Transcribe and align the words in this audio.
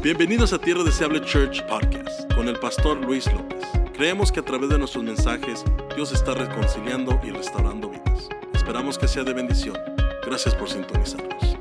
Bienvenidos 0.00 0.52
a 0.52 0.60
Tierra 0.60 0.84
Deseable 0.84 1.20
Church 1.22 1.60
Podcast 1.66 2.32
con 2.32 2.46
el 2.46 2.56
pastor 2.60 2.98
Luis 2.98 3.26
López. 3.32 3.58
Creemos 3.96 4.30
que 4.30 4.38
a 4.38 4.44
través 4.44 4.70
de 4.70 4.78
nuestros 4.78 5.02
mensajes 5.02 5.64
Dios 5.96 6.12
está 6.12 6.34
reconciliando 6.34 7.18
y 7.24 7.30
restaurando 7.30 7.90
vidas. 7.90 8.28
Esperamos 8.54 8.96
que 8.96 9.08
sea 9.08 9.24
de 9.24 9.32
bendición. 9.32 9.76
Gracias 10.24 10.54
por 10.54 10.70
sintonizarnos. 10.70 11.56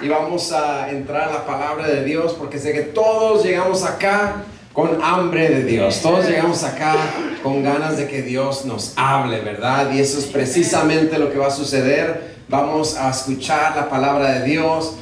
y 0.00 0.08
vamos 0.08 0.50
a 0.50 0.90
entrar 0.90 1.28
a 1.28 1.32
la 1.34 1.46
palabra 1.46 1.86
de 1.86 2.02
Dios 2.02 2.32
porque 2.38 2.58
sé 2.58 2.72
que 2.72 2.80
todos 2.80 3.44
llegamos 3.44 3.84
acá 3.84 4.44
con 4.72 4.98
hambre 5.02 5.50
de 5.50 5.64
Dios. 5.64 6.00
Todos 6.00 6.26
llegamos 6.26 6.64
acá 6.64 6.96
con 7.42 7.62
ganas 7.62 7.98
de 7.98 8.08
que 8.08 8.22
Dios 8.22 8.64
nos 8.64 8.94
hable, 8.96 9.40
¿verdad? 9.40 9.92
Y 9.92 10.00
eso 10.00 10.18
es 10.18 10.24
precisamente 10.24 11.18
lo 11.18 11.30
que 11.30 11.36
va 11.36 11.48
a 11.48 11.50
suceder. 11.50 12.29
Vamos 12.50 12.96
a 12.96 13.10
escuchar 13.10 13.76
la 13.76 13.88
palabra 13.88 14.32
de 14.32 14.44
Dios, 14.44 14.96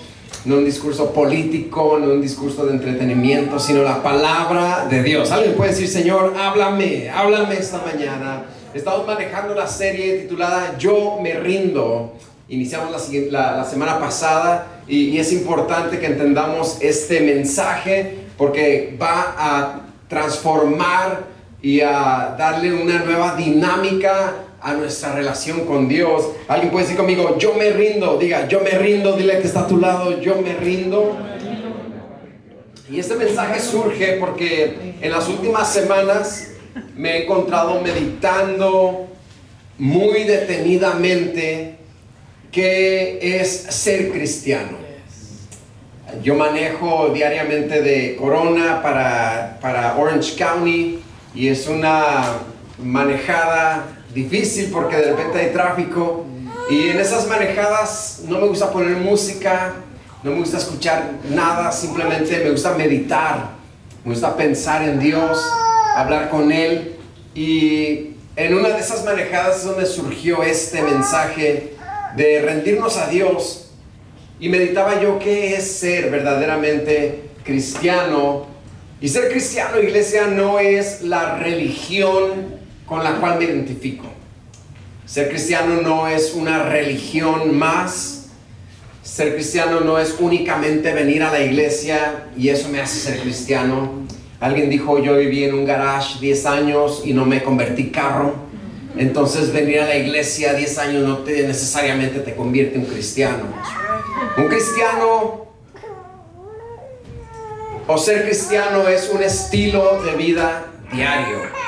no 0.44 0.56
un 0.56 0.66
discurso 0.66 1.14
político, 1.14 1.98
no 1.98 2.12
un 2.12 2.20
discurso 2.20 2.66
de 2.66 2.74
entretenimiento, 2.74 3.58
sino 3.58 3.82
la 3.82 4.02
palabra 4.02 4.86
de 4.90 5.02
Dios. 5.02 5.30
Alguien 5.30 5.54
puede 5.54 5.70
decir, 5.70 5.88
Señor, 5.88 6.34
háblame, 6.38 7.08
háblame 7.08 7.54
esta 7.54 7.80
mañana. 7.80 8.42
Estamos 8.74 9.06
manejando 9.06 9.54
la 9.54 9.66
serie 9.66 10.18
titulada 10.18 10.76
Yo 10.76 11.18
me 11.22 11.40
rindo. 11.40 12.12
Iniciamos 12.50 13.10
la, 13.30 13.56
la, 13.56 13.64
semana 13.64 13.98
pasada 13.98 14.82
y, 14.86 15.08
y 15.08 15.18
es 15.18 15.32
importante 15.32 15.98
que 15.98 16.04
entendamos 16.04 16.76
este 16.82 17.20
mensaje 17.20 18.26
porque 18.36 18.94
va 19.00 19.34
a 19.38 19.80
transformar 20.06 21.24
y 21.62 21.80
a 21.80 22.34
darle 22.38 22.74
una 22.74 22.98
nueva 22.98 23.36
dinámica 23.36 24.34
a 24.60 24.74
nuestra 24.74 25.14
relación 25.14 25.64
con 25.64 25.88
Dios. 25.88 26.30
Alguien 26.48 26.70
puede 26.70 26.84
decir 26.84 26.98
conmigo, 26.98 27.36
yo 27.38 27.54
me 27.54 27.70
rindo, 27.70 28.18
diga, 28.18 28.48
yo 28.48 28.60
me 28.60 28.70
rindo, 28.70 29.12
dile 29.16 29.38
que 29.40 29.46
está 29.46 29.60
a 29.60 29.66
tu 29.66 29.78
lado, 29.78 30.20
yo 30.20 30.40
me 30.42 30.54
rindo. 30.54 31.16
Y 32.90 32.98
este 32.98 33.16
mensaje 33.16 33.60
surge 33.60 34.16
porque 34.18 34.94
en 35.00 35.10
las 35.10 35.28
últimas 35.28 35.72
semanas 35.72 36.48
me 36.96 37.10
he 37.18 37.22
encontrado 37.24 37.80
meditando 37.82 39.06
muy 39.78 40.24
detenidamente 40.24 41.76
qué 42.50 43.40
es 43.40 43.50
ser 43.50 44.10
cristiano. 44.10 44.78
Yo 46.22 46.34
manejo 46.34 47.10
diariamente 47.10 47.82
de 47.82 48.16
Corona 48.16 48.82
para, 48.82 49.58
para 49.60 49.96
Orange 49.96 50.36
County 50.36 51.00
y 51.34 51.48
es 51.48 51.68
una 51.68 52.38
manejada 52.82 53.97
difícil 54.22 54.70
porque 54.72 54.96
de 54.96 55.10
repente 55.12 55.38
hay 55.38 55.52
tráfico. 55.52 56.24
Y 56.70 56.90
en 56.90 57.00
esas 57.00 57.26
manejadas 57.28 58.22
no 58.26 58.38
me 58.40 58.48
gusta 58.48 58.70
poner 58.70 58.96
música, 58.96 59.74
no 60.22 60.32
me 60.32 60.38
gusta 60.38 60.58
escuchar 60.58 61.12
nada, 61.30 61.72
simplemente 61.72 62.38
me 62.44 62.50
gusta 62.50 62.74
meditar, 62.74 63.50
me 64.04 64.12
gusta 64.12 64.36
pensar 64.36 64.82
en 64.82 64.98
Dios, 64.98 65.38
hablar 65.94 66.28
con 66.28 66.52
Él. 66.52 66.96
Y 67.34 68.10
en 68.36 68.54
una 68.54 68.70
de 68.70 68.80
esas 68.80 69.04
manejadas 69.04 69.58
es 69.58 69.64
donde 69.64 69.86
surgió 69.86 70.42
este 70.42 70.82
mensaje 70.82 71.74
de 72.16 72.42
rendirnos 72.42 72.96
a 72.98 73.08
Dios. 73.08 73.70
Y 74.40 74.48
meditaba 74.48 75.00
yo 75.00 75.18
qué 75.18 75.54
es 75.54 75.70
ser 75.78 76.10
verdaderamente 76.10 77.30
cristiano. 77.44 78.46
Y 79.00 79.08
ser 79.08 79.30
cristiano, 79.30 79.80
iglesia, 79.80 80.26
no 80.26 80.58
es 80.58 81.02
la 81.02 81.38
religión 81.38 82.57
con 82.88 83.04
la 83.04 83.16
cual 83.16 83.38
me 83.38 83.44
identifico. 83.44 84.06
Ser 85.04 85.28
cristiano 85.28 85.80
no 85.82 86.08
es 86.08 86.34
una 86.34 86.64
religión 86.64 87.56
más. 87.56 88.26
Ser 89.02 89.34
cristiano 89.34 89.80
no 89.80 89.98
es 89.98 90.16
únicamente 90.18 90.92
venir 90.92 91.22
a 91.22 91.32
la 91.32 91.40
iglesia 91.40 92.26
y 92.36 92.48
eso 92.48 92.68
me 92.68 92.80
hace 92.80 92.98
ser 92.98 93.20
cristiano. 93.20 94.06
Alguien 94.40 94.70
dijo, 94.70 95.02
yo 95.02 95.16
viví 95.16 95.44
en 95.44 95.54
un 95.54 95.64
garage 95.64 96.18
10 96.20 96.46
años 96.46 97.02
y 97.04 97.12
no 97.12 97.24
me 97.24 97.42
convertí 97.42 97.90
carro. 97.90 98.34
Entonces 98.96 99.52
venir 99.52 99.80
a 99.80 99.86
la 99.86 99.96
iglesia 99.96 100.54
10 100.54 100.78
años 100.78 101.08
no 101.08 101.18
te, 101.18 101.46
necesariamente 101.46 102.20
te 102.20 102.34
convierte 102.34 102.76
en 102.76 102.84
cristiano. 102.84 103.44
Un 104.36 104.48
cristiano 104.48 105.46
o 107.86 107.98
ser 107.98 108.24
cristiano 108.24 108.86
es 108.88 109.10
un 109.12 109.22
estilo 109.22 110.02
de 110.02 110.14
vida 110.16 110.66
diario. 110.92 111.67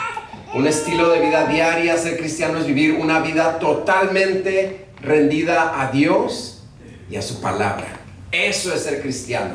Un 0.53 0.67
estilo 0.67 1.11
de 1.11 1.21
vida 1.21 1.47
diaria, 1.47 1.97
ser 1.97 2.19
cristiano 2.19 2.59
es 2.59 2.67
vivir 2.67 2.95
una 2.95 3.21
vida 3.21 3.61
totalmente 3.61 4.87
rendida 5.01 5.81
a 5.81 5.93
Dios 5.93 6.65
y 7.09 7.15
a 7.15 7.23
su 7.23 7.41
palabra. 7.41 8.01
Eso 8.33 8.75
es 8.75 8.83
ser 8.83 9.01
cristiano. 9.01 9.55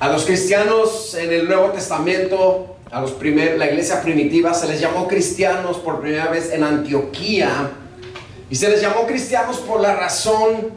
A 0.00 0.08
los 0.08 0.24
cristianos 0.24 1.14
en 1.14 1.32
el 1.32 1.46
Nuevo 1.46 1.68
Testamento, 1.68 2.76
a 2.90 3.00
los 3.00 3.12
primer, 3.12 3.56
la 3.56 3.66
iglesia 3.66 4.02
primitiva 4.02 4.52
se 4.52 4.66
les 4.66 4.80
llamó 4.80 5.06
cristianos 5.06 5.76
por 5.78 6.00
primera 6.00 6.26
vez 6.26 6.52
en 6.52 6.64
Antioquía 6.64 7.70
y 8.50 8.56
se 8.56 8.68
les 8.68 8.82
llamó 8.82 9.06
cristianos 9.06 9.58
por 9.58 9.80
la 9.80 9.94
razón 9.94 10.72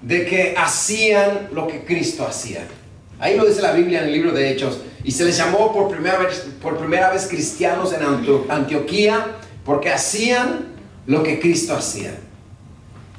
de 0.00 0.24
que 0.26 0.54
hacían 0.56 1.48
lo 1.52 1.66
que 1.66 1.84
Cristo 1.84 2.24
hacía. 2.24 2.68
Ahí 3.20 3.36
lo 3.36 3.44
dice 3.44 3.62
la 3.62 3.72
Biblia 3.72 4.00
en 4.00 4.06
el 4.06 4.12
libro 4.12 4.32
de 4.32 4.50
Hechos. 4.50 4.80
Y 5.04 5.12
se 5.12 5.24
les 5.24 5.36
llamó 5.36 5.72
por 5.72 5.88
primera 5.88 6.18
vez, 6.18 6.46
por 6.60 6.76
primera 6.76 7.10
vez 7.10 7.26
cristianos 7.26 7.92
en 7.92 8.02
Antioquía 8.50 9.36
porque 9.64 9.90
hacían 9.90 10.66
lo 11.06 11.22
que 11.22 11.40
Cristo 11.40 11.74
hacía. 11.74 12.14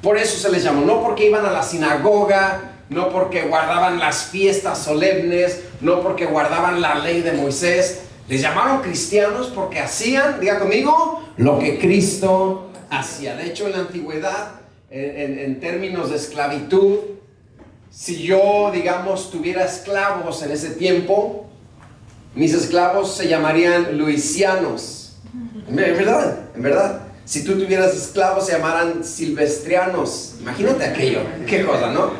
Por 0.02 0.16
eso 0.18 0.38
se 0.38 0.50
les 0.50 0.64
llamó, 0.64 0.84
no 0.84 1.02
porque 1.02 1.26
iban 1.26 1.44
a 1.44 1.52
la 1.52 1.62
sinagoga, 1.62 2.72
no 2.88 3.10
porque 3.10 3.42
guardaban 3.42 3.98
las 3.98 4.24
fiestas 4.24 4.78
solemnes, 4.78 5.62
no 5.80 6.00
porque 6.00 6.26
guardaban 6.26 6.80
la 6.80 6.96
ley 6.96 7.22
de 7.22 7.32
Moisés. 7.32 8.02
Les 8.28 8.40
llamaron 8.40 8.80
cristianos 8.80 9.52
porque 9.54 9.78
hacían, 9.78 10.40
diga 10.40 10.58
conmigo, 10.58 11.22
lo 11.36 11.58
que 11.58 11.78
Cristo 11.78 12.70
hacía. 12.90 13.36
De 13.36 13.46
hecho, 13.46 13.66
en 13.66 13.72
la 13.72 13.78
antigüedad 13.78 14.60
en, 14.90 15.60
términos 15.60 16.10
de 16.10 16.16
esclavitud, 16.16 16.98
si 17.90 18.22
yo, 18.22 18.70
digamos, 18.72 19.30
tuviera 19.30 19.64
esclavos 19.64 20.42
en 20.42 20.52
ese 20.52 20.70
tiempo, 20.70 21.46
mis 22.34 22.54
esclavos 22.54 23.16
se 23.16 23.28
llamarían 23.28 23.98
luisianos. 23.98 25.16
En 25.68 25.76
verdad, 25.76 26.40
en 26.54 26.62
verdad. 26.62 27.02
Si 27.24 27.44
tú 27.44 27.58
tuvieras 27.58 27.94
esclavos 27.94 28.46
se 28.46 28.52
llamaran 28.52 29.04
silvestrianos. 29.04 30.36
Imagínate 30.40 30.84
aquello. 30.84 31.20
Qué 31.46 31.64
cosa, 31.64 31.92
¿no? 31.92 32.10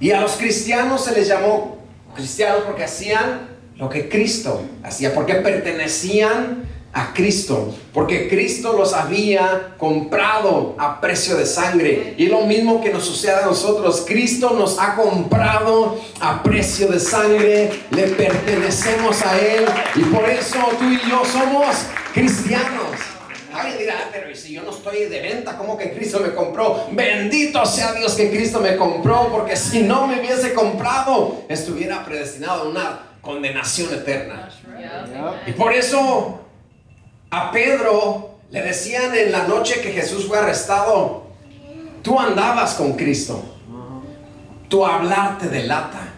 Y 0.00 0.12
a 0.12 0.20
los 0.20 0.32
cristianos 0.32 1.04
se 1.04 1.12
les 1.12 1.26
llamó 1.26 1.78
cristianos 2.14 2.62
porque 2.66 2.84
hacían 2.84 3.48
lo 3.76 3.88
que 3.88 4.08
Cristo 4.08 4.62
hacía, 4.82 5.14
porque 5.14 5.34
pertenecían 5.34 6.67
a 6.92 7.12
Cristo, 7.12 7.74
porque 7.92 8.28
Cristo 8.28 8.72
los 8.72 8.94
había 8.94 9.74
comprado 9.76 10.74
a 10.78 11.00
precio 11.00 11.36
de 11.36 11.46
sangre. 11.46 12.14
Y 12.16 12.24
es 12.24 12.30
lo 12.30 12.42
mismo 12.42 12.80
que 12.80 12.90
nos 12.90 13.04
sucede 13.04 13.36
a 13.36 13.46
nosotros. 13.46 14.04
Cristo 14.06 14.54
nos 14.58 14.78
ha 14.78 14.96
comprado 14.96 16.00
a 16.20 16.42
precio 16.42 16.88
de 16.88 16.98
sangre, 16.98 17.70
le 17.90 18.02
pertenecemos 18.08 19.22
a 19.22 19.38
Él 19.38 19.64
y 19.96 20.00
por 20.04 20.28
eso 20.28 20.58
tú 20.78 20.86
y 20.86 20.98
yo 21.08 21.22
somos 21.24 21.76
cristianos. 22.14 22.88
Alguien 23.52 23.78
dirá, 23.78 23.94
ah, 24.04 24.08
pero 24.12 24.34
si 24.36 24.52
yo 24.52 24.62
no 24.62 24.70
estoy 24.70 25.06
de 25.06 25.20
venta, 25.20 25.56
¿cómo 25.56 25.76
que 25.76 25.92
Cristo 25.92 26.20
me 26.20 26.32
compró? 26.32 26.86
Bendito 26.92 27.64
sea 27.66 27.92
Dios 27.92 28.14
que 28.14 28.30
Cristo 28.30 28.60
me 28.60 28.76
compró, 28.76 29.28
porque 29.30 29.56
si 29.56 29.82
no 29.82 30.06
me 30.06 30.20
hubiese 30.20 30.54
comprado, 30.54 31.42
estuviera 31.48 32.04
predestinado 32.04 32.62
a 32.62 32.68
una 32.68 33.00
condenación 33.20 33.92
eterna. 33.92 34.48
Y 35.46 35.52
por 35.52 35.72
eso 35.72 36.47
a 37.30 37.50
Pedro 37.50 38.38
le 38.50 38.62
decían 38.62 39.14
en 39.14 39.32
la 39.32 39.46
noche 39.46 39.80
que 39.80 39.92
Jesús 39.92 40.26
fue 40.26 40.38
arrestado, 40.38 41.24
tú 42.02 42.18
andabas 42.18 42.74
con 42.74 42.94
Cristo, 42.94 43.42
tu 44.68 44.84
hablar 44.84 45.38
te 45.38 45.48
delata, 45.48 46.14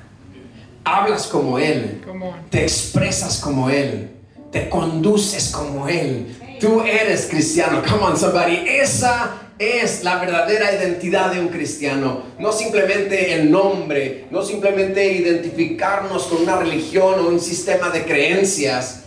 hablas 0.85 1.27
como 1.27 1.59
Él, 1.59 2.03
te 2.51 2.63
expresas 2.63 3.41
como 3.41 3.71
Él, 3.71 4.11
te 4.53 4.69
conduces 4.69 5.51
como 5.51 5.89
Él. 5.89 6.37
Tú 6.61 6.83
eres 6.83 7.27
cristiano. 7.31 7.83
Come 7.89 8.03
on, 8.03 8.19
somebody. 8.19 8.65
Esa 8.67 9.31
es 9.59 10.05
la 10.05 10.19
verdadera 10.19 10.75
identidad 10.75 11.33
de 11.33 11.41
un 11.41 11.49
cristiano. 11.49 12.25
No 12.39 12.53
simplemente 12.53 13.33
el 13.33 13.51
nombre, 13.51 14.27
no 14.31 14.43
simplemente 14.43 15.11
identificarnos 15.13 16.25
con 16.25 16.43
una 16.43 16.57
religión 16.57 17.19
o 17.21 17.29
un 17.29 17.41
sistema 17.41 17.89
de 17.89 18.05
creencias 18.05 19.05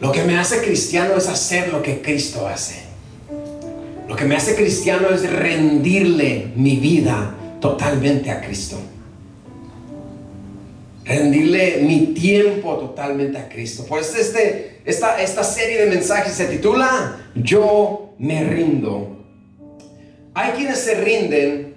lo 0.00 0.12
que 0.12 0.22
me 0.22 0.38
hace 0.38 0.62
cristiano 0.62 1.16
es 1.16 1.28
hacer 1.28 1.72
lo 1.72 1.82
que 1.82 2.00
Cristo 2.00 2.46
hace. 2.46 2.82
Lo 4.08 4.14
que 4.14 4.24
me 4.24 4.36
hace 4.36 4.54
cristiano 4.54 5.08
es 5.10 5.28
rendirle 5.30 6.52
mi 6.54 6.76
vida 6.76 7.34
totalmente 7.60 8.30
a 8.30 8.40
Cristo. 8.40 8.78
Rendirle 11.04 11.78
mi 11.82 12.14
tiempo 12.14 12.76
totalmente 12.76 13.38
a 13.38 13.48
Cristo. 13.48 13.84
Pues 13.88 14.14
este, 14.14 14.80
esta, 14.84 15.20
esta 15.20 15.42
serie 15.42 15.84
de 15.84 15.90
mensajes 15.90 16.32
se 16.32 16.46
titula 16.46 17.18
Yo 17.34 18.14
me 18.18 18.44
rindo. 18.44 19.24
Hay 20.34 20.52
quienes 20.52 20.78
se 20.78 20.94
rinden 20.94 21.74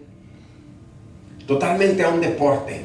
totalmente 1.47 2.03
a 2.03 2.09
un 2.09 2.21
deporte. 2.21 2.81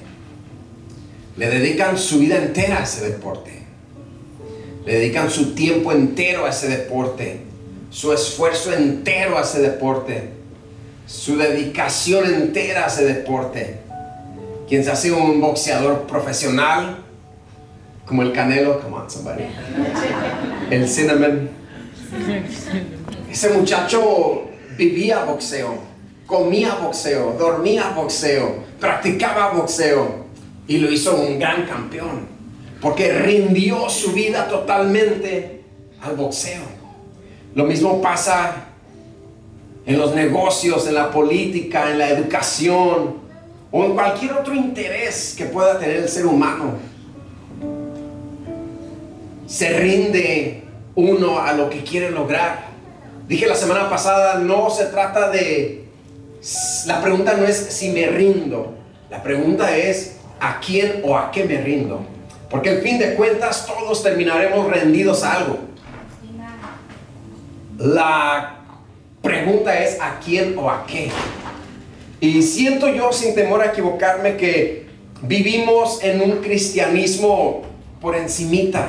Le 1.36 1.50
dedican 1.50 1.98
su 1.98 2.20
vida 2.20 2.38
entera 2.38 2.78
a 2.78 2.84
ese 2.84 3.10
deporte. 3.10 3.65
Le 4.86 4.94
dedican 4.94 5.30
su 5.30 5.54
tiempo 5.54 5.92
entero 5.92 6.46
a 6.46 6.50
ese 6.50 6.68
deporte. 6.68 7.40
Su 7.90 8.12
esfuerzo 8.12 8.72
entero 8.72 9.36
a 9.36 9.42
ese 9.42 9.60
deporte. 9.60 10.30
Su 11.06 11.36
dedicación 11.36 12.24
entera 12.32 12.84
a 12.84 12.86
ese 12.86 13.04
deporte. 13.04 13.80
Quien 14.68 14.84
se 14.84 14.90
hace 14.90 15.12
un 15.12 15.40
boxeador 15.40 16.06
profesional, 16.06 16.98
como 18.06 18.22
el 18.22 18.32
Canelo, 18.32 18.80
come 18.80 18.96
on 18.96 19.10
somebody. 19.10 19.44
El 20.70 20.88
Cinnamon. 20.88 21.50
Ese 23.30 23.50
muchacho 23.50 24.44
vivía 24.76 25.24
boxeo, 25.24 25.78
comía 26.26 26.74
boxeo, 26.76 27.34
dormía 27.38 27.90
boxeo, 27.90 28.64
practicaba 28.80 29.52
boxeo 29.52 30.26
y 30.68 30.78
lo 30.78 30.90
hizo 30.90 31.16
un 31.16 31.38
gran 31.38 31.66
campeón, 31.66 32.28
porque 32.86 33.12
rindió 33.12 33.90
su 33.90 34.12
vida 34.12 34.46
totalmente 34.46 35.60
al 36.00 36.14
boxeo. 36.14 36.62
Lo 37.52 37.64
mismo 37.64 38.00
pasa 38.00 38.68
en 39.84 39.98
los 39.98 40.14
negocios, 40.14 40.86
en 40.86 40.94
la 40.94 41.10
política, 41.10 41.90
en 41.90 41.98
la 41.98 42.08
educación 42.10 43.16
o 43.72 43.84
en 43.84 43.94
cualquier 43.94 44.34
otro 44.34 44.54
interés 44.54 45.34
que 45.36 45.46
pueda 45.46 45.80
tener 45.80 45.96
el 45.96 46.08
ser 46.08 46.26
humano. 46.26 46.74
Se 49.48 49.70
rinde 49.80 50.62
uno 50.94 51.40
a 51.40 51.54
lo 51.54 51.68
que 51.68 51.82
quiere 51.82 52.12
lograr. 52.12 52.66
Dije 53.26 53.48
la 53.48 53.56
semana 53.56 53.90
pasada, 53.90 54.38
no 54.38 54.70
se 54.70 54.84
trata 54.84 55.28
de... 55.32 55.86
La 56.86 57.02
pregunta 57.02 57.34
no 57.34 57.46
es 57.46 57.56
si 57.56 57.88
me 57.88 58.06
rindo, 58.06 58.76
la 59.10 59.24
pregunta 59.24 59.76
es 59.76 60.18
a 60.38 60.60
quién 60.60 61.00
o 61.02 61.16
a 61.16 61.32
qué 61.32 61.42
me 61.42 61.60
rindo. 61.60 62.14
Porque 62.50 62.70
al 62.70 62.82
fin 62.82 62.98
de 62.98 63.14
cuentas 63.14 63.66
todos 63.66 64.02
terminaremos 64.02 64.70
rendidos 64.70 65.22
a 65.24 65.34
algo. 65.34 65.58
La 67.78 68.60
pregunta 69.20 69.78
es 69.82 70.00
a 70.00 70.20
quién 70.24 70.56
o 70.56 70.70
a 70.70 70.86
qué. 70.86 71.10
Y 72.20 72.42
siento 72.42 72.88
yo 72.88 73.12
sin 73.12 73.34
temor 73.34 73.60
a 73.60 73.66
equivocarme 73.66 74.36
que 74.36 74.86
vivimos 75.22 76.02
en 76.02 76.22
un 76.22 76.38
cristianismo 76.38 77.62
por 78.00 78.16
encimita. 78.16 78.88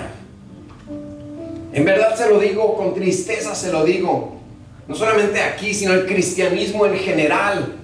En 1.73 1.83
verdad 1.83 2.15
se 2.15 2.29
lo 2.29 2.39
digo, 2.39 2.75
con 2.77 2.93
tristeza 2.93 3.53
se 3.55 3.71
lo 3.71 3.83
digo. 3.83 4.37
No 4.87 4.95
solamente 4.95 5.41
aquí, 5.41 5.73
sino 5.73 5.93
el 5.93 6.05
cristianismo 6.05 6.85
en 6.85 6.95
general. 6.95 7.75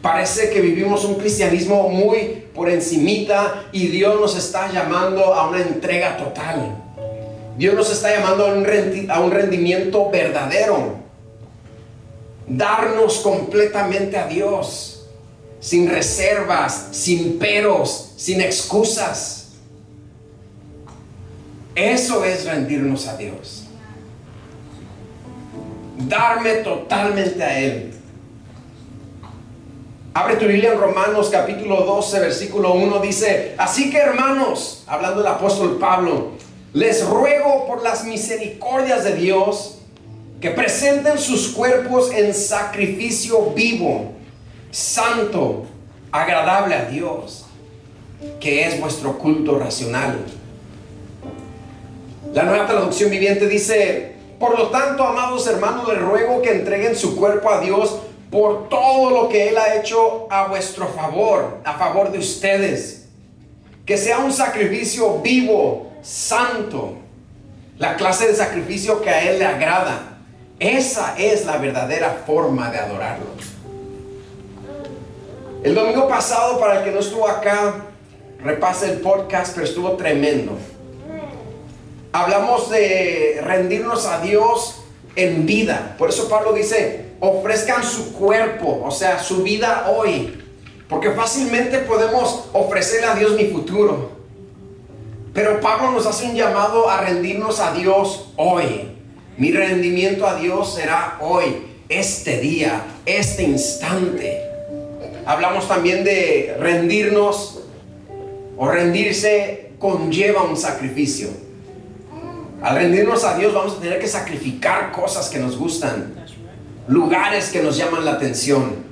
Parece 0.00 0.50
que 0.50 0.60
vivimos 0.60 1.04
un 1.04 1.16
cristianismo 1.16 1.88
muy 1.88 2.43
por 2.54 2.70
encimita 2.70 3.66
y 3.72 3.88
Dios 3.88 4.20
nos 4.20 4.36
está 4.36 4.70
llamando 4.72 5.34
a 5.34 5.48
una 5.48 5.60
entrega 5.60 6.16
total. 6.16 6.82
Dios 7.56 7.74
nos 7.74 7.90
está 7.90 8.10
llamando 8.14 8.46
a 8.46 9.20
un, 9.20 9.30
rendimiento 9.30 10.10
verdadero. 10.10 10.96
Darnos 12.46 13.18
completamente 13.18 14.16
a 14.16 14.26
Dios. 14.26 15.06
Sin 15.60 15.88
reservas, 15.88 16.88
sin 16.92 17.38
peros, 17.38 18.12
sin 18.16 18.40
excusas. 18.40 19.52
Eso 21.74 22.24
es 22.24 22.44
rendirnos 22.44 23.08
a 23.08 23.16
Dios. 23.16 23.64
Darme 25.96 26.56
totalmente 26.56 27.42
a 27.42 27.58
Él. 27.58 27.93
Abre 30.16 30.36
tu 30.36 30.46
Biblia 30.46 30.72
en 30.72 30.78
Romanos 30.78 31.28
capítulo 31.28 31.82
12, 31.82 32.20
versículo 32.20 32.74
1. 32.74 33.00
Dice, 33.00 33.56
así 33.58 33.90
que 33.90 33.98
hermanos, 33.98 34.84
hablando 34.86 35.22
el 35.22 35.26
apóstol 35.26 35.76
Pablo, 35.80 36.28
les 36.72 37.04
ruego 37.04 37.66
por 37.66 37.82
las 37.82 38.04
misericordias 38.04 39.02
de 39.02 39.16
Dios 39.16 39.78
que 40.40 40.50
presenten 40.50 41.18
sus 41.18 41.48
cuerpos 41.48 42.12
en 42.12 42.32
sacrificio 42.32 43.50
vivo, 43.56 44.12
santo, 44.70 45.64
agradable 46.12 46.76
a 46.76 46.84
Dios, 46.84 47.46
que 48.38 48.68
es 48.68 48.80
vuestro 48.80 49.18
culto 49.18 49.58
racional. 49.58 50.20
La 52.32 52.44
nueva 52.44 52.68
traducción 52.68 53.10
viviente 53.10 53.48
dice, 53.48 54.14
por 54.38 54.56
lo 54.56 54.68
tanto, 54.68 55.02
amados 55.02 55.44
hermanos, 55.48 55.88
les 55.88 56.00
ruego 56.00 56.40
que 56.40 56.52
entreguen 56.52 56.94
su 56.94 57.16
cuerpo 57.16 57.50
a 57.50 57.60
Dios 57.60 57.96
por 58.34 58.68
todo 58.68 59.10
lo 59.10 59.28
que 59.28 59.50
Él 59.50 59.56
ha 59.56 59.76
hecho 59.76 60.26
a 60.28 60.48
vuestro 60.48 60.88
favor, 60.88 61.58
a 61.62 61.74
favor 61.74 62.10
de 62.10 62.18
ustedes. 62.18 63.04
Que 63.86 63.96
sea 63.96 64.18
un 64.18 64.32
sacrificio 64.32 65.20
vivo, 65.20 65.92
santo, 66.02 66.94
la 67.78 67.94
clase 67.94 68.26
de 68.26 68.34
sacrificio 68.34 69.00
que 69.00 69.10
a 69.10 69.22
Él 69.30 69.38
le 69.38 69.46
agrada. 69.46 70.18
Esa 70.58 71.14
es 71.16 71.46
la 71.46 71.58
verdadera 71.58 72.24
forma 72.26 72.72
de 72.72 72.78
adorarlo. 72.78 73.26
El 75.62 75.72
domingo 75.76 76.08
pasado, 76.08 76.58
para 76.58 76.80
el 76.80 76.84
que 76.84 76.90
no 76.90 76.98
estuvo 76.98 77.28
acá, 77.28 77.84
repase 78.42 78.90
el 78.90 78.98
podcast, 78.98 79.54
pero 79.54 79.64
estuvo 79.64 79.92
tremendo 79.92 80.58
hablamos 82.14 82.70
de 82.70 83.40
rendirnos 83.42 84.06
a 84.06 84.20
Dios 84.20 84.84
en 85.16 85.46
vida. 85.46 85.96
Por 85.98 86.10
eso 86.10 86.28
Pablo 86.28 86.52
dice, 86.52 87.03
ofrezcan 87.20 87.84
su 87.84 88.12
cuerpo, 88.14 88.82
o 88.84 88.90
sea, 88.90 89.18
su 89.18 89.42
vida 89.42 89.90
hoy. 89.90 90.40
Porque 90.88 91.10
fácilmente 91.10 91.78
podemos 91.78 92.46
ofrecerle 92.52 93.06
a 93.06 93.14
Dios 93.14 93.32
mi 93.32 93.46
futuro. 93.46 94.12
Pero 95.32 95.60
Pablo 95.60 95.90
nos 95.90 96.06
hace 96.06 96.26
un 96.26 96.36
llamado 96.36 96.88
a 96.88 97.00
rendirnos 97.00 97.58
a 97.60 97.72
Dios 97.72 98.32
hoy. 98.36 98.92
Mi 99.36 99.50
rendimiento 99.50 100.26
a 100.26 100.36
Dios 100.36 100.74
será 100.74 101.18
hoy, 101.20 101.66
este 101.88 102.38
día, 102.38 102.84
este 103.04 103.42
instante. 103.42 104.42
Hablamos 105.26 105.66
también 105.66 106.04
de 106.04 106.54
rendirnos 106.60 107.60
o 108.56 108.68
rendirse 108.68 109.72
conlleva 109.78 110.44
un 110.44 110.56
sacrificio. 110.56 111.28
Al 112.62 112.76
rendirnos 112.76 113.24
a 113.24 113.36
Dios 113.36 113.52
vamos 113.52 113.76
a 113.76 113.80
tener 113.80 113.98
que 113.98 114.06
sacrificar 114.06 114.92
cosas 114.92 115.28
que 115.28 115.38
nos 115.38 115.58
gustan, 115.58 116.23
lugares 116.88 117.50
que 117.50 117.62
nos 117.62 117.76
llaman 117.76 118.04
la 118.04 118.12
atención. 118.12 118.84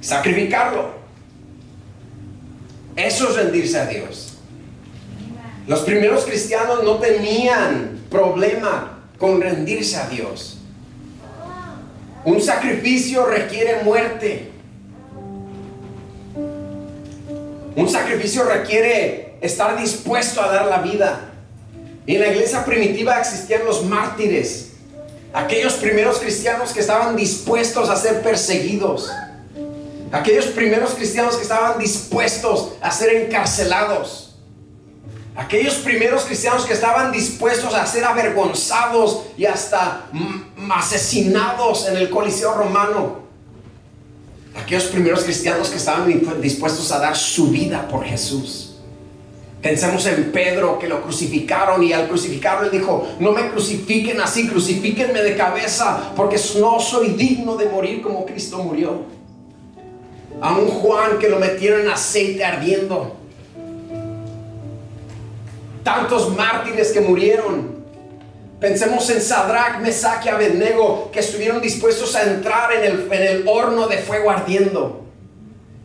Sacrificarlo. 0.00 0.90
Eso 2.96 3.28
es 3.30 3.36
rendirse 3.36 3.78
a 3.78 3.86
Dios. 3.86 4.38
Los 5.66 5.80
primeros 5.80 6.24
cristianos 6.24 6.82
no 6.84 6.96
tenían 6.96 8.00
problema 8.10 8.98
con 9.18 9.40
rendirse 9.40 9.96
a 9.96 10.08
Dios. 10.08 10.58
Un 12.24 12.40
sacrificio 12.40 13.26
requiere 13.26 13.82
muerte. 13.84 14.50
Un 17.76 17.88
sacrificio 17.88 18.44
requiere 18.44 19.36
estar 19.40 19.78
dispuesto 19.80 20.42
a 20.42 20.48
dar 20.52 20.66
la 20.66 20.78
vida. 20.78 21.30
En 22.06 22.20
la 22.20 22.28
iglesia 22.28 22.64
primitiva 22.64 23.18
existían 23.18 23.64
los 23.64 23.84
mártires, 23.84 24.69
aquellos 25.32 25.74
primeros 25.74 26.18
cristianos 26.18 26.72
que 26.72 26.80
estaban 26.80 27.16
dispuestos 27.16 27.88
a 27.88 27.96
ser 27.96 28.22
perseguidos, 28.22 29.10
aquellos 30.12 30.46
primeros 30.46 30.90
cristianos 30.94 31.36
que 31.36 31.42
estaban 31.42 31.78
dispuestos 31.78 32.72
a 32.80 32.90
ser 32.90 33.14
encarcelados, 33.14 34.34
aquellos 35.36 35.74
primeros 35.76 36.24
cristianos 36.24 36.64
que 36.64 36.72
estaban 36.72 37.12
dispuestos 37.12 37.74
a 37.74 37.86
ser 37.86 38.04
avergonzados 38.04 39.22
y 39.36 39.46
hasta 39.46 40.06
asesinados 40.74 41.86
en 41.86 41.96
el 41.96 42.10
Coliseo 42.10 42.54
romano. 42.54 43.20
Aquellos 44.54 44.84
primeros 44.84 45.22
cristianos 45.22 45.68
que 45.68 45.76
estaban 45.76 46.06
dispuestos 46.40 46.90
a 46.90 46.98
dar 46.98 47.16
su 47.16 47.50
vida 47.50 47.86
por 47.88 48.04
Jesús. 48.04 48.69
Pensemos 49.62 50.06
en 50.06 50.32
Pedro 50.32 50.78
que 50.78 50.88
lo 50.88 51.02
crucificaron 51.02 51.82
y 51.82 51.92
al 51.92 52.08
crucificarlo 52.08 52.70
dijo, 52.70 53.06
no 53.18 53.32
me 53.32 53.50
crucifiquen 53.50 54.18
así, 54.20 54.48
crucifíquenme 54.48 55.22
de 55.22 55.36
cabeza 55.36 56.12
porque 56.16 56.36
no 56.58 56.80
soy 56.80 57.08
digno 57.08 57.56
de 57.56 57.66
morir 57.66 58.00
como 58.00 58.24
Cristo 58.24 58.58
murió. 58.58 59.02
A 60.40 60.56
un 60.56 60.68
Juan 60.68 61.18
que 61.18 61.28
lo 61.28 61.38
metieron 61.38 61.82
en 61.82 61.88
aceite 61.90 62.42
ardiendo. 62.42 63.16
Tantos 65.82 66.34
mártires 66.34 66.92
que 66.92 67.02
murieron. 67.02 67.80
Pensemos 68.58 69.10
en 69.10 69.20
Sadrach, 69.20 69.80
Mesach 69.80 70.24
y 70.24 70.30
Abednego 70.30 71.10
que 71.12 71.20
estuvieron 71.20 71.60
dispuestos 71.60 72.14
a 72.16 72.22
entrar 72.22 72.72
en 72.72 72.84
el, 72.84 73.12
en 73.12 73.22
el 73.22 73.48
horno 73.48 73.88
de 73.88 73.98
fuego 73.98 74.30
ardiendo 74.30 75.04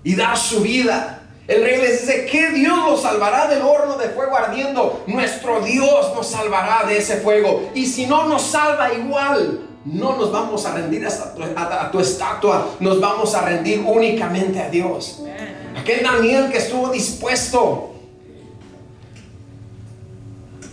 y 0.01 0.15
dar 0.15 0.37
su 0.37 0.61
vida 0.61 1.24
el 1.47 1.63
rey 1.63 1.79
les 1.79 2.01
dice 2.01 2.25
que 2.25 2.51
Dios 2.51 2.77
los 2.89 3.01
salvará 3.01 3.47
del 3.47 3.61
horno 3.61 3.97
de 3.97 4.09
fuego 4.09 4.35
ardiendo. 4.35 5.03
Nuestro 5.05 5.61
Dios 5.61 6.11
nos 6.15 6.27
salvará 6.27 6.87
de 6.87 6.97
ese 6.97 7.17
fuego. 7.17 7.69
Y 7.75 7.85
si 7.85 8.07
no 8.07 8.27
nos 8.27 8.41
salva 8.41 8.93
igual, 8.93 9.61
no 9.85 10.15
nos 10.15 10.31
vamos 10.31 10.65
a 10.65 10.73
rendir 10.73 11.05
hasta 11.05 11.35
tu, 11.35 11.43
a, 11.43 11.85
a 11.85 11.91
tu 11.91 11.99
estatua, 11.99 12.69
nos 12.79 12.99
vamos 12.99 13.35
a 13.35 13.41
rendir 13.41 13.83
únicamente 13.85 14.59
a 14.59 14.69
Dios. 14.69 15.21
Aquel 15.79 16.01
Daniel 16.03 16.51
que 16.51 16.57
estuvo 16.57 16.89
dispuesto 16.89 17.91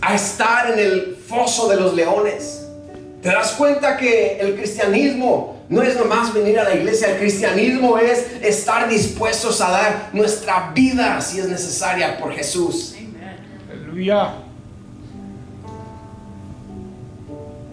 a 0.01 0.15
estar 0.15 0.71
en 0.71 0.79
el 0.79 1.17
foso 1.27 1.69
de 1.69 1.75
los 1.75 1.93
leones. 1.93 2.67
¿Te 3.21 3.29
das 3.29 3.51
cuenta 3.51 3.95
que 3.95 4.37
el 4.39 4.55
cristianismo 4.55 5.52
no 5.73 5.81
es 5.81 5.97
nomás 5.97 6.33
venir 6.33 6.59
a 6.59 6.63
la 6.65 6.75
iglesia? 6.75 7.09
El 7.11 7.17
cristianismo 7.17 7.97
es 7.97 8.25
estar 8.41 8.87
dispuestos 8.87 9.59
a 9.59 9.71
dar 9.71 10.09
nuestra 10.13 10.71
vida 10.73 11.19
si 11.19 11.39
es 11.39 11.47
necesaria 11.49 12.17
por 12.19 12.31
Jesús. 12.33 12.95
Aleluya. 13.71 14.35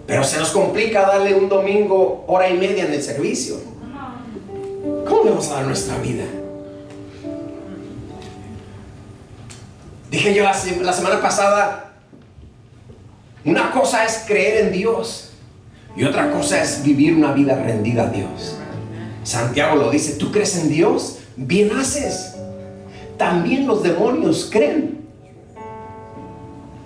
Pero 0.07 0.25
se 0.25 0.39
nos 0.39 0.51
complica 0.51 1.03
darle 1.03 1.35
un 1.35 1.49
domingo 1.49 2.25
hora 2.27 2.49
y 2.49 2.55
media 2.57 2.85
en 2.87 2.93
el 2.95 3.03
servicio. 3.03 3.57
¿Cómo 5.07 5.25
le 5.25 5.31
vamos 5.31 5.49
a 5.51 5.55
dar 5.57 5.67
nuestra 5.67 5.99
vida? 5.99 6.25
Dije 10.11 10.35
yo 10.35 10.43
la, 10.45 10.55
se- 10.55 10.81
la 10.83 10.93
semana 10.93 11.21
pasada, 11.21 11.93
una 13.45 13.71
cosa 13.71 14.05
es 14.05 14.25
creer 14.27 14.67
en 14.67 14.73
Dios 14.73 15.30
y 15.97 16.05
otra 16.05 16.31
cosa 16.31 16.63
es 16.63 16.83
vivir 16.83 17.15
una 17.15 17.33
vida 17.33 17.55
rendida 17.55 18.05
a 18.05 18.11
Dios. 18.11 18.57
Santiago 19.25 19.77
lo 19.77 19.91
dice, 19.91 20.15
tú 20.15 20.31
crees 20.33 20.57
en 20.57 20.69
Dios, 20.69 21.19
bien 21.37 21.71
haces. 21.73 22.35
También 23.17 23.67
los 23.67 23.83
demonios 23.83 24.49
creen. 24.51 25.01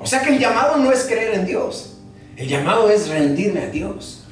O 0.00 0.06
sea 0.06 0.22
que 0.22 0.30
el 0.30 0.38
llamado 0.38 0.76
no 0.78 0.90
es 0.90 1.04
creer 1.04 1.34
en 1.34 1.46
Dios. 1.46 1.96
El 2.36 2.48
llamado 2.48 2.90
es 2.90 3.08
rendirme 3.08 3.60
a 3.60 3.68
Dios. 3.68 4.24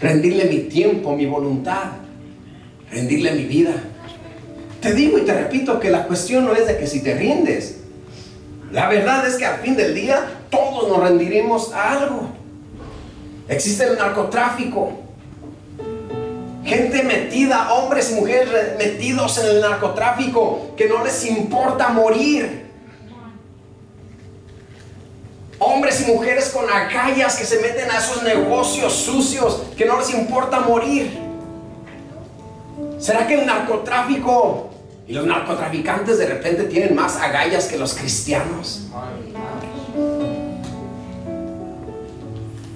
Rendirle 0.00 0.46
mi 0.46 0.58
tiempo, 0.68 1.14
mi 1.14 1.26
voluntad. 1.26 1.92
Rendirle 2.90 3.32
mi 3.32 3.44
vida. 3.44 3.74
Te 4.80 4.92
digo 4.92 5.18
y 5.18 5.22
te 5.22 5.32
repito 5.32 5.80
que 5.80 5.90
la 5.90 6.06
cuestión 6.06 6.44
no 6.44 6.54
es 6.54 6.66
de 6.66 6.76
que 6.76 6.86
si 6.86 7.02
te 7.02 7.14
rindes. 7.14 7.78
La 8.72 8.88
verdad 8.88 9.26
es 9.26 9.36
que 9.36 9.46
al 9.46 9.60
fin 9.60 9.76
del 9.76 9.94
día 9.94 10.42
todos 10.50 10.88
nos 10.88 11.00
rendiremos 11.00 11.72
a 11.72 11.92
algo. 11.92 12.33
Existe 13.48 13.84
el 13.84 13.96
narcotráfico. 13.98 14.92
Gente 16.64 17.02
metida, 17.02 17.74
hombres 17.74 18.10
y 18.10 18.14
mujeres 18.14 18.50
re- 18.50 18.74
metidos 18.78 19.36
en 19.38 19.46
el 19.46 19.60
narcotráfico 19.60 20.72
que 20.76 20.88
no 20.88 21.04
les 21.04 21.24
importa 21.26 21.88
morir. 21.90 22.64
Hombres 25.58 26.06
y 26.06 26.10
mujeres 26.12 26.48
con 26.50 26.68
agallas 26.68 27.36
que 27.36 27.44
se 27.44 27.60
meten 27.60 27.90
a 27.90 27.98
esos 27.98 28.22
negocios 28.22 28.92
sucios 28.94 29.62
que 29.76 29.84
no 29.84 29.98
les 29.98 30.10
importa 30.14 30.60
morir. 30.60 31.18
¿Será 32.98 33.26
que 33.26 33.34
el 33.34 33.46
narcotráfico 33.46 34.70
y 35.06 35.12
los 35.12 35.26
narcotraficantes 35.26 36.18
de 36.18 36.26
repente 36.26 36.64
tienen 36.64 36.94
más 36.94 37.16
agallas 37.16 37.66
que 37.66 37.76
los 37.76 37.94
cristianos? 37.94 38.86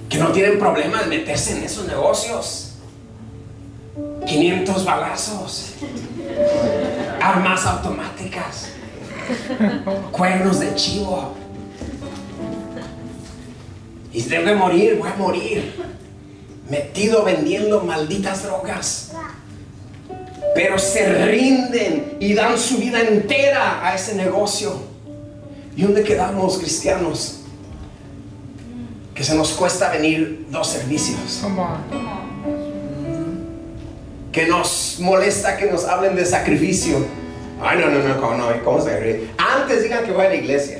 Que 0.09 0.17
no 0.17 0.31
tienen 0.31 0.57
problema 0.57 1.03
de 1.03 1.07
meterse 1.07 1.57
en 1.57 1.63
esos 1.63 1.87
negocios. 1.87 2.71
500 4.25 4.85
balazos. 4.85 5.73
Armas 7.21 7.65
automáticas. 7.65 8.69
Cuernos 10.11 10.59
de 10.59 10.75
chivo. 10.75 11.35
Y 14.11 14.21
que 14.21 14.55
morir, 14.55 14.97
voy 14.97 15.09
a 15.09 15.15
morir. 15.15 15.75
Metido 16.69 17.23
vendiendo 17.23 17.81
malditas 17.81 18.43
drogas. 18.43 19.11
Pero 20.55 20.79
se 20.79 21.25
rinden 21.25 22.17
y 22.19 22.33
dan 22.33 22.57
su 22.57 22.77
vida 22.77 23.01
entera 23.01 23.85
a 23.87 23.95
ese 23.95 24.15
negocio. 24.15 24.73
¿Y 25.75 25.83
dónde 25.83 26.03
quedamos 26.03 26.57
cristianos? 26.57 27.38
Que 29.19 29.25
se 29.25 29.35
nos 29.35 29.51
cuesta 29.51 29.89
venir 29.89 30.45
dos 30.49 30.65
servicios. 30.65 31.41
Come 31.41 31.59
on. 31.59 31.83
Que 34.31 34.47
nos 34.47 34.95
molesta 35.01 35.57
que 35.57 35.65
nos 35.65 35.83
hablen 35.83 36.15
de 36.15 36.25
sacrificio. 36.25 37.05
Ay, 37.61 37.79
no, 37.79 37.89
no, 37.89 37.99
no, 37.99 38.21
¿cómo, 38.21 38.37
no, 38.37 38.45
¿cómo 38.63 38.79
se 38.79 39.27
Antes 39.37 39.83
digan 39.83 40.05
que 40.05 40.13
voy 40.13 40.25
a 40.25 40.29
la 40.29 40.35
iglesia. 40.35 40.79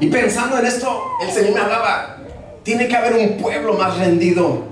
Y 0.00 0.06
pensando 0.06 0.58
en 0.58 0.64
esto, 0.64 1.04
el 1.22 1.30
Señor 1.30 1.52
me 1.52 1.60
hablaba, 1.60 2.20
tiene 2.62 2.88
que 2.88 2.96
haber 2.96 3.12
un 3.16 3.36
pueblo 3.36 3.74
más 3.74 3.98
rendido. 3.98 4.64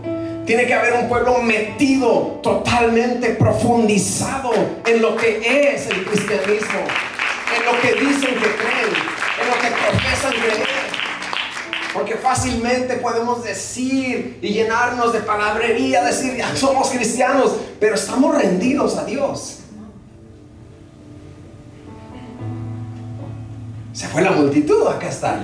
Tiene 0.47 0.64
que 0.67 0.73
haber 0.73 0.95
un 0.95 1.07
pueblo 1.11 1.43
metido, 1.43 2.40
totalmente 2.43 3.28
profundizado 3.35 4.52
en 4.87 5.02
lo 5.02 5.17
que 5.17 5.75
es 5.75 5.87
el 5.90 6.07
cristianismo, 6.07 6.81
lo 7.72 7.80
que 7.80 7.94
dicen 7.94 8.34
que 8.34 8.54
creen, 8.56 8.92
en 9.40 9.48
lo 9.48 9.54
que 9.60 9.70
profesan 9.70 10.32
creer. 10.32 10.88
Porque 11.92 12.14
fácilmente 12.16 12.96
podemos 12.96 13.42
decir 13.42 14.38
y 14.40 14.48
llenarnos 14.48 15.12
de 15.12 15.20
palabrería, 15.20 16.04
decir, 16.04 16.37
"Ya 16.37 16.54
somos 16.54 16.90
cristianos, 16.90 17.56
pero 17.80 17.94
estamos 17.94 18.37
rendidos 18.37 18.96
a 18.96 19.04
Dios. 19.04 19.60
Se 23.92 24.06
fue 24.06 24.22
la 24.22 24.30
multitud, 24.30 24.87
acá 24.87 25.08
está. 25.08 25.40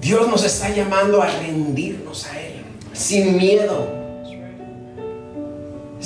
Dios 0.00 0.28
nos 0.28 0.44
está 0.44 0.70
llamando 0.70 1.20
a 1.20 1.26
rendirnos 1.26 2.26
a 2.26 2.40
Él, 2.40 2.64
sin 2.94 3.36
miedo. 3.36 4.05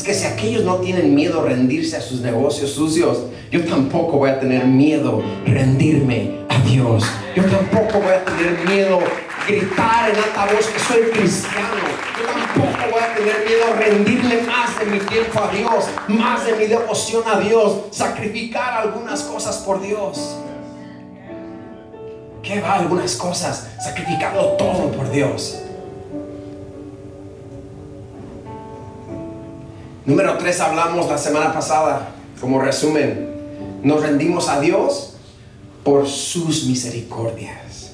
Es 0.01 0.07
que 0.07 0.15
si 0.15 0.25
aquellos 0.25 0.65
no 0.65 0.77
tienen 0.77 1.15
miedo 1.15 1.45
rendirse 1.45 1.95
a 1.95 2.01
sus 2.01 2.23
negocios 2.23 2.71
sucios, 2.71 3.19
yo 3.51 3.63
tampoco 3.67 4.17
voy 4.17 4.31
a 4.31 4.41
tener 4.41 4.65
miedo 4.65 5.23
rendirme 5.45 6.39
a 6.49 6.59
Dios. 6.63 7.05
Yo 7.37 7.45
tampoco 7.45 8.01
voy 8.01 8.15
a 8.15 8.25
tener 8.25 8.67
miedo 8.67 8.99
gritar 9.47 10.09
en 10.09 10.17
alta 10.17 10.55
voz 10.55 10.69
que 10.69 10.79
soy 10.79 11.03
cristiano. 11.11 11.85
Yo 12.19 12.25
tampoco 12.33 12.93
voy 12.93 13.03
a 13.03 13.15
tener 13.15 13.45
miedo 13.47 13.63
a 13.71 13.77
rendirle 13.77 14.43
más 14.45 14.79
de 14.79 14.87
mi 14.87 15.01
tiempo 15.01 15.39
a 15.39 15.53
Dios, 15.55 15.85
más 16.09 16.47
de 16.47 16.55
mi 16.55 16.65
devoción 16.65 17.23
a 17.27 17.39
Dios, 17.39 17.81
sacrificar 17.91 18.81
algunas 18.81 19.21
cosas 19.25 19.59
por 19.59 19.83
Dios. 19.83 20.35
¿Qué 22.43 22.59
va 22.63 22.77
algunas 22.77 23.17
cosas? 23.17 23.69
Sacrificando 23.85 24.57
todo 24.57 24.93
por 24.93 25.11
Dios. 25.11 25.59
Número 30.07 30.39
3 30.39 30.61
hablamos 30.61 31.09
la 31.09 31.19
semana 31.19 31.53
pasada, 31.53 32.13
como 32.41 32.59
resumen, 32.59 33.29
nos 33.83 34.01
rendimos 34.01 34.49
a 34.49 34.59
Dios 34.59 35.15
por 35.85 36.09
sus 36.09 36.65
misericordias. 36.65 37.93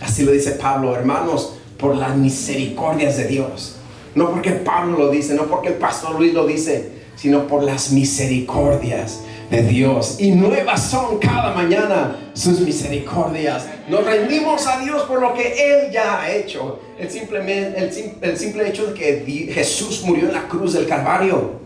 Así 0.00 0.24
lo 0.24 0.32
dice 0.32 0.52
Pablo, 0.52 0.96
hermanos, 0.96 1.54
por 1.78 1.94
las 1.94 2.16
misericordias 2.16 3.16
de 3.16 3.28
Dios. 3.28 3.76
No 4.16 4.32
porque 4.32 4.50
Pablo 4.50 4.98
lo 4.98 5.10
dice, 5.10 5.34
no 5.34 5.44
porque 5.44 5.68
el 5.68 5.74
pastor 5.74 6.18
Luis 6.18 6.34
lo 6.34 6.44
dice, 6.44 6.90
sino 7.14 7.46
por 7.46 7.62
las 7.62 7.92
misericordias 7.92 9.20
de 9.50 9.62
Dios. 9.62 10.16
Y 10.18 10.30
nuevas 10.32 10.82
son 10.90 11.18
cada 11.18 11.52
mañana 11.54 12.16
sus 12.34 12.60
misericordias. 12.60 13.66
Nos 13.88 14.04
rendimos 14.04 14.66
a 14.66 14.80
Dios 14.80 15.02
por 15.02 15.20
lo 15.20 15.34
que 15.34 15.52
Él 15.52 15.90
ya 15.92 16.20
ha 16.22 16.30
hecho. 16.32 16.80
El, 16.98 17.10
simplemente, 17.10 17.78
el, 17.78 17.92
sim- 17.92 18.14
el 18.20 18.36
simple 18.38 18.68
hecho 18.68 18.86
de 18.86 18.94
que 18.94 19.50
Jesús 19.52 20.02
murió 20.04 20.26
en 20.28 20.32
la 20.34 20.48
cruz 20.48 20.72
del 20.74 20.86
Calvario 20.86 21.62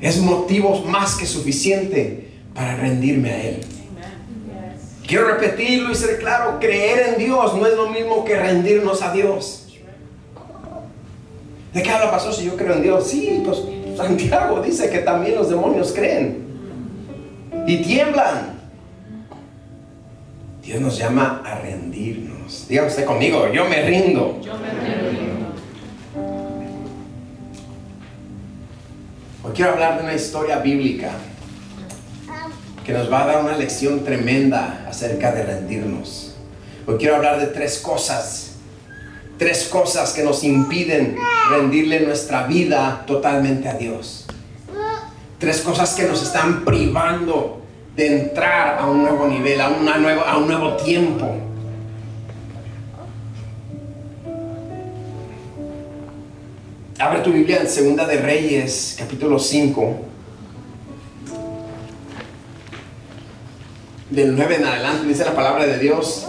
es 0.00 0.18
motivo 0.18 0.82
más 0.86 1.14
que 1.14 1.26
suficiente 1.26 2.28
para 2.54 2.76
rendirme 2.76 3.30
a 3.30 3.42
Él. 3.44 3.60
Quiero 5.06 5.26
repetirlo 5.28 5.90
y 5.90 5.94
ser 5.94 6.18
claro, 6.18 6.58
creer 6.60 7.14
en 7.14 7.18
Dios 7.24 7.54
no 7.56 7.66
es 7.66 7.74
lo 7.74 7.90
mismo 7.90 8.24
que 8.24 8.36
rendirnos 8.36 9.02
a 9.02 9.12
Dios. 9.12 9.58
¿De 11.72 11.82
qué 11.82 11.90
habla 11.90 12.10
pastor 12.10 12.34
si 12.34 12.44
yo 12.44 12.56
creo 12.56 12.74
en 12.74 12.82
Dios? 12.82 13.06
Sí, 13.08 13.42
pues 13.44 13.58
Santiago 13.96 14.60
dice 14.62 14.90
que 14.90 14.98
también 14.98 15.34
los 15.36 15.48
demonios 15.48 15.92
creen 15.92 16.41
y 17.66 17.82
tiemblan. 17.82 18.60
Dios 20.62 20.80
nos 20.80 20.96
llama 20.96 21.42
a 21.44 21.56
rendirnos. 21.56 22.66
Diga 22.68 22.86
usted 22.86 23.04
conmigo, 23.04 23.52
yo 23.52 23.64
me 23.64 23.82
rindo. 23.82 24.40
Hoy 29.44 29.52
quiero 29.54 29.72
hablar 29.72 29.98
de 29.98 30.04
una 30.04 30.14
historia 30.14 30.58
bíblica 30.58 31.10
que 32.84 32.92
nos 32.92 33.12
va 33.12 33.24
a 33.24 33.26
dar 33.26 33.44
una 33.44 33.56
lección 33.56 34.04
tremenda 34.04 34.86
acerca 34.88 35.32
de 35.32 35.42
rendirnos. 35.44 36.34
Hoy 36.86 36.96
quiero 36.98 37.16
hablar 37.16 37.40
de 37.40 37.46
tres 37.46 37.78
cosas, 37.78 38.52
tres 39.38 39.68
cosas 39.68 40.12
que 40.12 40.22
nos 40.22 40.44
impiden 40.44 41.16
rendirle 41.50 42.00
nuestra 42.00 42.46
vida 42.46 43.04
totalmente 43.06 43.68
a 43.68 43.74
Dios. 43.74 44.21
Tres 45.42 45.60
cosas 45.62 45.94
que 45.94 46.04
nos 46.04 46.22
están 46.22 46.64
privando 46.64 47.62
de 47.96 48.06
entrar 48.06 48.78
a 48.78 48.86
un 48.86 49.02
nuevo 49.02 49.26
nivel, 49.26 49.60
a, 49.60 49.70
una 49.70 49.96
nueva, 49.96 50.30
a 50.30 50.36
un 50.36 50.46
nuevo 50.46 50.76
tiempo. 50.76 51.34
Abre 56.96 57.22
tu 57.22 57.32
Biblia 57.32 57.60
en 57.60 57.68
Segunda 57.68 58.06
de 58.06 58.18
Reyes, 58.18 58.94
capítulo 58.96 59.40
5. 59.40 59.96
Del 64.10 64.36
9 64.36 64.54
en 64.54 64.64
adelante 64.64 65.08
dice 65.08 65.24
la 65.24 65.34
palabra 65.34 65.66
de 65.66 65.76
Dios. 65.80 66.28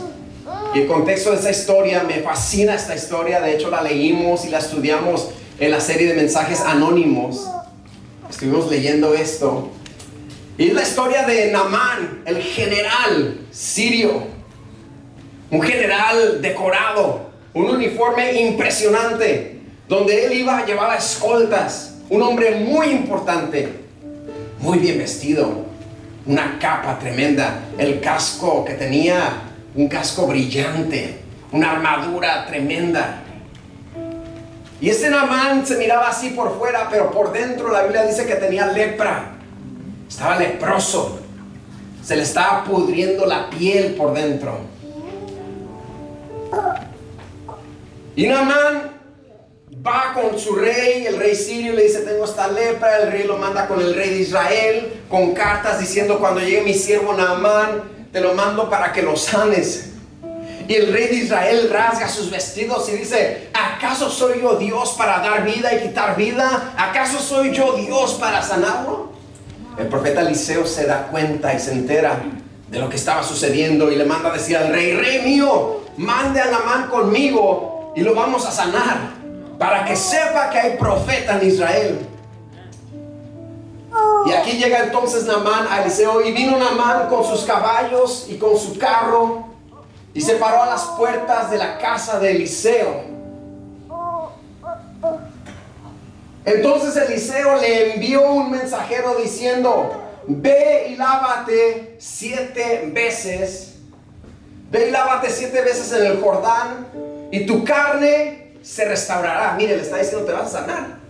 Y 0.74 0.80
el 0.80 0.88
contexto 0.88 1.30
de 1.30 1.36
esta 1.36 1.52
historia, 1.52 2.04
me 2.04 2.16
fascina 2.22 2.74
esta 2.74 2.96
historia, 2.96 3.42
de 3.42 3.54
hecho 3.54 3.70
la 3.70 3.84
leímos 3.84 4.44
y 4.46 4.50
la 4.50 4.58
estudiamos 4.58 5.30
en 5.60 5.70
la 5.70 5.82
serie 5.82 6.08
de 6.08 6.16
mensajes 6.16 6.62
anónimos. 6.62 7.48
Estuvimos 8.34 8.68
leyendo 8.68 9.14
esto. 9.14 9.70
Y 10.58 10.70
es 10.70 10.74
la 10.74 10.82
historia 10.82 11.22
de 11.22 11.52
Namán, 11.52 12.24
el 12.26 12.42
general 12.42 13.42
sirio. 13.52 14.24
Un 15.52 15.62
general 15.62 16.42
decorado, 16.42 17.30
un 17.54 17.70
uniforme 17.70 18.42
impresionante, 18.42 19.62
donde 19.88 20.26
él 20.26 20.34
iba 20.34 20.58
a 20.58 20.66
llevar 20.66 20.90
a 20.90 20.96
escoltas. 20.96 22.00
Un 22.10 22.24
hombre 22.24 22.56
muy 22.56 22.88
importante, 22.88 23.70
muy 24.58 24.80
bien 24.80 24.98
vestido, 24.98 25.68
una 26.26 26.58
capa 26.60 26.98
tremenda, 26.98 27.60
el 27.78 28.02
casco 28.02 28.66
que 28.66 28.74
tenía 28.74 29.44
un 29.76 29.88
casco 29.88 30.26
brillante, 30.26 31.20
una 31.52 31.74
armadura 31.74 32.48
tremenda. 32.48 33.22
Y 34.84 34.90
este 34.90 35.10
Namán 35.10 35.66
se 35.66 35.78
miraba 35.78 36.10
así 36.10 36.32
por 36.32 36.60
fuera, 36.60 36.90
pero 36.92 37.10
por 37.10 37.32
dentro 37.32 37.72
la 37.72 37.84
Biblia 37.84 38.04
dice 38.04 38.26
que 38.26 38.36
tenía 38.36 38.68
lepra. 38.68 39.32
Estaba 40.10 40.38
leproso. 40.38 41.22
Se 42.04 42.18
le 42.18 42.24
estaba 42.24 42.66
pudriendo 42.66 43.26
la 43.26 43.50
piel 43.50 43.96
por 43.96 44.14
dentro. 44.14 44.60
Y 48.18 48.28
Namán 48.28 48.92
va 49.88 50.12
con 50.14 50.38
su 50.38 50.54
rey, 50.54 51.06
el 51.06 51.16
rey 51.18 51.34
sirio 51.34 51.72
le 51.72 51.84
dice, 51.84 52.00
tengo 52.02 52.26
esta 52.26 52.50
lepra, 52.50 53.04
el 53.04 53.12
rey 53.14 53.24
lo 53.24 53.38
manda 53.38 53.70
con 53.70 53.80
el 53.80 53.96
rey 53.96 54.10
de 54.10 54.20
Israel, 54.20 55.02
con 55.08 55.34
cartas 55.34 55.80
diciendo, 55.80 56.20
cuando 56.20 56.42
llegue 56.42 56.62
mi 56.62 56.74
siervo 56.74 57.14
Naamán, 57.14 57.84
te 58.12 58.20
lo 58.20 58.34
mando 58.34 58.70
para 58.70 58.92
que 58.92 59.02
lo 59.02 59.16
sanes. 59.16 59.93
Y 60.68 60.76
el 60.76 60.94
rey 60.94 61.08
de 61.08 61.16
Israel 61.16 61.70
rasga 61.72 62.08
sus 62.08 62.30
vestidos 62.30 62.88
y 62.90 62.94
dice, 62.94 63.50
¿acaso 63.54 64.10
soy 64.10 64.42
yo 64.42 64.56
Dios 64.56 64.96
para 64.98 65.20
dar 65.20 65.44
vida 65.44 65.74
y 65.74 65.82
quitar 65.82 66.16
vida? 66.16 66.74
¿Acaso 66.78 67.20
soy 67.20 67.52
yo 67.52 67.74
Dios 67.74 68.14
para 68.14 68.42
sanarlo? 68.42 69.12
El 69.78 69.88
profeta 69.88 70.22
Eliseo 70.22 70.66
se 70.66 70.86
da 70.86 71.08
cuenta 71.08 71.54
y 71.54 71.60
se 71.60 71.74
entera 71.74 72.22
de 72.70 72.80
lo 72.80 72.90
que 72.90 72.96
estaba 72.96 73.24
sucediendo 73.24 73.92
y 73.92 73.96
le 73.96 74.06
manda 74.06 74.30
a 74.30 74.34
decir 74.34 74.56
al 74.56 74.70
rey, 74.70 74.94
rey 74.96 75.22
mío, 75.22 75.82
mande 75.98 76.40
a 76.40 76.46
Namán 76.46 76.88
conmigo 76.88 77.92
y 77.96 78.02
lo 78.02 78.16
vamos 78.16 78.46
a 78.46 78.52
sanar 78.52 79.12
para 79.60 79.84
que 79.86 79.96
sepa 79.96 80.50
que 80.50 80.60
hay 80.60 80.78
profeta 80.78 81.40
en 81.40 81.48
Israel. 81.48 82.08
Y 84.26 84.32
aquí 84.32 84.54
llega 84.54 84.86
entonces 84.86 85.26
Namán 85.26 85.68
a 85.70 85.82
Eliseo 85.82 86.22
y 86.22 86.32
vino 86.32 86.58
Namán 86.58 87.10
con 87.10 87.26
sus 87.26 87.42
caballos 87.42 88.28
y 88.30 88.38
con 88.38 88.58
su 88.58 88.78
carro 88.78 89.53
y 90.14 90.22
se 90.22 90.36
paró 90.36 90.64
a 90.64 90.68
las 90.68 90.84
puertas 90.98 91.50
de 91.52 91.58
la 91.58 91.78
casa 91.78 92.20
de 92.20 92.32
Eliseo. 92.32 93.04
Entonces 96.46 96.96
Eliseo 96.98 97.58
le 97.60 97.94
envió 97.94 98.32
un 98.32 98.52
mensajero 98.52 99.16
diciendo, 99.16 100.04
ve 100.28 100.88
y 100.90 100.96
lávate 100.96 101.96
siete 102.00 102.90
veces, 102.94 103.76
ve 104.70 104.90
y 104.90 104.92
lávate 104.92 105.30
siete 105.30 105.62
veces 105.62 105.92
en 105.94 106.06
el 106.06 106.22
Jordán 106.22 106.88
y 107.32 107.46
tu 107.46 107.64
carne 107.64 108.58
se 108.62 108.86
restaurará. 108.86 109.54
Mire, 109.54 109.78
le 109.78 109.84
está 109.84 109.98
diciendo, 109.98 110.26
te 110.26 110.34
vas 110.34 110.54
a 110.54 110.60
sanar 110.60 111.04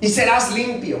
y 0.00 0.08
serás 0.08 0.52
limpio. 0.52 0.98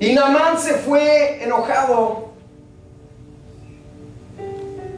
Y 0.00 0.14
Namán 0.14 0.58
se 0.58 0.74
fue 0.74 1.42
enojado, 1.42 2.27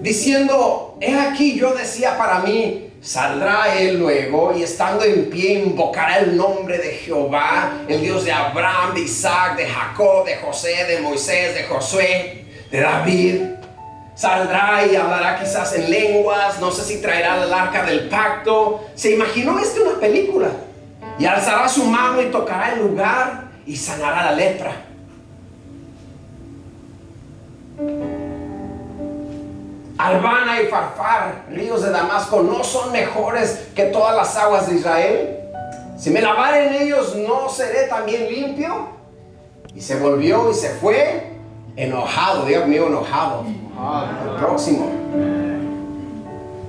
diciendo, 0.01 0.97
he 1.01 1.19
aquí 1.19 1.59
yo 1.59 1.75
decía 1.75 2.17
para 2.17 2.41
mí, 2.41 2.91
saldrá 3.01 3.75
él 3.79 3.99
luego 3.99 4.55
y 4.57 4.63
estando 4.63 5.05
en 5.05 5.31
pie 5.31 5.55
invocará 5.55 6.19
el 6.19 6.37
nombre 6.37 6.79
de 6.79 6.91
Jehová, 6.91 7.73
el 7.89 8.01
Dios 8.01 8.25
de 8.25 8.33
Abraham, 8.33 8.95
de 8.95 9.01
Isaac, 9.01 9.57
de 9.57 9.67
Jacob, 9.67 10.25
de 10.25 10.37
José, 10.37 10.85
de 10.85 11.01
Moisés, 11.01 11.55
de 11.55 11.65
Josué, 11.65 12.45
de 12.71 12.81
David. 12.81 13.43
Saldrá 14.15 14.85
y 14.87 14.97
hablará 14.97 15.41
quizás 15.41 15.73
en 15.75 15.91
lenguas, 15.91 16.61
no 16.61 16.71
sé 16.71 16.85
si 16.85 17.01
traerá 17.01 17.43
el 17.43 17.53
arca 17.53 17.85
del 17.85 18.09
pacto. 18.11 18.85
Se 18.95 19.13
imaginó 19.13 19.59
esto 19.59 19.83
una 19.83 19.99
película. 19.99 20.49
Y 21.19 21.25
alzará 21.25 21.69
su 21.69 21.85
mano 21.85 22.21
y 22.21 22.27
tocará 22.27 22.73
el 22.73 22.81
lugar 22.81 23.51
y 23.67 23.77
sanará 23.77 24.25
la 24.25 24.33
lepra. 24.33 24.90
Albana 30.01 30.63
y 30.63 30.67
Farfar, 30.69 31.45
ríos 31.51 31.83
de 31.83 31.91
Damasco, 31.91 32.43
no 32.43 32.65
son 32.65 32.91
mejores 32.91 33.69
que 33.75 33.85
todas 33.85 34.17
las 34.17 34.35
aguas 34.35 34.67
de 34.67 34.77
Israel. 34.77 35.41
Si 35.99 36.09
me 36.09 36.23
lavare 36.23 36.69
en 36.69 36.83
ellos, 36.83 37.15
¿no 37.17 37.51
seré 37.51 37.87
también 37.87 38.33
limpio? 38.33 38.89
Y 39.75 39.81
se 39.83 39.99
volvió 39.99 40.51
y 40.51 40.55
se 40.55 40.71
fue 40.71 41.33
enojado, 41.77 42.47
Dios 42.47 42.67
mío, 42.67 42.87
enojado. 42.87 43.45
El 43.45 44.37
próximo. 44.39 44.91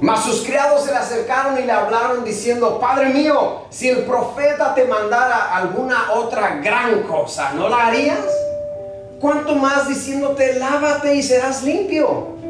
Mas 0.01 0.25
sus 0.25 0.43
criados 0.43 0.83
se 0.83 0.91
le 0.91 0.97
acercaron 0.97 1.57
y 1.57 1.61
le 1.61 1.71
hablaron 1.71 2.25
diciendo, 2.25 2.79
Padre 2.79 3.09
mío, 3.09 3.61
si 3.69 3.87
el 3.87 4.03
profeta 4.03 4.75
te 4.75 4.85
mandara 4.85 5.55
alguna 5.55 6.11
otra 6.15 6.57
gran 6.57 7.03
cosa, 7.03 7.53
¿no 7.53 7.69
la 7.69 7.87
harías? 7.87 8.25
¿Cuánto 9.21 9.55
más 9.55 9.87
diciéndote, 9.87 10.55
lávate 10.55 11.15
y 11.15 11.23
serás 11.23 11.63
limpio? 11.63 12.40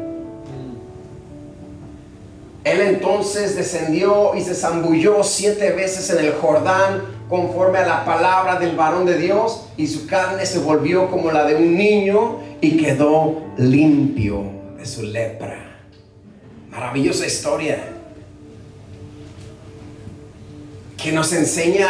Él 2.64 2.80
entonces 2.80 3.56
descendió 3.56 4.34
y 4.36 4.40
se 4.42 4.54
zambulló 4.54 5.24
siete 5.24 5.72
veces 5.72 6.08
en 6.10 6.24
el 6.24 6.32
Jordán 6.34 7.02
conforme 7.28 7.78
a 7.78 7.86
la 7.86 8.04
palabra 8.04 8.58
del 8.60 8.76
varón 8.76 9.04
de 9.04 9.18
Dios 9.18 9.64
y 9.76 9.86
su 9.88 10.06
carne 10.06 10.46
se 10.46 10.60
volvió 10.60 11.10
como 11.10 11.32
la 11.32 11.44
de 11.44 11.56
un 11.56 11.76
niño 11.76 12.38
y 12.60 12.76
quedó 12.76 13.42
limpio 13.56 14.44
de 14.78 14.86
su 14.86 15.02
lepra. 15.02 15.86
Maravillosa 16.70 17.26
historia 17.26 17.92
que 21.02 21.10
nos 21.10 21.32
enseña 21.32 21.88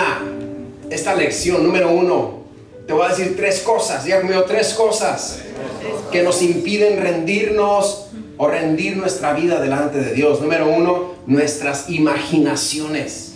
esta 0.88 1.14
lección. 1.14 1.64
Número 1.64 1.90
uno, 1.90 2.42
te 2.86 2.94
voy 2.94 3.04
a 3.04 3.08
decir 3.10 3.36
tres 3.36 3.60
cosas, 3.60 4.06
ya 4.06 4.20
conmigo 4.20 4.44
tres 4.44 4.72
cosas 4.72 5.40
que 6.10 6.22
nos 6.22 6.40
impiden 6.40 7.02
rendirnos 7.02 8.11
o 8.42 8.48
rendir 8.48 8.96
nuestra 8.96 9.34
vida 9.34 9.60
delante 9.60 10.00
de 10.00 10.14
Dios. 10.14 10.40
Número 10.40 10.66
uno, 10.68 11.12
nuestras 11.26 11.88
imaginaciones. 11.88 13.34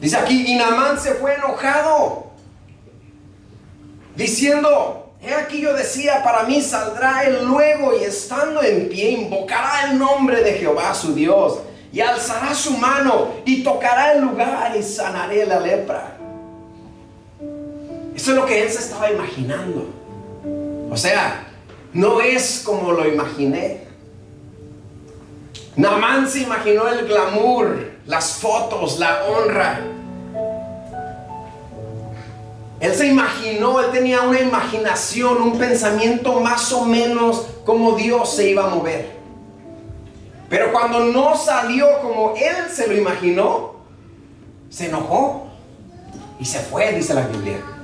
Dice 0.00 0.16
aquí, 0.16 0.50
y 0.50 0.54
Namán 0.54 0.98
se 0.98 1.12
fue 1.12 1.34
enojado, 1.34 2.28
diciendo, 4.16 5.12
he 5.22 5.34
aquí 5.34 5.60
yo 5.60 5.74
decía, 5.74 6.24
para 6.24 6.44
mí 6.44 6.62
saldrá 6.62 7.24
él 7.24 7.44
luego 7.44 7.92
y 8.00 8.04
estando 8.04 8.62
en 8.62 8.88
pie 8.88 9.10
invocará 9.10 9.90
el 9.90 9.98
nombre 9.98 10.42
de 10.42 10.54
Jehová 10.54 10.94
su 10.94 11.14
Dios 11.14 11.58
y 11.92 12.00
alzará 12.00 12.54
su 12.54 12.78
mano 12.78 13.28
y 13.44 13.62
tocará 13.62 14.14
el 14.14 14.22
lugar 14.22 14.74
y 14.74 14.82
sanaré 14.82 15.44
la 15.44 15.60
lepra. 15.60 16.16
Eso 18.14 18.30
es 18.30 18.36
lo 18.38 18.46
que 18.46 18.62
él 18.62 18.70
se 18.70 18.78
estaba 18.78 19.10
imaginando. 19.10 19.86
O 20.90 20.96
sea, 20.96 21.46
no 21.92 22.20
es 22.20 22.62
como 22.64 22.92
lo 22.92 23.06
imaginé. 23.06 23.86
Namán 25.76 26.28
se 26.28 26.40
imaginó 26.40 26.88
el 26.88 27.06
glamour, 27.06 27.90
las 28.06 28.34
fotos, 28.34 28.98
la 28.98 29.24
honra. 29.24 29.80
Él 32.80 32.94
se 32.94 33.06
imaginó, 33.06 33.80
él 33.80 33.90
tenía 33.90 34.22
una 34.22 34.40
imaginación, 34.40 35.40
un 35.40 35.58
pensamiento 35.58 36.40
más 36.40 36.72
o 36.72 36.84
menos 36.84 37.46
como 37.64 37.96
Dios 37.96 38.34
se 38.34 38.50
iba 38.50 38.64
a 38.64 38.74
mover. 38.74 39.16
Pero 40.48 40.72
cuando 40.72 41.00
no 41.00 41.36
salió 41.36 41.86
como 42.00 42.34
él 42.36 42.70
se 42.72 42.86
lo 42.86 42.96
imaginó, 42.96 43.76
se 44.70 44.86
enojó 44.86 45.46
y 46.38 46.44
se 46.44 46.60
fue, 46.60 46.92
dice 46.92 47.14
la 47.14 47.26
Biblia. 47.26 47.75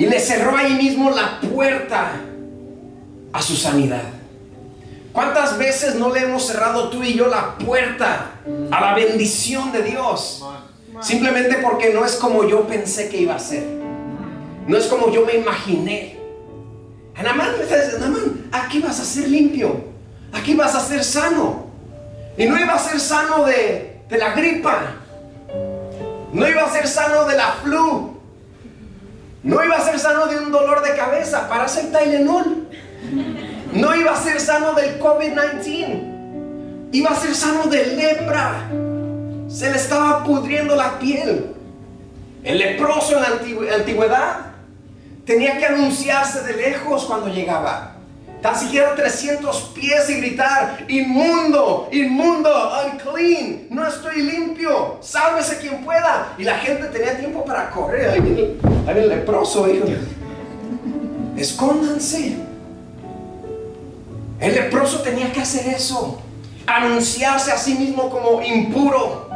Y 0.00 0.06
le 0.06 0.18
cerró 0.18 0.56
ahí 0.56 0.72
mismo 0.76 1.10
la 1.10 1.38
puerta 1.42 2.12
a 3.34 3.42
su 3.42 3.54
sanidad. 3.54 4.04
¿Cuántas 5.12 5.58
veces 5.58 5.96
no 5.96 6.10
le 6.10 6.20
hemos 6.20 6.46
cerrado 6.46 6.88
tú 6.88 7.02
y 7.02 7.12
yo 7.12 7.26
la 7.26 7.58
puerta 7.58 8.30
a 8.70 8.80
la 8.80 8.94
bendición 8.94 9.70
de 9.72 9.82
Dios? 9.82 10.42
Simplemente 11.02 11.58
porque 11.58 11.92
no 11.92 12.06
es 12.06 12.16
como 12.16 12.48
yo 12.48 12.66
pensé 12.66 13.10
que 13.10 13.18
iba 13.18 13.34
a 13.34 13.38
ser. 13.38 13.62
No 14.66 14.78
es 14.78 14.86
como 14.86 15.12
yo 15.12 15.26
me 15.26 15.34
imaginé. 15.34 16.16
Namán 17.22 17.50
Namán, 18.00 18.48
aquí 18.52 18.78
vas 18.78 19.00
a 19.00 19.04
ser 19.04 19.28
limpio. 19.28 19.84
Aquí 20.32 20.54
vas 20.54 20.74
a 20.76 20.80
ser 20.80 21.04
sano. 21.04 21.66
Y 22.38 22.46
no 22.46 22.58
iba 22.58 22.72
a 22.72 22.78
ser 22.78 22.98
sano 22.98 23.44
de, 23.44 24.00
de 24.08 24.16
la 24.16 24.32
gripa. 24.32 24.94
No 26.32 26.48
iba 26.48 26.62
a 26.62 26.72
ser 26.72 26.88
sano 26.88 27.26
de 27.26 27.36
la 27.36 27.52
flu. 27.62 28.09
No 29.42 29.64
iba 29.64 29.76
a 29.76 29.80
ser 29.80 29.98
sano 29.98 30.26
de 30.26 30.36
un 30.38 30.52
dolor 30.52 30.82
de 30.82 30.94
cabeza 30.96 31.48
para 31.48 31.64
hacer 31.64 31.90
Tylenol. 31.90 32.68
No 33.72 33.94
iba 33.94 34.12
a 34.12 34.16
ser 34.16 34.40
sano 34.40 34.74
del 34.74 35.00
COVID-19. 35.00 36.90
Iba 36.92 37.10
a 37.10 37.14
ser 37.14 37.34
sano 37.34 37.64
de 37.68 37.86
lepra. 37.86 38.68
Se 39.48 39.70
le 39.70 39.76
estaba 39.76 40.24
pudriendo 40.24 40.76
la 40.76 40.98
piel. 40.98 41.54
El 42.42 42.58
leproso 42.58 43.16
en 43.16 43.22
la 43.22 43.76
antigüedad 43.76 44.50
tenía 45.24 45.58
que 45.58 45.66
anunciarse 45.66 46.42
de 46.42 46.56
lejos 46.56 47.04
cuando 47.04 47.28
llegaba. 47.28 47.99
Tan 48.42 48.58
siquiera 48.58 48.94
300 48.94 49.72
pies 49.74 50.08
y 50.08 50.14
gritar, 50.14 50.86
inmundo, 50.88 51.88
inmundo, 51.92 52.50
unclean, 52.86 53.66
no 53.68 53.86
estoy 53.86 54.22
limpio, 54.22 54.96
sálvese 55.02 55.58
quien 55.58 55.84
pueda. 55.84 56.34
Y 56.38 56.44
la 56.44 56.56
gente 56.56 56.86
tenía 56.86 57.18
tiempo 57.18 57.44
para 57.44 57.70
correr. 57.70 58.08
Ahí 58.10 58.98
el 58.98 59.08
leproso, 59.10 59.68
hijo. 59.68 59.84
Escóndanse. 61.36 62.36
El 64.40 64.54
leproso 64.54 65.02
tenía 65.02 65.30
que 65.30 65.40
hacer 65.40 65.74
eso, 65.74 66.18
anunciarse 66.66 67.52
a 67.52 67.58
sí 67.58 67.74
mismo 67.74 68.08
como 68.08 68.42
impuro, 68.42 69.28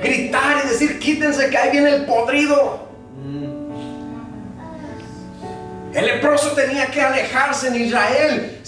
gritar 0.00 0.62
y 0.64 0.68
decir, 0.68 1.00
quítense 1.00 1.50
que 1.50 1.58
ahí 1.58 1.72
viene 1.72 1.92
el 1.92 2.04
podrido. 2.06 2.85
El 5.96 6.04
leproso 6.04 6.50
tenía 6.50 6.90
que 6.90 7.00
alejarse 7.00 7.68
en 7.68 7.76
Israel. 7.76 8.60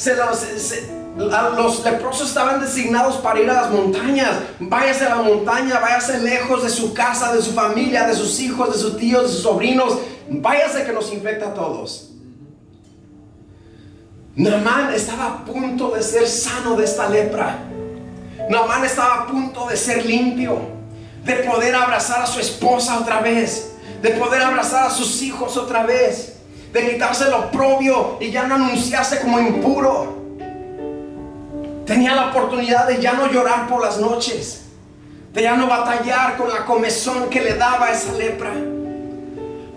los, 1.19 1.85
leprosos 1.85 2.29
estaban 2.29 2.59
designados 2.59 3.17
para 3.17 3.39
ir 3.39 3.51
a 3.51 3.53
las 3.53 3.71
montañas. 3.71 4.31
Váyase 4.59 5.05
a 5.05 5.11
la 5.11 5.23
montaña, 5.23 5.79
váyase 5.79 6.21
lejos 6.21 6.63
de 6.63 6.71
su 6.71 6.95
casa, 6.95 7.35
de 7.35 7.43
su 7.43 7.53
familia, 7.53 8.07
de 8.07 8.15
sus 8.15 8.41
hijos, 8.41 8.73
de 8.73 8.79
sus 8.79 8.97
tíos, 8.97 9.25
de 9.25 9.29
sus 9.29 9.43
sobrinos. 9.43 9.99
Váyase 10.31 10.87
que 10.87 10.93
nos 10.95 11.13
infecta 11.13 11.49
a 11.49 11.55
todos. 11.55 12.13
Naamán 14.35 14.95
estaba 14.95 15.27
a 15.27 15.45
punto 15.45 15.91
de 15.91 16.03
ser 16.03 16.27
sano 16.27 16.77
de 16.77 16.87
esta 16.87 17.11
lepra. 17.11 17.59
Naamán 18.49 18.87
estaba 18.87 19.25
a 19.25 19.27
punto 19.27 19.69
de 19.69 19.77
ser 19.77 20.07
limpio, 20.07 20.61
de 21.27 21.35
poder 21.35 21.75
abrazar 21.75 22.23
a 22.23 22.27
su 22.27 22.41
esposa 22.41 22.99
otra 22.99 23.21
vez, 23.21 23.73
de 24.01 24.13
poder 24.13 24.41
abrazar 24.41 24.87
a 24.87 24.91
sus 24.91 25.21
hijos 25.21 25.59
otra 25.59 25.83
vez 25.83 26.38
de 26.73 26.91
quitarse 26.91 27.31
lo 27.31 27.51
propio 27.51 28.19
y 28.21 28.31
ya 28.31 28.47
no 28.47 28.57
anunciarse 28.57 29.21
como 29.21 29.39
impuro. 29.41 30.19
Tenía 31.87 32.15
la 32.15 32.31
oportunidad 32.31 32.87
de 32.87 33.01
ya 33.01 33.15
no 33.15 33.31
llorar 33.33 33.67
por 33.67 33.83
las 33.83 33.99
noches, 33.99 34.67
de 35.33 35.43
ya 35.43 35.57
no 35.57 35.67
batallar 35.67 36.37
con 36.37 36.49
la 36.49 36.67
comezón 36.67 37.31
que 37.31 37.41
le 37.41 37.55
daba 37.55 37.91
esa 37.91 38.13
lepra. 38.13 38.53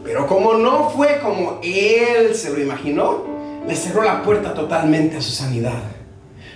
Pero 0.04 0.28
como 0.28 0.56
no 0.56 0.90
fue 0.90 1.20
como 1.20 1.60
él 1.64 2.36
se 2.36 2.50
lo 2.50 2.60
imaginó, 2.60 3.24
le 3.66 3.76
cerró 3.76 4.04
la 4.04 4.24
puerta 4.24 4.54
totalmente 4.54 5.18
a 5.18 5.22
su 5.22 5.32
sanidad. 5.32 6.01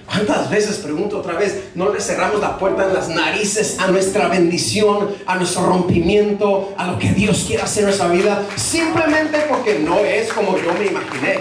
¿Cuántas 0.06 0.50
veces, 0.50 0.78
pregunto 0.78 1.20
otra 1.20 1.34
vez, 1.34 1.70
no 1.74 1.92
le 1.92 2.00
cerramos 2.00 2.40
la 2.40 2.58
puerta 2.58 2.86
en 2.86 2.94
las 2.94 3.10
narices 3.10 3.80
a 3.80 3.88
nuestra 3.88 4.28
bendición, 4.28 5.10
a 5.26 5.36
nuestro 5.36 5.66
rompimiento, 5.66 6.74
a 6.78 6.88
lo 6.88 7.00
que 7.00 7.12
Dios 7.12 7.46
quiere 7.48 7.64
hacer 7.64 7.82
en 7.82 7.88
nuestra 7.88 8.08
vida, 8.08 8.44
simplemente 8.56 9.46
porque 9.50 9.80
no 9.80 9.98
es 10.00 10.32
como 10.32 10.58
yo 10.58 10.74
me 10.74 10.86
imaginé? 10.88 11.40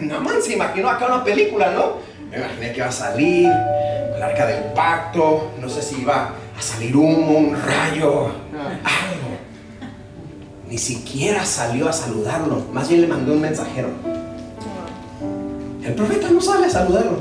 No 0.00 0.40
se 0.40 0.52
imaginó 0.52 0.90
acá 0.90 1.06
una 1.06 1.24
película, 1.24 1.72
¿no? 1.72 1.96
Me 2.30 2.38
imaginé 2.38 2.72
que 2.72 2.78
iba 2.78 2.88
a 2.88 2.92
salir 2.92 3.50
el 4.16 4.22
arca 4.22 4.46
del 4.46 4.72
pacto, 4.72 5.52
no 5.60 5.68
sé 5.68 5.82
si 5.82 6.02
iba 6.02 6.32
a 6.56 6.62
salir 6.62 6.96
humo, 6.96 7.38
un 7.38 7.56
rayo, 7.60 8.30
algo. 8.52 9.34
Ni 10.68 10.78
siquiera 10.78 11.44
salió 11.44 11.88
a 11.88 11.92
saludarlo, 11.92 12.64
más 12.72 12.88
bien 12.88 13.00
le 13.00 13.06
mandó 13.06 13.32
un 13.32 13.40
mensajero. 13.40 14.13
El 15.84 15.94
profeta 15.94 16.30
no 16.30 16.40
sale 16.40 16.66
a 16.66 16.70
saludarlo. 16.70 17.18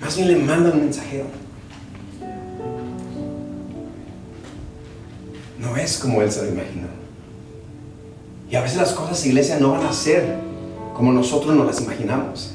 Más 0.00 0.16
bien 0.16 0.28
le 0.28 0.36
manda 0.36 0.70
un 0.70 0.80
mensajero. 0.80 1.26
No 5.58 5.76
es 5.76 5.98
como 5.98 6.22
él 6.22 6.30
se 6.30 6.42
lo 6.42 6.48
imaginó. 6.52 6.88
Y 8.50 8.56
a 8.56 8.62
veces 8.62 8.78
las 8.78 8.92
cosas, 8.92 9.24
iglesia, 9.26 9.58
no 9.60 9.72
van 9.72 9.86
a 9.86 9.92
ser 9.92 10.36
como 10.94 11.12
nosotros 11.12 11.54
nos 11.54 11.66
las 11.66 11.80
imaginamos. 11.80 12.54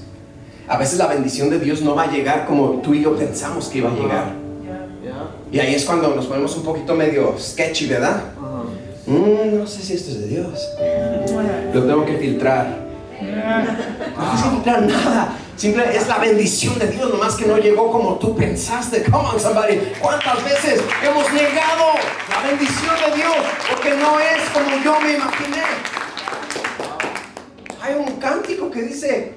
A 0.68 0.78
veces 0.78 0.98
la 0.98 1.08
bendición 1.08 1.50
de 1.50 1.60
Dios 1.60 1.82
no 1.82 1.96
va 1.96 2.04
a 2.04 2.12
llegar 2.12 2.46
como 2.46 2.82
tú 2.82 2.94
y 2.94 3.04
yo 3.04 3.16
pensamos 3.16 3.68
que 3.68 3.80
iba 3.80 3.92
a 3.92 3.96
llegar. 3.96 4.34
Y 5.52 5.60
ahí 5.60 5.74
es 5.74 5.86
cuando 5.86 6.16
nos 6.16 6.26
ponemos 6.28 6.56
un 6.58 6.64
poquito 6.64 6.96
medio 6.96 7.36
sketchy, 7.38 7.88
¿verdad? 7.88 8.24
Mm, 9.06 9.58
no 9.58 9.68
sé 9.68 9.82
si 9.82 9.94
esto 9.94 10.12
es 10.12 10.20
de 10.22 10.28
Dios. 10.28 10.70
Lo 11.74 11.84
tengo 11.84 12.06
que 12.06 12.18
filtrar. 12.18 12.91
No 13.22 14.38
significa 14.38 14.78
nada. 14.82 15.30
Simple 15.56 15.96
es 15.96 16.08
la 16.08 16.18
bendición 16.18 16.80
de 16.80 16.88
Dios, 16.88 17.12
nomás 17.12 17.36
que 17.36 17.46
no 17.46 17.58
llegó 17.58 17.92
como 17.92 18.16
tú 18.16 18.36
pensaste. 18.36 19.04
Come 19.04 19.30
on, 19.30 19.40
somebody. 19.40 19.78
¿Cuántas 20.00 20.44
veces 20.44 20.82
hemos 21.04 21.32
negado 21.32 21.86
la 22.30 22.50
bendición 22.50 22.96
de 22.96 23.16
Dios 23.16 23.36
porque 23.70 23.92
no 23.92 24.20
es 24.20 24.42
como 24.52 24.84
yo 24.84 25.00
me 25.02 25.14
imaginé? 25.14 25.62
Hay 27.80 27.94
un 27.94 28.20
cántico 28.20 28.72
que 28.72 28.82
dice: 28.82 29.36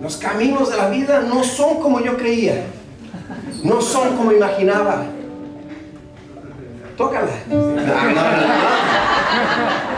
Los 0.00 0.18
caminos 0.18 0.70
de 0.70 0.76
la 0.76 0.88
vida 0.88 1.20
no 1.20 1.42
son 1.42 1.80
como 1.80 2.00
yo 2.00 2.18
creía, 2.18 2.64
no 3.62 3.80
son 3.80 4.16
como 4.16 4.32
imaginaba. 4.32 5.04
Tócala. 6.96 7.32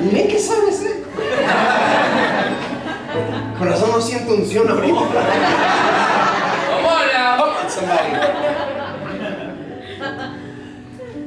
No. 0.00 0.10
qué 0.10 0.38
sabes, 0.38 0.82
eh? 0.82 0.89
Corazón 3.58 3.90
no 3.90 4.00
siento 4.00 4.34
unción 4.34 4.70
ahorita. 4.70 5.00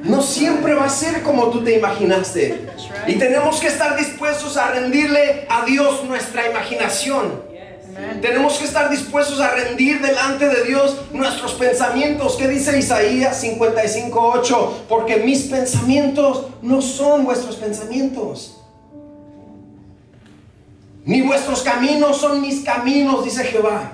No 0.03 0.21
siempre 0.21 0.73
va 0.73 0.85
a 0.85 0.89
ser 0.89 1.21
como 1.21 1.49
tú 1.49 1.63
te 1.63 1.77
imaginaste. 1.77 2.67
Y 3.07 3.15
tenemos 3.15 3.59
que 3.59 3.67
estar 3.67 3.97
dispuestos 3.97 4.57
a 4.57 4.71
rendirle 4.71 5.45
a 5.49 5.65
Dios 5.65 6.03
nuestra 6.05 6.49
imaginación. 6.49 7.53
Tenemos 8.21 8.57
que 8.57 8.65
estar 8.65 8.89
dispuestos 8.89 9.39
a 9.39 9.51
rendir 9.51 10.01
delante 10.01 10.49
de 10.49 10.63
Dios 10.63 10.97
nuestros 11.11 11.53
pensamientos. 11.53 12.35
¿Qué 12.35 12.47
dice 12.47 12.77
Isaías 12.77 13.43
55:8? 13.43 14.85
Porque 14.89 15.17
mis 15.17 15.43
pensamientos 15.43 16.47
no 16.61 16.81
son 16.81 17.25
vuestros 17.25 17.57
pensamientos 17.57 18.62
ni 21.05 21.21
vuestros 21.21 21.61
caminos 21.61 22.17
son 22.17 22.41
mis 22.41 22.63
caminos, 22.63 23.25
dice 23.25 23.43
Jehová. 23.43 23.91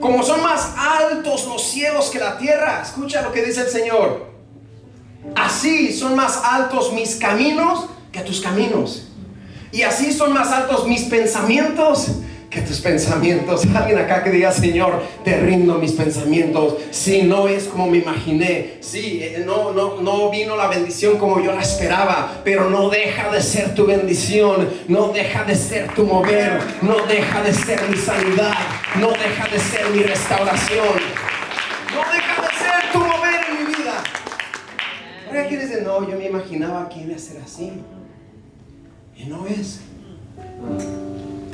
Como 0.00 0.22
son 0.22 0.42
más 0.42 0.74
altos 0.76 1.46
los 1.46 1.62
cielos 1.62 2.10
que 2.10 2.18
la 2.18 2.36
tierra, 2.36 2.82
escucha 2.82 3.22
lo 3.22 3.32
que 3.32 3.42
dice 3.42 3.62
el 3.62 3.68
Señor. 3.68 4.26
Así 5.34 5.92
son 5.92 6.14
más 6.16 6.40
altos 6.44 6.92
mis 6.92 7.16
caminos 7.16 7.86
que 8.12 8.20
tus 8.20 8.40
caminos. 8.40 9.08
Y 9.72 9.82
así 9.82 10.12
son 10.12 10.32
más 10.32 10.50
altos 10.52 10.86
mis 10.86 11.04
pensamientos 11.04 12.08
que 12.50 12.60
tus 12.62 12.80
pensamientos, 12.80 13.66
alguien 13.74 13.98
acá 13.98 14.22
que 14.22 14.30
diga, 14.30 14.52
Señor, 14.52 15.02
te 15.24 15.36
rindo 15.38 15.74
mis 15.78 15.92
pensamientos. 15.92 16.76
Si 16.90 17.22
no 17.22 17.48
es 17.48 17.64
como 17.64 17.88
me 17.88 17.98
imaginé, 17.98 18.78
si 18.80 19.22
eh, 19.22 19.42
no, 19.44 19.72
no, 19.72 20.00
no 20.00 20.30
vino 20.30 20.56
la 20.56 20.68
bendición 20.68 21.18
como 21.18 21.40
yo 21.40 21.52
la 21.52 21.62
esperaba, 21.62 22.40
pero 22.44 22.70
no 22.70 22.88
deja 22.88 23.30
de 23.30 23.42
ser 23.42 23.74
tu 23.74 23.86
bendición, 23.86 24.68
no 24.88 25.08
deja 25.08 25.44
de 25.44 25.54
ser 25.54 25.92
tu 25.94 26.04
mover, 26.04 26.60
no 26.82 27.06
deja 27.06 27.42
de 27.42 27.52
ser 27.52 27.80
mi 27.88 27.96
sanidad, 27.96 28.54
no 29.00 29.08
deja 29.10 29.48
de 29.48 29.58
ser 29.58 29.90
mi 29.90 30.02
restauración, 30.02 30.96
no 31.94 32.00
deja 32.12 32.42
de 32.42 32.48
ser 32.58 32.92
tu 32.92 32.98
mover 32.98 33.40
en 33.48 33.58
mi 33.58 33.74
vida. 33.74 34.02
Ahora 35.26 35.42
aquí 35.42 35.56
dice, 35.56 35.82
no, 35.82 36.08
yo 36.08 36.16
me 36.16 36.26
imaginaba 36.26 36.88
que 36.88 37.00
iba 37.00 37.16
a 37.16 37.18
ser 37.18 37.42
así. 37.42 37.72
Y 39.16 39.24
no 39.24 39.46
es. 39.46 39.80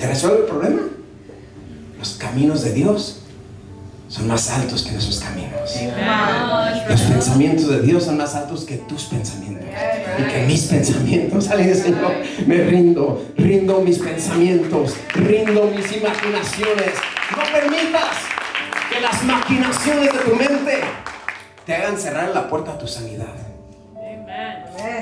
¿Te 0.02 0.08
resuelve 0.08 0.38
el 0.38 0.44
problema? 0.46 0.82
Los 1.96 2.14
caminos 2.14 2.64
de 2.64 2.72
Dios 2.72 3.20
son 4.08 4.26
más 4.26 4.50
altos 4.50 4.82
que 4.82 4.90
nuestros 4.90 5.20
caminos. 5.20 5.76
Los 6.88 7.02
pensamientos 7.02 7.68
de 7.68 7.82
Dios 7.82 8.02
son 8.02 8.16
más 8.16 8.34
altos 8.34 8.64
que 8.64 8.78
tus 8.78 9.04
pensamientos 9.04 9.68
y 10.18 10.22
que 10.24 10.42
mis 10.44 10.64
pensamientos. 10.64 11.48
Alguien 11.52 11.76
Señor, 11.76 12.14
me 12.48 12.64
rindo, 12.64 13.24
rindo 13.36 13.80
mis 13.82 14.00
pensamientos, 14.00 14.96
rindo 15.14 15.66
mis 15.66 15.96
imaginaciones. 15.96 16.94
No 17.30 17.52
permitas 17.52 18.16
que 18.92 19.00
las 19.00 19.22
maquinaciones 19.22 20.12
de 20.12 20.18
tu 20.18 20.34
mente 20.34 20.80
te 21.64 21.74
hagan 21.76 21.96
cerrar 21.96 22.30
la 22.30 22.48
puerta 22.48 22.72
a 22.72 22.78
tu 22.78 22.88
sanidad. 22.88 23.36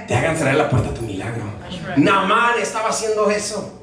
Te 0.07 0.15
hagan 0.15 0.37
cerrar 0.37 0.57
la 0.57 0.69
puerta 0.69 0.91
a 0.91 0.93
tu 0.93 1.01
milagro. 1.01 1.45
Namán 1.97 2.59
estaba 2.61 2.91
haciendo 2.91 3.31
eso. 3.31 3.80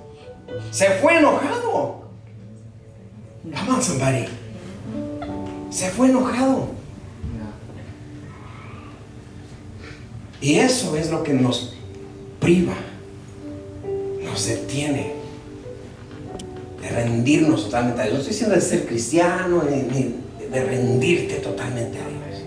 Se 0.71 0.89
fue 1.01 1.17
enojado. 1.17 2.07
Come 3.43 3.71
on, 3.71 3.81
somebody. 3.81 4.25
Se 5.69 5.89
fue 5.89 6.09
enojado. 6.09 6.77
Y 10.41 10.55
eso 10.55 10.95
es 10.95 11.09
lo 11.09 11.23
que 11.23 11.33
nos 11.33 11.73
priva, 12.39 12.75
nos 14.23 14.45
detiene 14.45 15.13
de 16.81 16.89
rendirnos 16.89 17.65
totalmente 17.65 18.01
a 18.01 18.05
Dios. 18.05 18.13
No 18.13 18.19
estoy 18.19 18.33
diciendo 18.33 18.55
de 18.55 18.61
ser 18.61 18.85
cristiano, 18.85 19.63
ni, 19.63 20.15
de 20.49 20.63
rendirte 20.63 21.35
totalmente 21.35 21.97
a 21.97 22.07
Dios. 22.07 22.43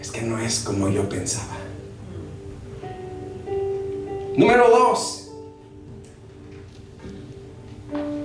Es 0.00 0.10
que 0.10 0.22
no 0.22 0.38
es 0.38 0.60
como 0.60 0.88
yo 0.88 1.08
pensaba. 1.08 1.58
Número 4.36 4.70
dos. 4.70 5.29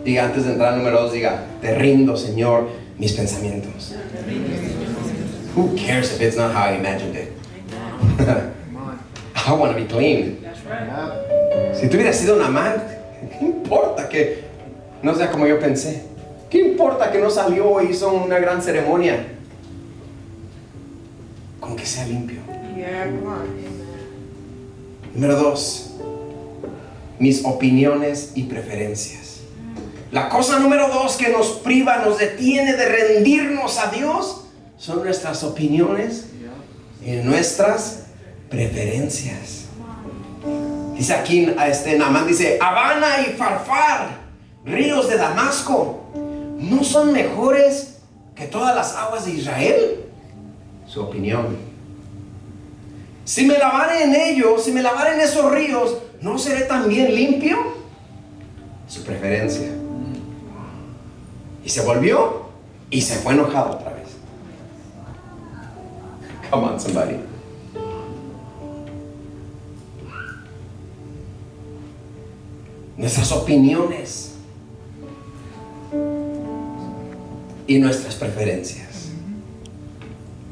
Diga, 0.06 0.26
antes 0.26 0.46
de 0.46 0.52
entrar 0.52 0.78
número 0.78 1.02
dos, 1.02 1.14
diga, 1.14 1.46
te 1.62 1.74
rindo, 1.74 2.16
Señor, 2.16 2.70
mis 3.00 3.14
pensamientos. 3.14 3.96
Who 5.56 5.76
cares 5.76 6.14
if 6.14 6.22
it's 6.22 6.38
not 6.38 6.54
how 6.54 6.70
I 6.70 6.78
imagined 6.78 7.16
it? 7.16 7.34
I 9.48 9.54
want 9.54 9.74
to 9.74 9.82
be 9.82 9.88
clean. 9.88 10.38
Si 11.74 11.90
tú 11.90 11.98
hubieras 11.98 12.18
sido 12.18 12.36
un 12.36 12.44
amante, 12.44 13.00
¿qué 13.40 13.46
importa 13.46 14.08
que 14.08 14.44
no 15.02 15.16
sea 15.16 15.32
como 15.32 15.48
yo 15.48 15.60
pensé? 15.60 16.04
¿Qué 16.52 16.60
importa 16.60 17.12
que 17.12 17.20
no 17.20 17.32
salió 17.32 17.80
e 17.80 17.86
hizo 17.86 18.14
una 18.14 18.38
gran 18.38 18.62
ceremonia? 18.62 19.26
Con 21.60 21.76
que 21.76 21.86
sea 21.86 22.06
limpio. 22.06 22.42
Número 25.16 25.36
dos, 25.36 25.96
mis 27.18 27.44
opiniones 27.44 28.34
y 28.36 28.44
preferencias. 28.44 29.25
La 30.16 30.30
cosa 30.30 30.60
número 30.60 30.88
dos 30.88 31.18
que 31.18 31.28
nos 31.28 31.48
priva, 31.58 31.98
nos 31.98 32.18
detiene 32.18 32.78
de 32.78 32.86
rendirnos 32.86 33.78
a 33.78 33.92
Dios 33.92 34.46
son 34.78 35.04
nuestras 35.04 35.44
opiniones 35.44 36.28
y 37.06 37.18
nuestras 37.18 38.06
preferencias. 38.50 39.66
Dice 40.96 41.14
aquí, 41.14 41.54
este 41.68 41.98
Namán 41.98 42.28
dice, 42.28 42.58
Habana 42.62 43.28
y 43.28 43.34
Farfar, 43.34 44.22
ríos 44.64 45.10
de 45.10 45.18
Damasco, 45.18 46.06
¿no 46.60 46.86
son 46.86 47.12
mejores 47.12 47.98
que 48.38 48.46
todas 48.46 48.74
las 48.74 48.96
aguas 48.96 49.26
de 49.26 49.32
Israel? 49.32 50.06
Su 50.88 51.02
opinión. 51.02 51.58
Si 53.26 53.46
me 53.46 53.58
lavare 53.58 54.04
en 54.04 54.16
ellos, 54.16 54.64
si 54.64 54.72
me 54.72 54.82
lavare 54.82 55.16
en 55.16 55.20
esos 55.20 55.52
ríos, 55.52 55.98
¿no 56.22 56.38
seré 56.38 56.62
también 56.62 57.14
limpio? 57.14 57.58
Su 58.88 59.04
preferencia. 59.04 59.84
Y 61.66 61.70
se 61.70 61.82
volvió 61.82 62.46
y 62.92 63.02
se 63.02 63.16
fue 63.16 63.34
enojado 63.34 63.72
otra 63.72 63.92
vez. 63.92 64.10
Come 66.52 66.68
on, 66.68 66.80
somebody. 66.80 67.16
Nuestras 72.98 73.32
opiniones 73.32 74.36
y 77.68 77.80
nuestras 77.80 78.16
preferencias. 78.16 79.10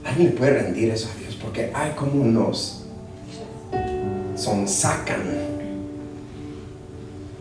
Alguien 0.04 0.34
puede 0.36 0.64
rendir 0.64 0.90
eso 0.90 1.10
a 1.16 1.20
Dios 1.20 1.36
porque 1.36 1.72
hay 1.74 1.92
como 1.92 2.26
nos 2.26 2.86
sonsacan 4.36 5.22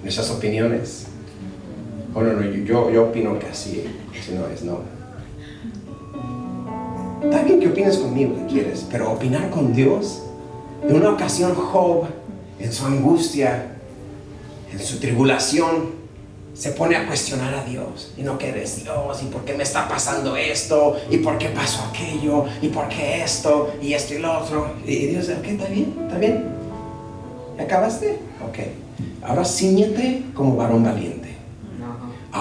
nuestras 0.02 0.30
opiniones. 0.30 1.06
Oh, 2.14 2.20
no, 2.20 2.32
no, 2.32 2.42
yo, 2.42 2.90
yo 2.90 3.04
opino 3.04 3.38
que 3.38 3.46
así, 3.46 3.84
si 4.24 4.32
no 4.32 4.46
es, 4.48 4.62
no. 4.62 4.80
Está 7.22 7.42
bien 7.42 7.60
que 7.60 7.68
opines 7.68 7.96
conmigo 7.98 8.34
si 8.36 8.54
quieres, 8.54 8.86
pero 8.90 9.12
opinar 9.12 9.48
con 9.50 9.72
Dios. 9.72 10.22
En 10.86 10.96
una 10.96 11.10
ocasión 11.10 11.54
Job, 11.54 12.06
en 12.58 12.72
su 12.72 12.84
angustia, 12.84 13.76
en 14.72 14.78
su 14.78 14.98
tribulación, 14.98 16.02
se 16.54 16.72
pone 16.72 16.96
a 16.96 17.06
cuestionar 17.06 17.54
a 17.54 17.64
Dios. 17.64 18.12
Y 18.16 18.22
no 18.22 18.36
que 18.36 18.50
eres 18.50 18.82
Dios, 18.82 19.22
y 19.22 19.26
por 19.26 19.44
qué 19.44 19.54
me 19.54 19.62
está 19.62 19.88
pasando 19.88 20.36
esto, 20.36 20.96
y 21.10 21.18
por 21.18 21.38
qué 21.38 21.48
pasó 21.48 21.82
aquello, 21.90 22.44
y 22.60 22.68
por 22.68 22.88
qué 22.88 23.22
esto, 23.22 23.72
y 23.80 23.94
esto 23.94 24.14
y 24.14 24.18
lo 24.18 24.38
otro. 24.38 24.72
Y 24.84 25.06
Dios 25.06 25.28
dice, 25.28 25.38
ok, 25.38 25.46
está 25.46 25.66
bien, 25.66 25.94
está 26.02 26.18
bien. 26.18 26.44
¿Ya 27.56 27.64
acabaste? 27.64 28.18
Ok. 28.46 28.58
Ahora 29.22 29.44
ciñete 29.44 30.24
como 30.34 30.56
varón 30.56 30.84
valiente. 30.84 31.21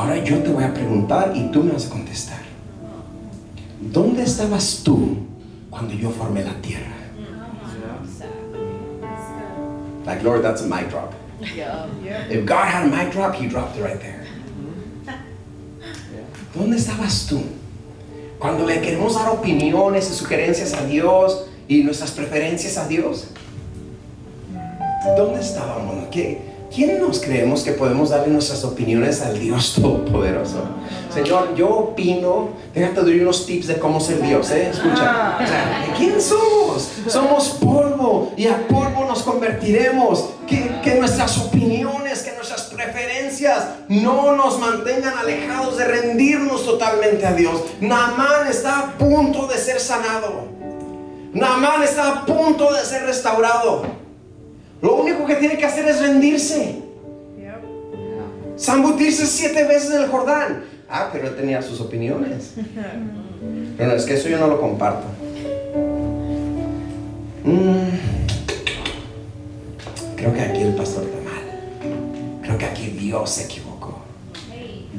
Ahora 0.01 0.17
yo 0.17 0.39
te 0.39 0.49
voy 0.49 0.63
a 0.63 0.73
preguntar 0.73 1.31
y 1.35 1.51
tú 1.51 1.63
me 1.63 1.73
vas 1.73 1.85
a 1.85 1.89
contestar. 1.91 2.39
¿Dónde 3.79 4.23
estabas 4.23 4.81
tú 4.83 5.17
cuando 5.69 5.93
yo 5.93 6.09
formé 6.09 6.43
la 6.43 6.55
tierra? 6.55 6.91
Like, 10.03 10.23
Lord, 10.23 10.41
that's 10.41 10.63
a 10.63 10.65
mic 10.65 10.89
drop. 10.89 11.13
If 11.39 12.47
God 12.47 12.65
had 12.65 12.85
a 12.85 12.87
mic 12.87 13.11
drop, 13.11 13.35
He 13.35 13.47
dropped 13.47 13.77
it 13.77 13.83
right 13.83 13.99
there. 13.99 14.25
¿Dónde 16.55 16.77
estabas 16.77 17.27
tú? 17.27 17.43
Cuando 18.39 18.65
le 18.65 18.81
queremos 18.81 19.13
dar 19.13 19.29
opiniones 19.29 20.09
y 20.09 20.15
sugerencias 20.15 20.73
a 20.73 20.83
Dios 20.83 21.45
y 21.67 21.83
nuestras 21.83 22.09
preferencias 22.09 22.75
a 22.79 22.87
Dios. 22.87 23.27
¿Dónde 25.15 25.41
estábamos? 25.41 26.07
¿Qué, 26.09 26.50
¿Quién 26.73 27.01
nos 27.01 27.19
creemos 27.19 27.63
que 27.63 27.73
podemos 27.73 28.12
darle 28.12 28.29
nuestras 28.29 28.63
opiniones 28.63 29.21
al 29.21 29.38
Dios 29.38 29.73
Todopoderoso? 29.75 30.63
Señor, 31.13 31.53
yo 31.53 31.67
opino, 31.67 32.51
déjate 32.73 33.01
doy 33.01 33.19
unos 33.19 33.45
tips 33.45 33.67
de 33.67 33.77
cómo 33.77 33.99
ser 33.99 34.21
Dios, 34.21 34.49
¿eh? 34.51 34.69
Escucha, 34.71 35.38
o 35.91 35.97
¿quién 35.97 36.21
somos? 36.21 36.89
Somos 37.07 37.49
polvo 37.62 38.31
y 38.38 38.47
a 38.47 38.65
polvo 38.69 39.03
nos 39.05 39.21
convertiremos. 39.23 40.29
Que, 40.47 40.71
que 40.81 40.95
nuestras 40.95 41.38
opiniones, 41.39 42.23
que 42.23 42.31
nuestras 42.36 42.63
preferencias 42.63 43.65
no 43.89 44.34
nos 44.38 44.57
mantengan 44.57 45.17
alejados 45.17 45.77
de 45.77 45.84
rendirnos 45.84 46.65
totalmente 46.65 47.25
a 47.25 47.34
Dios. 47.34 47.63
Naamán 47.81 48.47
está 48.49 48.79
a 48.79 48.97
punto 48.97 49.45
de 49.47 49.57
ser 49.57 49.81
sanado. 49.81 50.47
Naamán 51.34 51.84
está 51.84 52.07
a 52.10 52.25
punto 52.25 52.73
de 52.73 52.79
ser 52.86 53.03
restaurado. 53.03 54.00
Lo 54.81 54.95
único 54.95 55.25
que 55.25 55.35
tiene 55.35 55.57
que 55.57 55.65
hacer 55.65 55.87
es 55.87 56.01
rendirse. 56.01 56.81
Zambutirse 58.57 59.25
siete 59.25 59.63
veces 59.63 59.91
en 59.91 60.03
el 60.03 60.09
Jordán. 60.09 60.63
Ah, 60.89 61.09
pero 61.11 61.27
él 61.27 61.35
tenía 61.35 61.61
sus 61.61 61.79
opiniones. 61.81 62.53
Pero 63.77 63.89
no, 63.89 63.95
es 63.95 64.05
que 64.05 64.13
eso 64.13 64.29
yo 64.29 64.37
no 64.37 64.45
lo 64.47 64.61
comparto. 64.61 65.07
Mm. 67.43 67.89
Creo 70.15 70.33
que 70.33 70.41
aquí 70.41 70.61
el 70.61 70.75
pastor 70.75 71.05
está 71.05 71.17
mal. 71.21 72.41
Creo 72.43 72.57
que 72.57 72.65
aquí 72.65 72.87
Dios 72.89 73.31
se 73.31 73.45
equivocó. 73.45 74.01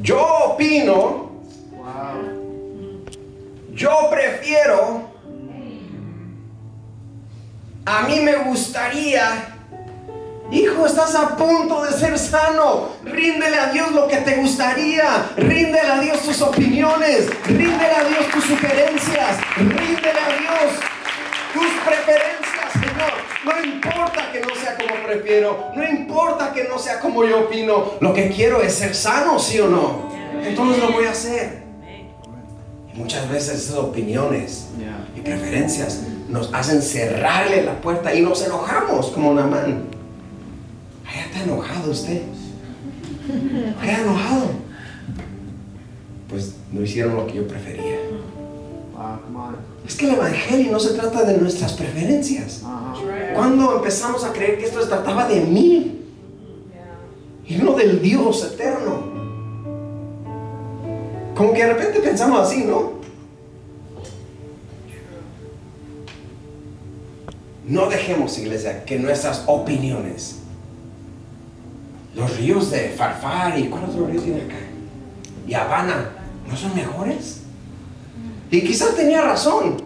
Yo 0.01 0.19
opino. 0.47 1.31
Yo 3.73 3.91
prefiero. 4.11 5.13
A 7.85 8.07
mí 8.07 8.19
me 8.19 8.35
gustaría 8.43 9.52
Hijo, 10.53 10.85
estás 10.85 11.15
a 11.15 11.35
punto 11.35 11.83
de 11.83 11.91
ser 11.93 12.17
sano. 12.19 12.89
Ríndele 13.03 13.57
a 13.57 13.71
Dios 13.71 13.91
lo 13.91 14.07
que 14.07 14.17
te 14.17 14.35
gustaría. 14.35 15.31
Ríndele 15.35 15.79
a 15.89 15.99
Dios 15.99 16.21
tus 16.21 16.39
opiniones. 16.43 17.27
Ríndele 17.47 17.95
a 17.95 18.03
Dios 18.03 18.29
tus 18.31 18.43
sugerencias. 18.43 19.37
Ríndele 19.57 20.19
a 20.19 20.37
Dios 20.37 20.79
tus 21.53 21.65
preferencias, 21.83 22.71
Señor. 22.71 23.13
No 23.43 23.65
importa 23.65 24.31
que 24.31 24.41
no 24.41 24.53
sea 24.53 24.77
como 24.77 25.03
prefiero. 25.03 25.71
No 25.75 25.83
importa 25.83 26.53
que 26.53 26.65
no 26.65 26.77
sea 26.77 26.99
como 26.99 27.25
yo 27.25 27.45
opino. 27.45 27.93
Lo 27.99 28.13
que 28.13 28.29
quiero 28.29 28.61
es 28.61 28.75
ser 28.75 28.93
sano, 28.93 29.39
sí 29.39 29.59
o 29.59 29.67
no. 29.67 30.13
Entonces 30.39 30.83
lo 30.83 30.91
voy 30.91 31.05
a 31.05 31.11
hacer. 31.11 31.63
Y 32.93 32.95
muchas 32.99 33.27
veces 33.27 33.55
esas 33.55 33.77
opiniones 33.77 34.67
y 35.15 35.21
preferencias 35.21 36.01
nos 36.29 36.53
hacen 36.53 36.83
cerrarle 36.83 37.63
la 37.63 37.81
puerta 37.81 38.13
y 38.13 38.21
nos 38.21 38.45
enojamos 38.45 39.07
como 39.07 39.31
una 39.31 39.47
mano 41.13 41.27
está 41.27 41.43
enojado 41.43 41.91
usted. 41.91 42.21
Está 43.81 44.01
enojado. 44.01 44.45
Pues 46.29 46.55
no 46.71 46.81
hicieron 46.81 47.15
lo 47.15 47.27
que 47.27 47.35
yo 47.35 47.47
prefería. 47.47 47.97
Es 49.85 49.95
que 49.95 50.07
el 50.07 50.15
Evangelio 50.15 50.71
no 50.71 50.79
se 50.79 50.93
trata 50.93 51.23
de 51.23 51.37
nuestras 51.37 51.73
preferencias. 51.73 52.63
Cuando 53.33 53.77
empezamos 53.77 54.23
a 54.23 54.31
creer 54.31 54.57
que 54.57 54.65
esto 54.65 54.81
se 54.81 54.87
trataba 54.87 55.27
de 55.27 55.41
mí 55.41 55.99
y 57.45 57.55
no 57.55 57.73
del 57.73 58.01
Dios 58.01 58.43
eterno. 58.53 59.11
Como 61.35 61.53
que 61.53 61.65
de 61.65 61.73
repente 61.73 61.99
pensamos 61.99 62.39
así, 62.39 62.63
¿no? 62.63 62.93
No 67.65 67.89
dejemos, 67.89 68.37
iglesia, 68.37 68.83
que 68.85 68.99
nuestras 68.99 69.43
opiniones, 69.47 70.42
los 72.15 72.37
ríos 72.37 72.71
de 72.71 72.89
Farfar 72.89 73.57
y 73.57 73.67
¿cuál 73.67 73.85
otro 73.85 74.07
río 74.07 74.21
tiene 74.21 74.41
acá? 74.41 74.55
Y 75.47 75.53
Habana, 75.53 76.11
¿no 76.47 76.55
son 76.55 76.75
mejores? 76.75 77.41
Y 78.51 78.61
quizás 78.61 78.95
tenía 78.95 79.21
razón. 79.21 79.83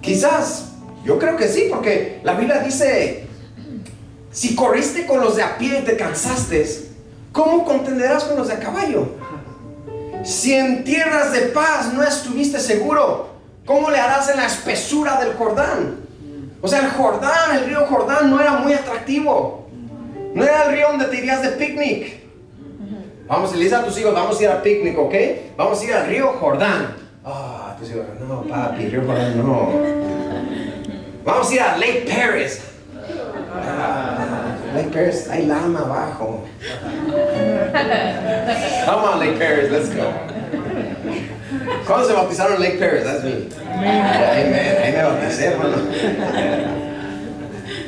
Quizás, 0.00 0.72
yo 1.04 1.18
creo 1.18 1.36
que 1.36 1.48
sí, 1.48 1.66
porque 1.70 2.20
la 2.24 2.34
Biblia 2.34 2.58
dice, 2.58 3.26
si 4.32 4.56
corriste 4.56 5.06
con 5.06 5.20
los 5.20 5.36
de 5.36 5.42
a 5.44 5.56
pie 5.56 5.80
y 5.80 5.84
te 5.84 5.96
cansaste, 5.96 6.66
¿cómo 7.30 7.64
contenderás 7.64 8.24
con 8.24 8.36
los 8.36 8.48
de 8.48 8.54
a 8.54 8.58
caballo? 8.58 9.08
Si 10.24 10.52
en 10.52 10.84
tierras 10.84 11.32
de 11.32 11.42
paz 11.42 11.92
no 11.92 12.02
estuviste 12.02 12.58
seguro, 12.58 13.30
¿cómo 13.64 13.90
le 13.90 13.98
harás 13.98 14.28
en 14.28 14.38
la 14.38 14.46
espesura 14.46 15.20
del 15.20 15.34
Jordán? 15.34 15.96
O 16.60 16.68
sea, 16.68 16.80
el 16.80 16.90
Jordán, 16.90 17.56
el 17.56 17.66
río 17.66 17.86
Jordán 17.86 18.30
no 18.30 18.40
era 18.40 18.52
muy 18.54 18.72
atractivo. 18.72 19.61
No 20.34 20.44
era 20.44 20.64
el 20.64 20.72
río 20.72 20.88
donde 20.88 21.06
te 21.06 21.16
irías 21.18 21.42
de 21.42 21.48
picnic. 21.50 22.22
Vamos, 23.26 23.54
le 23.56 23.74
a 23.74 23.84
tus 23.84 23.98
hijos, 23.98 24.12
vamos 24.12 24.38
a 24.38 24.42
ir 24.42 24.48
a 24.48 24.62
picnic, 24.62 24.98
¿ok? 24.98 25.14
Vamos 25.56 25.80
a 25.80 25.84
ir 25.84 25.94
al 25.94 26.06
río 26.06 26.28
Jordán. 26.38 26.96
Ah, 27.24 27.76
tus 27.78 27.90
hijos, 27.90 28.04
no, 28.28 28.42
papi, 28.42 28.88
río 28.88 29.02
Jordán 29.06 29.38
no. 29.38 29.70
Vamos 31.24 31.50
a 31.50 31.54
ir 31.54 31.60
a 31.60 31.76
Lake 31.76 32.06
Paris. 32.08 32.60
Ah, 33.54 34.56
Lake 34.74 34.90
Paris, 34.92 35.28
hay 35.30 35.46
lama 35.46 35.80
abajo. 35.80 36.44
Come 38.86 39.06
on, 39.06 39.20
Lake 39.20 39.38
Paris, 39.38 39.70
let's 39.70 39.94
go. 39.94 40.12
¿Cuándo 41.86 42.06
se 42.06 42.12
bautizaron 42.12 42.60
Lake 42.60 42.78
Paris? 42.78 43.04
That's 43.04 43.24
me. 43.24 43.48
Amen. 43.66 44.76
Ahí 44.82 44.92
me 44.92 45.02
bauticé, 45.02 45.46
hermano. 45.46 45.76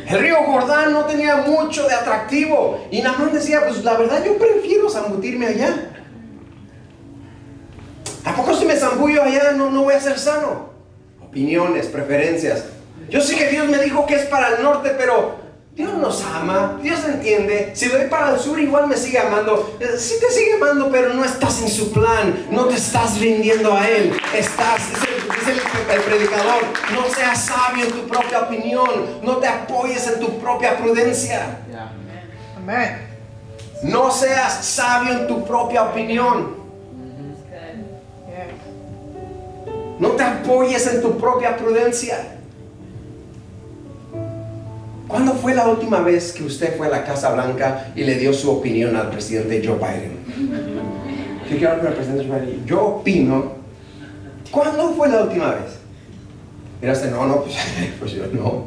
El 0.06 0.18
río 0.20 0.36
Jordán 0.44 0.92
no 0.92 1.04
tenía 1.04 1.36
mucho 1.36 1.86
de 1.88 1.94
atractivo. 1.94 2.86
Y 2.90 3.02
Namán 3.02 3.32
decía, 3.32 3.64
pues 3.66 3.82
la 3.84 3.94
verdad 3.94 4.24
yo 4.24 4.36
prefiero 4.36 4.90
zambutirme 4.90 5.46
allá. 5.46 5.90
¿A 8.24 8.34
poco 8.34 8.54
si 8.54 8.64
me 8.64 8.76
zambullo 8.76 9.22
allá 9.22 9.52
no, 9.52 9.70
no 9.70 9.82
voy 9.82 9.94
a 9.94 10.00
ser 10.00 10.18
sano? 10.18 10.70
Opiniones, 11.20 11.86
preferencias. 11.86 12.64
Yo 13.10 13.20
sé 13.20 13.36
que 13.36 13.48
Dios 13.48 13.68
me 13.68 13.78
dijo 13.78 14.06
que 14.06 14.14
es 14.14 14.24
para 14.26 14.56
el 14.56 14.62
norte, 14.62 14.94
pero 14.96 15.36
Dios 15.74 15.92
nos 15.94 16.22
ama, 16.22 16.78
Dios 16.82 17.00
entiende. 17.04 17.72
Si 17.74 17.88
voy 17.88 18.06
para 18.08 18.34
el 18.34 18.40
sur, 18.40 18.58
igual 18.60 18.86
me 18.86 18.96
sigue 18.96 19.18
amando. 19.18 19.76
Sí 19.98 20.14
te 20.20 20.30
sigue 20.30 20.54
amando, 20.54 20.88
pero 20.90 21.12
no 21.12 21.24
estás 21.24 21.62
en 21.62 21.68
su 21.68 21.92
plan. 21.92 22.46
No 22.50 22.66
te 22.66 22.76
estás 22.76 23.18
rindiendo 23.18 23.76
a 23.76 23.88
Él. 23.88 24.16
Estás, 24.32 24.82
dice, 25.52 25.60
el, 25.94 26.00
predicador, 26.02 26.62
no 26.92 27.14
seas 27.14 27.44
sabio 27.44 27.84
en 27.84 27.92
tu 27.92 28.08
propia 28.08 28.40
opinión. 28.40 28.88
No 29.22 29.36
te 29.36 29.48
apoyes 29.48 30.06
en 30.06 30.20
tu 30.20 30.38
propia 30.38 30.76
prudencia. 30.76 31.58
No 33.82 34.10
seas 34.10 34.64
sabio 34.64 35.12
en 35.12 35.26
tu 35.26 35.44
propia 35.44 35.84
opinión. 35.84 36.64
No 39.98 40.08
te 40.10 40.22
apoyes 40.22 40.86
en 40.86 41.02
tu 41.02 41.18
propia 41.18 41.56
prudencia. 41.56 42.18
¿Cuándo 45.06 45.34
fue 45.34 45.54
la 45.54 45.68
última 45.68 46.00
vez 46.00 46.32
que 46.32 46.42
usted 46.42 46.76
fue 46.76 46.88
a 46.88 46.90
la 46.90 47.04
Casa 47.04 47.32
Blanca 47.32 47.92
y 47.94 48.02
le 48.02 48.16
dio 48.16 48.32
su 48.32 48.50
opinión 48.50 48.96
al 48.96 49.10
presidente 49.10 49.62
Joe 49.64 49.76
Biden? 49.76 50.18
¿Qué 51.48 51.56
quiero 51.56 51.72
hablar 51.72 51.84
con 51.84 51.86
el 51.88 51.94
presidente 51.94 52.28
Joe 52.28 52.40
Biden? 52.40 52.66
Yo 52.66 52.84
opino. 52.84 53.63
¿Cuándo 54.54 54.90
fue 54.90 55.08
la 55.08 55.24
última 55.24 55.50
vez? 55.50 55.80
Miraste, 56.80 57.10
no, 57.10 57.26
no, 57.26 57.42
pues, 57.42 57.56
pues, 57.98 58.12
yo 58.12 58.26
no. 58.28 58.66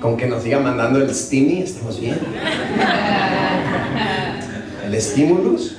Con 0.00 0.16
que 0.16 0.26
nos 0.26 0.42
siga 0.42 0.58
mandando 0.58 0.98
el 0.98 1.14
Steamy, 1.14 1.60
estamos 1.60 2.00
bien. 2.00 2.18
El 4.86 4.94
estímulos, 4.94 5.76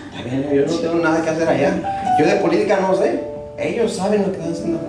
yo 0.53 0.65
no 0.67 0.73
tengo 0.75 0.95
nada 0.95 1.23
que 1.23 1.29
hacer 1.31 1.49
allá. 1.49 2.15
Yo 2.19 2.27
de 2.27 2.35
política 2.35 2.79
no 2.79 2.95
sé. 2.95 3.23
Ellos 3.57 3.95
saben 3.95 4.21
lo 4.21 4.31
que 4.31 4.37
están 4.37 4.53
haciendo. 4.53 4.79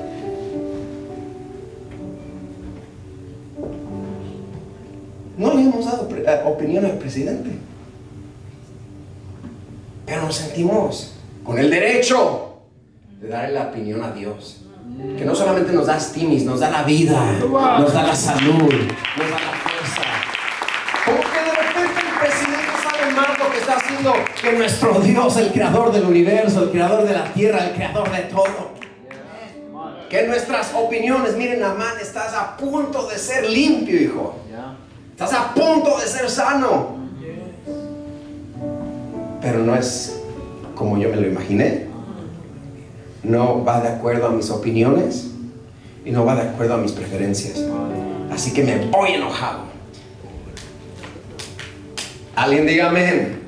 No 5.39 5.55
le 5.55 5.63
hemos 5.63 5.87
dado 5.87 6.09
eh, 6.15 6.43
opinión 6.45 6.85
al 6.85 6.99
presidente. 6.99 7.51
Pero 10.05 10.23
nos 10.23 10.37
sentimos 10.37 11.15
con 11.43 11.59
el 11.59 11.71
derecho 11.71 12.52
de 13.23 13.29
darle 13.29 13.53
la 13.53 13.63
opinión 13.69 14.03
a 14.03 14.11
Dios. 14.11 14.59
Que 15.17 15.25
no 15.25 15.35
solamente 15.35 15.73
nos 15.73 15.87
da 15.87 15.97
estimis, 15.97 16.45
nos 16.45 16.59
da 16.59 16.69
la 16.69 16.83
vida, 16.83 17.39
nos 17.41 17.93
da 17.93 18.03
la 18.03 18.17
salud, 18.17 18.53
nos 18.53 19.31
da 19.31 19.39
la 19.39 19.53
fuerza. 19.63 20.03
Como 21.05 21.21
que 21.21 21.39
de 21.39 21.53
repente 21.53 22.01
el 22.01 22.19
presidente 22.19 22.73
sabe 22.83 23.13
más 23.15 23.39
lo 23.39 23.51
que 23.53 23.59
está 23.59 23.77
haciendo 23.77 24.13
que 24.43 24.53
nuestro 24.53 25.01
Dios, 25.01 25.37
el 25.37 25.53
creador 25.53 25.93
del 25.93 26.05
universo, 26.05 26.65
el 26.65 26.71
creador 26.71 27.05
de 27.05 27.15
la 27.15 27.33
tierra, 27.33 27.65
el 27.65 27.73
creador 27.75 28.11
de 28.11 28.23
todo. 28.23 28.73
Que 30.11 30.27
nuestras 30.27 30.75
opiniones, 30.75 31.37
miren, 31.37 31.63
Amán, 31.63 31.95
estás 32.03 32.35
a 32.35 32.57
punto 32.57 33.07
de 33.07 33.19
ser 33.19 33.49
limpio, 33.49 34.03
hijo. 34.03 34.37
Estás 35.13 35.33
a 35.33 35.55
punto 35.55 35.97
de 35.99 36.07
ser 36.07 36.29
sano. 36.29 36.97
Pero 39.41 39.61
no 39.61 39.77
es 39.77 40.21
como 40.75 40.99
yo 40.99 41.09
me 41.09 41.17
lo 41.17 41.29
imaginé. 41.29 41.92
No 43.23 43.65
va 43.65 43.81
de 43.81 43.89
acuerdo 43.89 44.27
a 44.27 44.31
mis 44.31 44.51
opiniones 44.51 45.31
y 46.05 46.11
no 46.11 46.25
va 46.25 46.35
de 46.35 46.43
acuerdo 46.43 46.75
a 46.75 46.79
mis 46.79 46.93
preferencias. 46.93 47.63
Así 48.33 48.53
que 48.53 48.65
me 48.65 48.87
voy 48.87 49.13
enojado. 49.13 49.61
Alguien 52.35 52.67
diga 52.67 52.89
amén. 52.89 53.41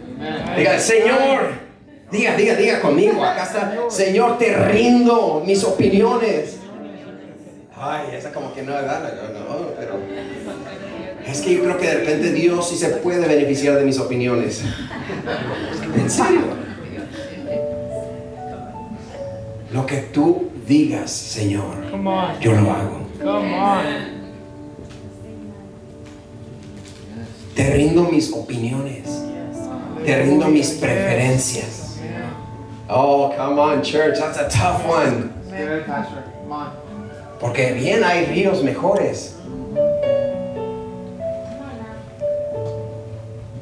Diga, 0.56 0.78
Señor. 0.78 1.64
Diga, 2.10 2.36
diga, 2.36 2.54
diga 2.54 2.80
conmigo. 2.80 3.24
Acá 3.24 3.42
está. 3.42 3.74
Señor, 3.88 4.38
te 4.38 4.54
rindo 4.54 5.42
mis 5.44 5.64
opiniones. 5.64 6.58
Ay, 7.76 8.14
esa 8.14 8.32
como 8.32 8.54
que 8.54 8.62
no, 8.62 8.72
¿verdad? 8.72 9.02
No, 9.32 9.68
pero 9.78 9.98
es 11.26 11.40
que 11.40 11.54
yo 11.54 11.64
creo 11.64 11.78
que 11.78 11.86
de 11.86 11.94
repente 11.94 12.32
Dios 12.32 12.68
sí 12.68 12.76
se 12.76 12.88
puede 12.88 13.26
beneficiar 13.26 13.76
de 13.76 13.84
mis 13.84 13.98
opiniones. 13.98 14.62
¿En 15.96 16.10
serio? 16.10 16.63
Lo 19.74 19.84
que 19.86 19.96
tú 19.96 20.52
digas, 20.68 21.10
Señor, 21.10 21.74
yo 22.40 22.52
lo 22.52 22.70
hago. 22.70 23.00
Te 27.56 27.70
rindo 27.70 28.04
mis 28.04 28.32
opiniones. 28.32 29.24
Te 30.06 30.22
rindo 30.22 30.46
mis 30.46 30.70
preferencias. 30.74 31.98
Oh, 32.88 33.34
come 33.36 33.60
on, 33.60 33.82
church. 33.82 34.16
That's 34.20 34.38
a 34.38 34.48
tough 34.48 34.86
one. 34.88 35.32
Porque 37.40 37.72
bien 37.72 38.04
hay 38.04 38.26
ríos 38.26 38.62
mejores. 38.62 39.34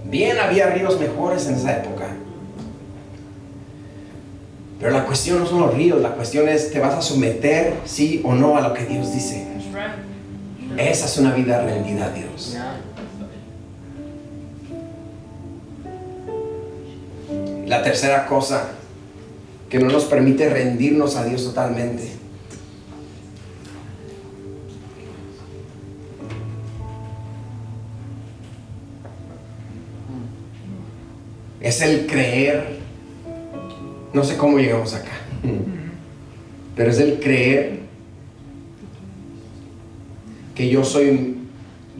Bien 0.04 0.38
había 0.38 0.66
ríos 0.74 1.00
mejores 1.00 1.46
en 1.46 1.54
esa 1.54 1.78
época. 1.78 2.01
Pero 4.82 4.94
la 4.94 5.04
cuestión 5.04 5.38
no 5.38 5.46
son 5.46 5.60
los 5.60 5.74
ríos, 5.74 6.02
la 6.02 6.16
cuestión 6.16 6.48
es, 6.48 6.72
¿te 6.72 6.80
vas 6.80 6.94
a 6.94 7.02
someter 7.02 7.74
sí 7.84 8.20
o 8.24 8.34
no 8.34 8.56
a 8.56 8.60
lo 8.62 8.74
que 8.74 8.84
Dios 8.84 9.14
dice? 9.14 9.46
Esa 10.76 11.06
es 11.06 11.18
una 11.18 11.32
vida 11.32 11.62
rendida 11.62 12.06
a 12.06 12.10
Dios. 12.10 12.56
La 17.64 17.84
tercera 17.84 18.26
cosa 18.26 18.70
que 19.70 19.78
no 19.78 19.88
nos 19.88 20.06
permite 20.06 20.50
rendirnos 20.50 21.14
a 21.14 21.24
Dios 21.26 21.44
totalmente 21.44 22.10
es 31.60 31.80
el 31.82 32.08
creer. 32.08 32.81
No 34.12 34.24
sé 34.24 34.36
cómo 34.36 34.58
llegamos 34.58 34.94
acá, 34.94 35.12
pero 36.76 36.90
es 36.90 36.98
el 36.98 37.18
creer 37.18 37.80
que 40.54 40.68
yo 40.68 40.84
soy, 40.84 41.38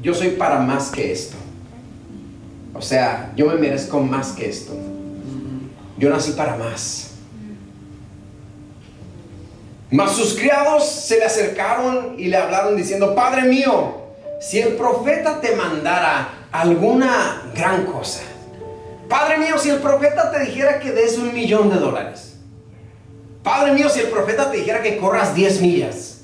yo 0.03 0.13
soy 0.13 0.31
para 0.31 0.61
más 0.61 0.91
que 0.91 1.11
esto. 1.11 1.37
O 2.75 2.83
sea, 2.83 3.33
yo 3.37 3.47
me 3.47 3.55
merezco 3.55 4.01
más 4.01 4.33
que 4.33 4.49
esto. 4.49 4.75
Yo 5.99 6.11
nací 6.11 6.33
para 6.33 6.57
más. 6.57 7.13
Mas 9.91 10.13
sus 10.13 10.35
criados 10.35 10.89
se 10.89 11.19
le 11.19 11.25
acercaron 11.25 12.15
y 12.19 12.29
le 12.29 12.37
hablaron 12.37 12.77
diciendo, 12.77 13.15
Padre 13.15 13.43
mío, 13.43 13.99
si 14.41 14.59
el 14.59 14.75
profeta 14.75 15.41
te 15.41 15.55
mandara 15.55 16.47
alguna 16.51 17.43
gran 17.55 17.85
cosa, 17.85 18.23
Padre 19.13 19.37
mío, 19.37 19.59
si 19.59 19.69
el 19.69 19.81
profeta 19.81 20.31
te 20.31 20.41
dijera 20.41 20.81
que 20.81 20.91
des 20.91 21.19
un 21.19 21.35
millón 21.35 21.69
de 21.69 21.77
dólares. 21.77 22.33
Padre 23.43 23.73
mío, 23.73 23.91
si 23.91 24.01
el 24.01 24.07
profeta 24.07 24.51
te 24.51 24.57
dijera 24.57 24.81
que 24.81 24.97
corras 24.97 25.35
10 25.35 25.61
millas. 25.61 26.21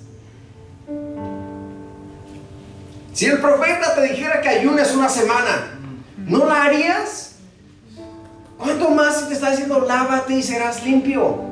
Si 3.13 3.27
el 3.27 3.43
profeta 3.43 3.95
te 3.95 4.05
dijera 4.05 4.41
que 4.41 4.49
ayunes 4.49 4.95
una 4.95 5.11
semana, 5.11 5.79
¿no 6.17 6.47
la 6.47 6.65
harías? 6.65 7.33
¿Cuánto 8.57 8.89
más 8.89 9.21
si 9.21 9.27
te 9.27 9.35
está 9.35 9.51
diciendo 9.51 9.81
lávate 9.87 10.33
y 10.33 10.43
serás 10.43 10.83
limpio? 10.83 11.43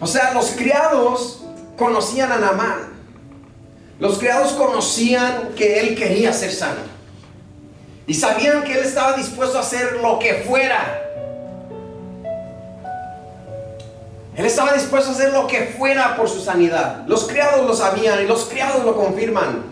O 0.00 0.06
sea, 0.06 0.32
los 0.32 0.52
criados 0.52 1.44
conocían 1.76 2.32
a 2.32 2.38
Namán. 2.38 2.94
Los 4.00 4.18
criados 4.18 4.52
conocían 4.52 5.50
que 5.54 5.80
él 5.80 5.94
quería 5.94 6.32
ser 6.32 6.50
sano. 6.50 6.97
Y 8.08 8.14
sabían 8.14 8.64
que 8.64 8.72
él 8.72 8.84
estaba 8.84 9.12
dispuesto 9.12 9.58
a 9.58 9.60
hacer 9.60 9.98
lo 10.00 10.18
que 10.18 10.42
fuera. 10.48 11.04
Él 14.34 14.46
estaba 14.46 14.72
dispuesto 14.72 15.10
a 15.10 15.12
hacer 15.12 15.32
lo 15.32 15.46
que 15.46 15.74
fuera 15.78 16.16
por 16.16 16.26
su 16.26 16.40
sanidad. 16.40 17.04
Los 17.06 17.28
criados 17.28 17.66
lo 17.66 17.74
sabían 17.74 18.22
y 18.22 18.26
los 18.26 18.46
criados 18.46 18.82
lo 18.82 18.96
confirman. 18.96 19.62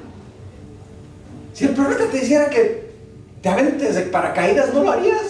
Si 1.54 1.64
el 1.64 1.70
profeta 1.70 2.10
te 2.10 2.18
dijera 2.18 2.50
que 2.50 2.90
te 3.40 3.48
aventes 3.48 3.94
de 3.94 4.02
paracaídas, 4.02 4.74
¿no 4.74 4.82
lo 4.82 4.92
harías? 4.92 5.22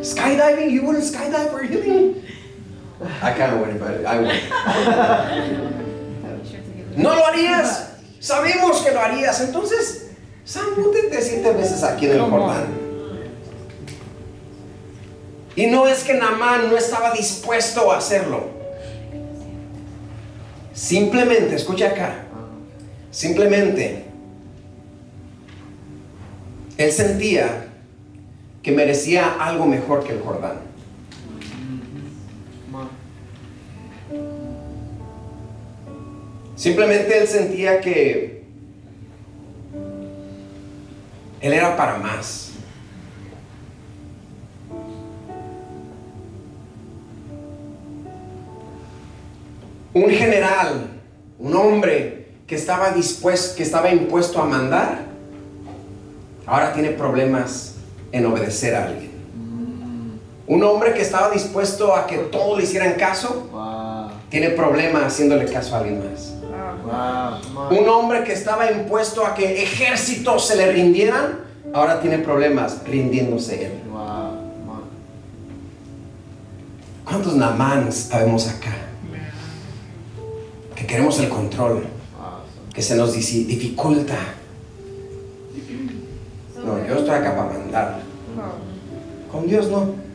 Skydiving, 0.00 0.70
you 0.70 0.82
wouldn't 0.82 1.04
skydive 1.04 1.50
for 1.50 1.64
healing. 1.64 2.22
I 3.22 3.32
kind 3.32 3.54
of 3.54 3.60
would, 3.60 3.80
but 3.80 4.06
I 4.06 4.18
would. 4.20 4.30
¿No 6.96 7.16
lo 7.16 7.26
harías? 7.26 7.88
Sabemos 8.20 8.82
que 8.82 8.92
lo 8.92 9.00
harías. 9.00 9.40
Entonces, 9.40 10.11
sambútete 10.44 11.22
siete 11.22 11.52
veces 11.52 11.82
aquí 11.82 12.06
en 12.06 12.12
el 12.12 12.20
Jordán. 12.20 12.66
Y 15.54 15.66
no 15.66 15.86
es 15.86 16.02
que 16.04 16.14
Namán 16.14 16.70
no 16.70 16.76
estaba 16.76 17.12
dispuesto 17.12 17.92
a 17.92 17.98
hacerlo. 17.98 18.46
Simplemente, 20.72 21.54
escucha 21.54 21.88
acá. 21.88 22.24
Simplemente, 23.10 24.04
él 26.78 26.92
sentía 26.92 27.66
que 28.62 28.72
merecía 28.72 29.36
algo 29.38 29.66
mejor 29.66 30.04
que 30.04 30.12
el 30.12 30.20
Jordán. 30.20 30.72
Simplemente 36.56 37.18
él 37.18 37.26
sentía 37.26 37.80
que 37.80 38.41
él 41.42 41.52
era 41.52 41.76
para 41.76 41.98
más. 41.98 42.50
Un 49.92 50.08
general, 50.08 50.86
un 51.38 51.54
hombre 51.54 52.28
que 52.46 52.54
estaba 52.54 52.92
dispuesto, 52.92 53.56
que 53.56 53.64
estaba 53.64 53.90
impuesto 53.90 54.40
a 54.40 54.46
mandar, 54.46 55.00
ahora 56.46 56.72
tiene 56.72 56.90
problemas 56.90 57.74
en 58.12 58.24
obedecer 58.24 58.74
a 58.76 58.84
alguien. 58.86 59.10
Un 60.46 60.62
hombre 60.62 60.94
que 60.94 61.02
estaba 61.02 61.30
dispuesto 61.30 61.94
a 61.94 62.06
que 62.06 62.18
todos 62.18 62.56
le 62.56 62.64
hicieran 62.64 62.94
caso, 62.94 63.50
tiene 64.30 64.50
problemas 64.50 65.02
haciéndole 65.04 65.44
caso 65.46 65.74
a 65.74 65.78
alguien 65.78 65.98
más. 65.98 66.31
Un 67.70 67.88
hombre 67.88 68.24
que 68.24 68.32
estaba 68.32 68.70
impuesto 68.70 69.26
a 69.26 69.34
que 69.34 69.62
ejércitos 69.62 70.46
se 70.46 70.56
le 70.56 70.72
rindieran, 70.72 71.40
ahora 71.72 72.00
tiene 72.00 72.18
problemas 72.18 72.82
rindiéndose 72.84 73.66
él. 73.66 73.72
¿Cuántos 77.04 77.34
namans 77.36 78.12
habemos 78.12 78.48
acá? 78.48 78.74
Que 80.74 80.86
queremos 80.86 81.18
el 81.18 81.28
control, 81.28 81.84
que 82.72 82.82
se 82.82 82.96
nos 82.96 83.12
dificulta. 83.14 84.16
No, 86.64 86.86
yo 86.86 86.94
estoy 86.94 87.10
acá 87.10 87.36
para 87.36 87.58
mandar. 87.58 88.00
Con 89.30 89.46
Dios 89.46 89.68
no. 89.68 90.11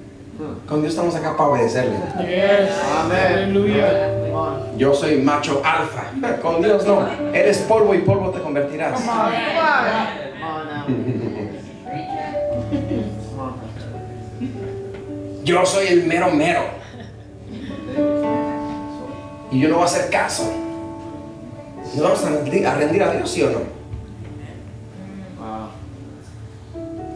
Con 0.67 0.81
Dios 0.81 0.93
estamos 0.93 1.15
acá 1.15 1.35
para 1.35 1.49
obedecerle. 1.49 1.97
Yo 4.77 4.93
soy 4.93 5.21
macho 5.21 5.61
alfa. 5.65 6.11
Con 6.41 6.61
Dios 6.61 6.85
no. 6.85 7.07
Eres 7.33 7.57
polvo 7.59 7.95
y 7.95 7.99
polvo 7.99 8.29
te 8.29 8.39
convertirás. 8.41 9.01
Yo 15.43 15.65
soy 15.65 15.87
el 15.87 16.03
mero 16.03 16.29
mero. 16.31 16.61
Y 19.51 19.59
yo 19.59 19.69
no 19.69 19.75
voy 19.75 19.83
a 19.83 19.87
hacer 19.87 20.11
caso. 20.11 20.51
¿No 21.95 22.03
vamos 22.03 22.23
a 22.25 22.29
rendir, 22.29 22.67
a 22.67 22.75
rendir 22.75 23.01
a 23.01 23.11
Dios, 23.11 23.31
sí 23.31 23.41
o 23.41 23.49
no? 23.49 23.77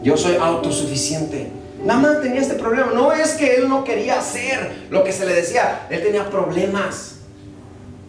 Yo 0.01 0.17
soy 0.17 0.38
autosuficiente. 0.38 1.61
Nada 1.84 1.99
más 1.99 2.21
tenía 2.21 2.41
este 2.41 2.55
problema. 2.55 2.91
No 2.93 3.11
es 3.11 3.32
que 3.34 3.55
él 3.55 3.67
no 3.67 3.84
quería 3.84 4.19
hacer 4.19 4.88
lo 4.89 5.03
que 5.03 5.11
se 5.11 5.25
le 5.25 5.34
decía. 5.34 5.88
Él 5.89 6.03
tenía 6.03 6.29
problemas 6.29 7.15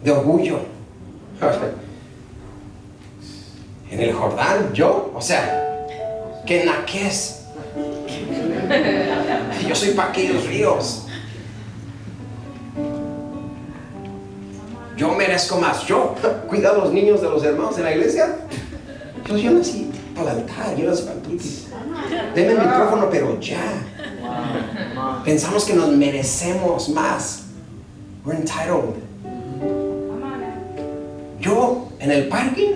de 0.03 0.11
orgullo. 0.11 0.59
En 3.91 3.99
el 3.99 4.11
Jordán, 4.11 4.73
yo, 4.73 5.11
o 5.13 5.21
sea, 5.21 5.85
que 6.47 6.65
naques. 6.65 7.41
Yo 9.67 9.75
soy 9.75 9.89
para 9.91 10.11
ríos. 10.11 11.05
Yo 14.97 15.13
merezco 15.13 15.59
más. 15.59 15.85
Yo 15.85 16.15
cuido 16.47 16.71
a 16.71 16.73
los 16.77 16.91
niños 16.91 17.21
de 17.21 17.29
los 17.29 17.43
hermanos 17.43 17.77
en 17.77 17.83
la 17.83 17.91
iglesia. 17.91 18.35
Yo, 19.27 19.37
yo 19.37 19.51
nací 19.51 19.91
para 20.15 20.31
el 20.31 20.39
altar, 20.39 20.75
yo 20.75 20.89
nací 20.89 21.03
para 21.03 21.15
el 21.15 21.21
Deme 22.35 22.53
el 22.53 22.59
micrófono, 22.59 23.09
pero 23.09 23.39
ya. 23.39 23.63
Pensamos 25.23 25.65
que 25.65 25.73
nos 25.73 25.89
merecemos 25.89 26.89
más. 26.89 27.43
We're 28.25 28.39
entitled. 28.39 28.95
Yo, 31.39 31.89
en 31.99 32.11
el 32.11 32.27
parking, 32.29 32.71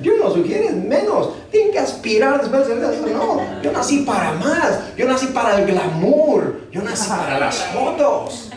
yo 0.00 0.16
no 0.16 0.32
sugiero 0.32 0.76
menos. 0.76 1.30
Tienen 1.50 1.72
que 1.72 1.78
aspirar 1.78 2.40
después 2.40 2.68
de 2.68 2.74
eso. 2.74 3.06
No, 3.06 3.62
yo 3.62 3.72
nací 3.72 3.98
para 3.98 4.32
más. 4.34 4.96
Yo 4.96 5.06
nací 5.06 5.26
para 5.26 5.58
el 5.58 5.66
glamour. 5.66 6.68
Yo 6.70 6.82
nací 6.82 7.08
para 7.08 7.38
las 7.38 7.56
fotos. 7.66 8.50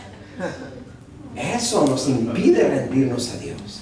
Eso 1.34 1.86
nos 1.86 2.08
impide 2.08 2.68
rendirnos 2.68 3.32
a 3.34 3.38
Dios. 3.38 3.80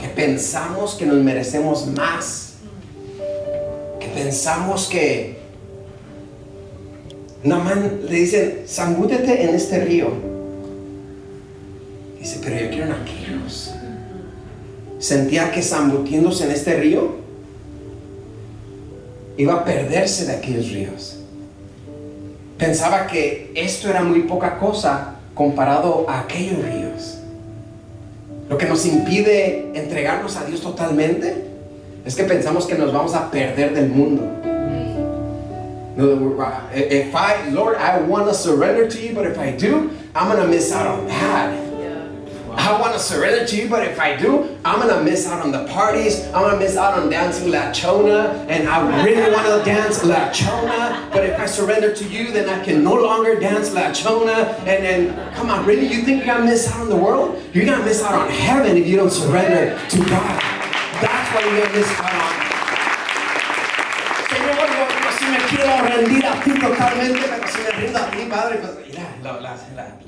Que 0.00 0.08
pensamos 0.08 0.94
que 0.94 1.06
nos 1.06 1.16
merecemos 1.18 1.86
más. 1.86 2.54
Que 3.98 4.08
pensamos 4.08 4.86
que 4.88 5.45
Namán 7.42 8.00
le 8.08 8.16
dice, 8.16 8.64
zambútete 8.66 9.44
en 9.44 9.54
este 9.54 9.84
río. 9.84 10.08
Dice, 12.18 12.40
pero 12.42 12.58
yo 12.58 12.70
quiero 12.70 12.94
aquellos. 12.94 13.72
Sentía 14.98 15.50
que 15.50 15.62
zambutiéndose 15.62 16.44
en 16.44 16.50
este 16.50 16.76
río 16.76 17.16
iba 19.36 19.54
a 19.54 19.64
perderse 19.64 20.26
de 20.26 20.32
aquellos 20.32 20.70
ríos. 20.70 21.18
Pensaba 22.58 23.06
que 23.06 23.52
esto 23.54 23.88
era 23.90 24.02
muy 24.02 24.22
poca 24.22 24.58
cosa 24.58 25.16
comparado 25.34 26.06
a 26.08 26.20
aquellos 26.20 26.64
ríos. 26.64 27.18
Lo 28.48 28.56
que 28.56 28.66
nos 28.66 28.86
impide 28.86 29.72
entregarnos 29.74 30.36
a 30.36 30.44
Dios 30.44 30.62
totalmente 30.62 31.44
es 32.04 32.14
que 32.14 32.24
pensamos 32.24 32.66
que 32.66 32.76
nos 32.76 32.92
vamos 32.92 33.14
a 33.14 33.30
perder 33.30 33.74
del 33.74 33.88
mundo. 33.88 34.22
If 35.96 37.14
I, 37.14 37.48
Lord, 37.48 37.76
I 37.76 38.00
want 38.00 38.28
to 38.28 38.34
surrender 38.34 38.88
to 38.88 39.00
you, 39.00 39.14
but 39.14 39.26
if 39.26 39.38
I 39.38 39.56
do, 39.56 39.96
I'm 40.14 40.30
going 40.30 40.42
to 40.42 40.48
miss 40.48 40.72
out 40.72 40.86
on 40.86 41.06
that. 41.06 41.66
I 42.58 42.80
want 42.80 42.94
to 42.94 42.98
surrender 42.98 43.46
to 43.46 43.56
you, 43.56 43.68
but 43.68 43.86
if 43.86 44.00
I 44.00 44.16
do, 44.16 44.56
I'm 44.64 44.80
going 44.80 44.94
to 44.96 45.04
miss 45.04 45.26
out 45.26 45.44
on 45.44 45.52
the 45.52 45.66
parties. 45.66 46.24
I'm 46.28 46.42
going 46.42 46.54
to 46.54 46.58
miss 46.58 46.76
out 46.76 46.98
on 46.98 47.10
dancing 47.10 47.50
La 47.50 47.70
Chona, 47.70 48.46
and 48.48 48.66
I 48.66 49.04
really 49.04 49.30
want 49.30 49.46
to 49.46 49.62
dance 49.64 50.02
La 50.02 50.30
Chona, 50.32 51.08
but 51.12 51.24
if 51.24 51.38
I 51.38 51.44
surrender 51.46 51.94
to 51.94 52.08
you, 52.08 52.32
then 52.32 52.48
I 52.48 52.64
can 52.64 52.82
no 52.82 52.94
longer 52.94 53.38
dance 53.38 53.72
La 53.74 53.92
Chona. 53.92 54.54
And 54.66 54.84
then, 54.84 55.34
come 55.34 55.50
on, 55.50 55.66
really? 55.66 55.86
You 55.86 56.02
think 56.02 56.24
you're 56.24 56.34
going 56.34 56.46
to 56.46 56.46
miss 56.46 56.72
out 56.72 56.80
on 56.80 56.88
the 56.88 56.96
world? 56.96 57.40
You're 57.52 57.66
going 57.66 57.78
to 57.78 57.84
miss 57.84 58.02
out 58.02 58.14
on 58.14 58.30
heaven 58.30 58.76
if 58.76 58.86
you 58.86 58.96
don't 58.96 59.10
surrender 59.10 59.78
to 59.88 59.98
God. 59.98 60.40
That's 61.02 61.34
what 61.34 61.44
you're 61.44 61.60
going 61.60 61.72
to 61.72 61.78
miss 61.78 62.00
out 62.00 62.40
on. 62.40 62.45
Quiero 65.48 65.82
rendir 65.82 66.26
a 66.26 66.40
ti 66.40 66.50
totalmente, 66.52 67.20
pero 67.20 67.48
si 67.48 67.58
me 67.58 67.70
rindo 67.70 67.98
a 67.98 68.10
ti, 68.10 68.18
Padre, 68.28 68.58
pues 68.58 68.72
mira, 68.86 69.02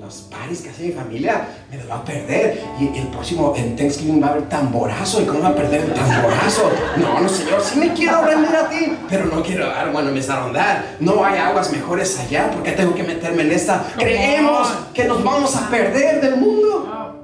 los 0.00 0.14
paris 0.30 0.62
que 0.62 0.70
hace 0.70 0.82
mi 0.84 0.92
familia 0.92 1.48
me 1.70 1.76
los 1.76 1.90
va 1.90 1.96
a 1.96 2.04
perder. 2.04 2.62
Y 2.78 2.98
el 2.98 3.08
próximo, 3.08 3.54
en 3.56 3.76
Thanksgiving, 3.76 4.22
va 4.22 4.28
a 4.28 4.30
haber 4.30 4.48
tamborazo. 4.48 5.22
¿Y 5.22 5.26
cómo 5.26 5.40
va 5.40 5.48
a 5.48 5.54
perder 5.54 5.82
el 5.82 5.92
tamborazo? 5.92 6.70
No, 6.96 7.20
no, 7.20 7.28
Señor, 7.28 7.60
sí 7.62 7.78
me 7.78 7.92
quiero 7.92 8.22
rendir 8.22 8.56
a 8.56 8.68
ti, 8.68 8.96
pero 9.08 9.26
no 9.26 9.42
quiero, 9.42 9.66
dar, 9.66 9.92
bueno, 9.92 10.10
me 10.10 10.20
dar. 10.20 10.84
No 11.00 11.24
hay 11.24 11.38
aguas 11.38 11.72
mejores 11.72 12.18
allá, 12.18 12.50
porque 12.52 12.72
tengo 12.72 12.94
que 12.94 13.02
meterme 13.02 13.42
en 13.42 13.52
esta. 13.52 13.84
Creemos 13.96 14.68
que 14.94 15.04
nos 15.04 15.22
vamos 15.22 15.54
a 15.56 15.68
perder 15.68 16.20
del 16.20 16.36
mundo. 16.36 17.14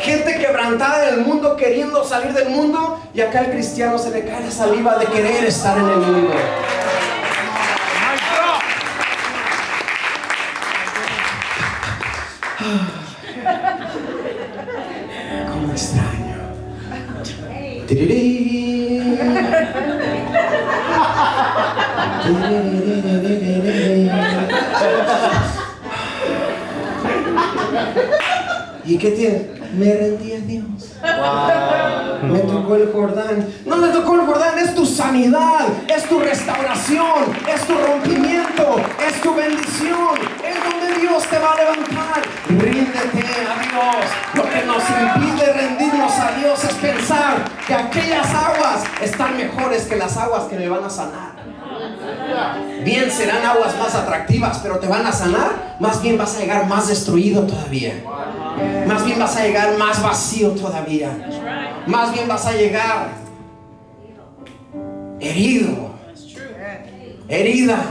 Gente 0.00 0.38
quebrantada 0.38 1.08
en 1.08 1.14
el 1.14 1.20
mundo 1.26 1.56
queriendo 1.56 2.04
salir 2.04 2.32
del 2.32 2.50
mundo 2.50 2.97
y 3.14 3.20
acá 3.20 3.40
al 3.40 3.50
cristiano 3.50 3.98
se 3.98 4.10
le 4.10 4.24
cae 4.24 4.44
la 4.44 4.50
saliva 4.50 4.98
de 4.98 5.06
querer 5.06 5.44
estar 5.44 5.78
en 5.78 5.88
el 5.88 5.96
mundo. 5.96 6.34
Como 15.52 15.72
extraño. 15.72 16.18
¿Y 28.84 28.98
qué 28.98 29.10
tiene? 29.10 29.48
Me 29.74 29.94
rendí 29.94 30.32
a 30.32 30.40
Dios. 30.40 30.87
Me 32.22 32.40
tocó 32.40 32.74
el 32.76 32.92
Jordán. 32.92 33.46
No 33.64 33.76
me 33.76 33.88
tocó 33.88 34.14
el 34.14 34.20
Jordán, 34.26 34.58
es 34.58 34.74
tu 34.74 34.84
sanidad, 34.84 35.66
es 35.88 36.08
tu 36.08 36.18
restauración, 36.18 37.36
es 37.46 37.60
tu 37.66 37.74
rompimiento, 37.74 38.76
es 39.06 39.20
tu 39.20 39.34
bendición. 39.34 40.18
Es 40.44 40.56
donde 40.64 41.00
Dios 41.00 41.22
te 41.24 41.38
va 41.38 41.52
a 41.52 41.56
levantar. 41.56 42.22
Ríndete 42.48 42.98
a 42.98 43.62
Dios. 43.62 44.06
Lo 44.34 44.42
que 44.42 44.64
nos 44.66 44.82
impide 44.90 45.52
rendirnos 45.52 46.12
a 46.18 46.32
Dios 46.38 46.64
es 46.64 46.74
pensar 46.74 47.44
que 47.66 47.74
aquellas 47.74 48.26
aguas 48.34 48.84
están 49.00 49.36
mejores 49.36 49.86
que 49.86 49.96
las 49.96 50.16
aguas 50.16 50.44
que 50.44 50.56
me 50.56 50.68
van 50.68 50.84
a 50.84 50.90
sanar. 50.90 51.38
Bien 52.84 53.10
serán 53.10 53.44
aguas 53.44 53.76
más 53.78 53.94
atractivas, 53.94 54.58
pero 54.62 54.78
te 54.78 54.88
van 54.88 55.06
a 55.06 55.12
sanar. 55.12 55.76
Más 55.78 56.02
bien 56.02 56.18
vas 56.18 56.36
a 56.36 56.40
llegar 56.40 56.66
más 56.66 56.88
destruido 56.88 57.42
todavía. 57.42 57.94
Más 58.86 59.04
bien 59.04 59.18
vas 59.18 59.36
a 59.36 59.44
llegar 59.44 59.76
más 59.76 60.02
vacío 60.02 60.50
todavía. 60.52 61.10
Más 61.86 62.12
bien 62.12 62.28
vas 62.28 62.46
a 62.46 62.52
llegar 62.52 63.10
herido, 65.20 65.90
herida, 67.28 67.84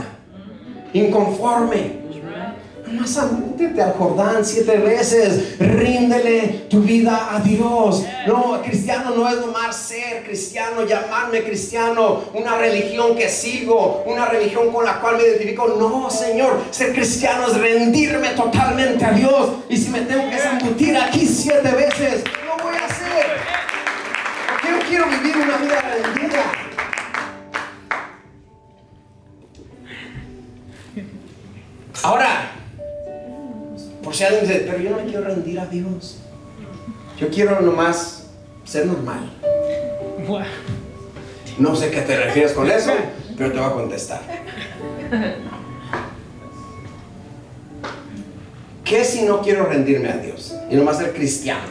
inconforme. 0.92 2.07
Más 2.92 3.18
métete 3.32 3.82
al 3.82 3.92
Jordán 3.92 4.44
siete 4.44 4.78
veces. 4.78 5.58
Ríndele 5.58 6.66
tu 6.70 6.80
vida 6.80 7.28
a 7.34 7.40
Dios. 7.40 8.04
No, 8.26 8.62
cristiano 8.62 9.10
no 9.14 9.28
es 9.28 9.36
nomás 9.36 9.76
ser 9.76 10.24
cristiano, 10.24 10.86
llamarme 10.86 11.42
cristiano, 11.42 12.22
una 12.32 12.56
religión 12.56 13.14
que 13.14 13.28
sigo, 13.28 14.04
una 14.06 14.26
religión 14.26 14.72
con 14.72 14.84
la 14.84 15.00
cual 15.00 15.18
me 15.18 15.24
identifico. 15.24 15.68
No, 15.68 16.08
Señor, 16.08 16.62
ser 16.70 16.94
cristiano 16.94 17.48
es 17.48 17.58
rendirme 17.58 18.28
totalmente 18.30 19.04
a 19.04 19.12
Dios. 19.12 19.50
Y 19.68 19.76
si 19.76 19.90
me 19.90 20.00
tengo 20.02 20.30
que 20.30 20.38
zambutir 20.38 20.96
aquí 20.96 21.26
siete 21.26 21.70
veces, 21.70 22.24
lo 22.46 22.62
voy 22.64 22.74
a 22.74 22.86
hacer. 22.86 23.26
Porque 24.50 24.68
yo 24.68 24.88
quiero 24.88 25.06
vivir 25.06 25.36
una 25.36 25.56
vida 25.58 25.80
rendida. 25.80 26.52
Ahora, 32.02 32.57
si 34.18 34.24
alguien 34.24 34.48
dice, 34.48 34.64
pero 34.66 34.80
yo 34.80 34.90
no 34.90 34.96
me 34.96 35.04
quiero 35.04 35.22
rendir 35.22 35.60
a 35.60 35.66
Dios. 35.66 36.16
Yo 37.20 37.28
quiero 37.28 37.60
nomás 37.60 38.24
ser 38.64 38.86
normal. 38.86 39.30
No 41.56 41.76
sé 41.76 41.92
qué 41.92 42.00
te 42.00 42.24
refieres 42.24 42.50
con 42.52 42.68
eso, 42.68 42.90
pero 43.36 43.52
te 43.52 43.58
voy 43.58 43.68
a 43.68 43.72
contestar. 43.72 44.20
¿Qué 48.84 49.04
si 49.04 49.22
no 49.22 49.40
quiero 49.40 49.66
rendirme 49.66 50.08
a 50.08 50.16
Dios? 50.16 50.52
Y 50.68 50.74
nomás 50.74 50.98
ser 50.98 51.12
cristiano. 51.12 51.68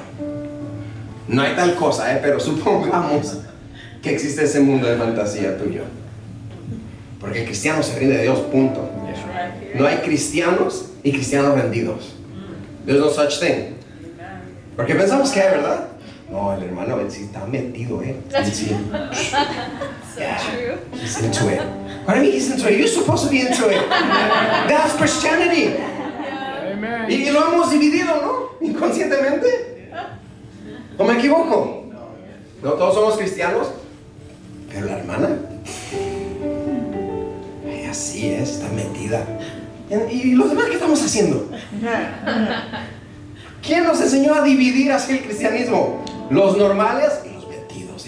No 1.28 1.42
hay 1.42 1.54
tal 1.54 1.76
cosa, 1.76 2.16
¿eh? 2.16 2.20
pero 2.22 2.40
supongamos 2.40 3.40
que 4.02 4.12
existe 4.12 4.46
ese 4.46 4.62
mundo 4.62 4.88
de 4.88 4.96
fantasía 4.96 5.58
tuyo. 5.58 5.82
Porque 7.20 7.42
el 7.42 7.46
cristiano 7.46 7.84
se 7.84 8.00
rinde 8.00 8.20
a 8.20 8.22
Dios, 8.22 8.40
punto. 8.40 8.90
No 9.76 9.86
hay 9.86 9.98
cristianos 9.98 10.92
y 11.04 11.12
cristianos 11.12 11.54
rendidos. 11.60 12.17
There's 12.88 13.02
no 13.02 13.10
such 13.12 13.40
thing. 13.42 13.76
Porque 14.78 14.96
pensamos 14.96 15.30
que 15.34 15.42
hay, 15.42 15.58
¿verdad? 15.58 15.90
No, 16.32 16.54
el 16.54 16.64
hermano 16.64 17.02
él 17.02 17.12
sí 17.12 17.24
está 17.24 17.46
metido, 17.46 18.02
¿eh? 18.02 18.16
Él 18.34 18.46
sí. 18.46 18.72
Yeah, 20.18 20.40
he's 20.94 21.22
into 21.22 21.50
it. 21.50 21.62
What 22.06 22.16
do 22.16 22.22
you 22.22 22.24
mean 22.24 22.32
he's 22.32 22.50
into 22.50 22.72
it? 22.72 22.80
You're 22.80 22.88
supposed 22.88 23.26
to 23.26 23.30
be 23.30 23.42
into 23.42 23.70
it. 23.70 23.88
That's 23.90 24.96
Christianity. 24.96 25.76
Y, 27.10 27.28
y 27.28 27.32
lo 27.32 27.42
hemos 27.52 27.70
dividido, 27.70 28.16
¿no? 28.22 28.66
Inconscientemente. 28.66 29.92
¿O 30.98 31.04
me 31.04 31.20
equivoco? 31.20 31.86
No 32.64 32.72
todos 32.72 32.96
somos 32.96 33.18
cristianos. 33.18 33.68
Pero 34.72 34.88
la 34.88 34.98
hermana. 35.00 35.38
Ay, 37.68 37.86
así 37.86 38.30
es, 38.30 38.52
está 38.52 38.70
metida. 38.70 39.24
¿Y 39.90 40.34
los 40.34 40.50
demás 40.50 40.66
qué 40.66 40.74
estamos 40.74 41.02
haciendo? 41.02 41.50
¿Quién 43.62 43.86
nos 43.86 44.02
enseñó 44.02 44.34
a 44.34 44.42
dividir 44.42 44.92
así 44.92 45.14
el 45.14 45.24
cristianismo? 45.24 46.04
Los 46.30 46.58
normales 46.58 47.22
y 47.26 47.30
los 47.34 47.48
metidos. 47.48 48.08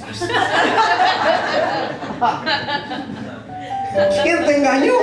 ¿Quién 4.24 4.46
te 4.46 4.58
engañó? 4.58 4.94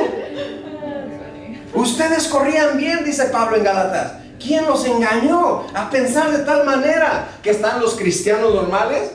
Ustedes 1.74 2.28
corrían 2.28 2.76
bien, 2.76 3.04
dice 3.04 3.26
Pablo 3.26 3.56
en 3.56 3.64
Galatas. 3.64 4.12
¿Quién 4.38 4.66
los 4.66 4.84
engañó 4.84 5.66
a 5.74 5.90
pensar 5.90 6.30
de 6.30 6.44
tal 6.44 6.64
manera 6.66 7.28
que 7.42 7.50
están 7.50 7.80
los 7.80 7.96
cristianos 7.96 8.54
normales 8.54 9.12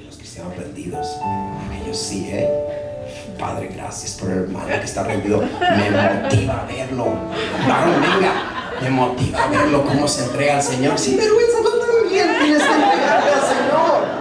y 0.00 0.04
los 0.04 0.16
cristianos 0.16 0.56
rendidos? 0.56 1.06
Ellos 1.80 1.98
sí, 1.98 2.28
¿eh? 2.30 2.87
Padre, 3.38 3.70
gracias 3.74 4.12
por 4.14 4.30
el 4.30 4.38
hermano 4.38 4.66
que 4.66 4.84
está 4.84 5.04
rendido. 5.04 5.40
Me 5.40 5.90
motiva 5.90 6.60
a 6.60 6.66
verlo. 6.66 7.06
Venga. 7.64 8.32
Me 8.82 8.90
motiva 8.90 9.44
a 9.44 9.46
verlo 9.46 9.84
cómo 9.84 10.06
se 10.08 10.24
entrega 10.24 10.56
al 10.56 10.62
Señor. 10.62 10.98
Sin 10.98 11.16
vergüenza, 11.16 11.58
tú 11.62 11.70
también 11.78 12.36
tienes 12.40 12.62
que 12.62 12.72
entregarte 12.72 13.30
al 13.32 13.40
Señor. 13.40 14.18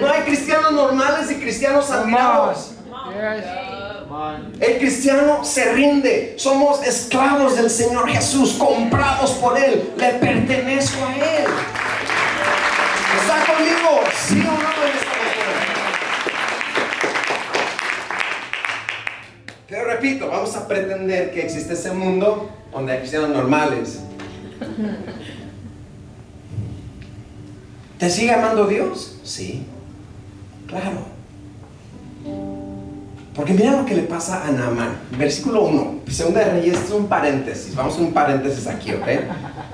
No 0.00 0.08
hay 0.08 0.22
cristianos 0.22 0.72
normales 0.72 1.30
y 1.30 1.36
cristianos 1.36 1.90
admirados. 1.90 2.72
El 4.60 4.78
cristiano 4.78 5.44
se 5.44 5.72
rinde. 5.72 6.34
Somos 6.38 6.82
esclavos 6.86 7.56
del 7.56 7.70
Señor 7.70 8.08
Jesús, 8.08 8.54
comprados 8.54 9.32
por 9.32 9.58
Él. 9.58 9.92
Le 9.96 10.08
pertenezco 10.14 11.04
a 11.04 11.14
Él. 11.14 11.46
¿Está 13.20 13.52
conmigo? 13.52 14.00
Pero 19.68 19.84
repito, 19.84 20.28
vamos 20.28 20.56
a 20.56 20.66
pretender 20.66 21.30
que 21.30 21.42
existe 21.42 21.74
ese 21.74 21.92
mundo 21.92 22.50
donde 22.72 22.92
hay 22.92 22.98
cristianos 23.00 23.28
normales. 23.28 24.00
¿Te 27.98 28.08
sigue 28.08 28.32
amando 28.32 28.66
Dios? 28.66 29.18
Sí, 29.24 29.66
claro. 30.66 31.18
Porque 33.34 33.52
mira 33.52 33.72
lo 33.72 33.84
que 33.84 33.94
le 33.94 34.02
pasa 34.02 34.46
a 34.46 34.50
Naamán. 34.50 35.00
Versículo 35.18 35.64
1, 35.64 36.00
segunda 36.08 36.40
de 36.40 36.52
Reyes, 36.52 36.84
es 36.84 36.90
un 36.90 37.06
paréntesis. 37.06 37.74
Vamos 37.74 37.98
a 37.98 38.00
un 38.00 38.12
paréntesis 38.12 38.66
aquí, 38.66 38.94
¿ok? 38.94 39.06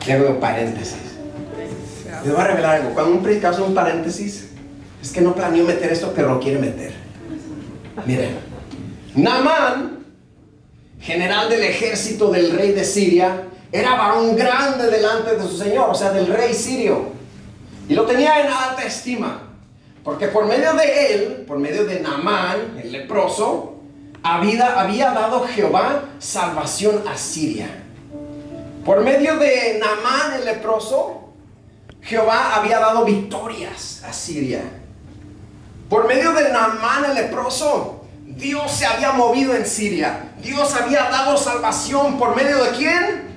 Le 0.07 0.13
hago 0.13 0.41
paréntesis. 0.41 1.15
Les 2.25 2.33
voy 2.33 2.43
a 2.43 2.47
revelar 2.49 2.81
algo. 2.81 2.95
Cuando 2.95 3.13
un 3.13 3.23
predicador 3.23 3.55
hace 3.55 3.63
un 3.63 3.75
paréntesis, 3.75 4.49
es 5.01 5.13
que 5.13 5.21
no 5.21 5.35
planeó 5.35 5.65
meter 5.65 5.93
esto, 5.93 6.13
pero 6.17 6.35
lo 6.35 6.41
quiere 6.41 6.59
meter. 6.59 6.93
Miren, 8.07 8.54
Naamán, 9.15 10.05
general 11.01 11.49
del 11.49 11.62
ejército 11.65 12.31
del 12.31 12.53
rey 12.53 12.73
de 12.73 12.85
Siria, 12.85 13.45
era 13.71 13.97
varón 13.97 14.37
grande 14.37 14.87
delante 14.89 15.37
de 15.37 15.43
su 15.43 15.57
señor, 15.57 15.91
o 15.91 15.95
sea, 15.95 16.12
del 16.12 16.29
rey 16.29 16.55
sirio. 16.55 17.09
Y 17.89 17.95
lo 17.95 18.07
tenía 18.07 18.41
en 18.41 18.47
alta 18.47 18.85
estima. 18.85 19.41
Porque 20.05 20.29
por 20.29 20.47
medio 20.47 20.75
de 20.75 21.15
él, 21.15 21.45
por 21.47 21.59
medio 21.59 21.85
de 21.85 22.01
Naamán, 22.01 22.79
el 22.83 22.93
leproso, 22.93 23.75
había, 24.23 24.81
había 24.81 25.11
dado 25.11 25.47
Jehová 25.47 26.05
salvación 26.19 27.03
a 27.09 27.17
Siria. 27.17 27.69
Por 28.85 29.01
medio 29.01 29.39
de 29.39 29.81
Naamán, 29.81 30.39
el 30.39 30.45
leproso, 30.45 31.33
Jehová 32.03 32.55
había 32.57 32.79
dado 32.79 33.05
victorias 33.05 34.03
a 34.07 34.12
Siria. 34.12 34.62
Por 35.89 36.07
medio 36.07 36.33
de 36.33 36.51
Naamán, 36.51 37.07
el 37.07 37.15
leproso, 37.15 37.94
Dios 38.37 38.72
se 38.72 38.87
había 38.87 39.12
movido 39.12 39.55
en 39.55 39.66
Siria. 39.66 40.32
Dios 40.43 40.74
había 40.74 41.05
dado 41.05 41.37
salvación 41.37 42.18
por 42.18 42.37
medio 42.37 42.62
de 42.64 42.70
quién? 42.70 43.35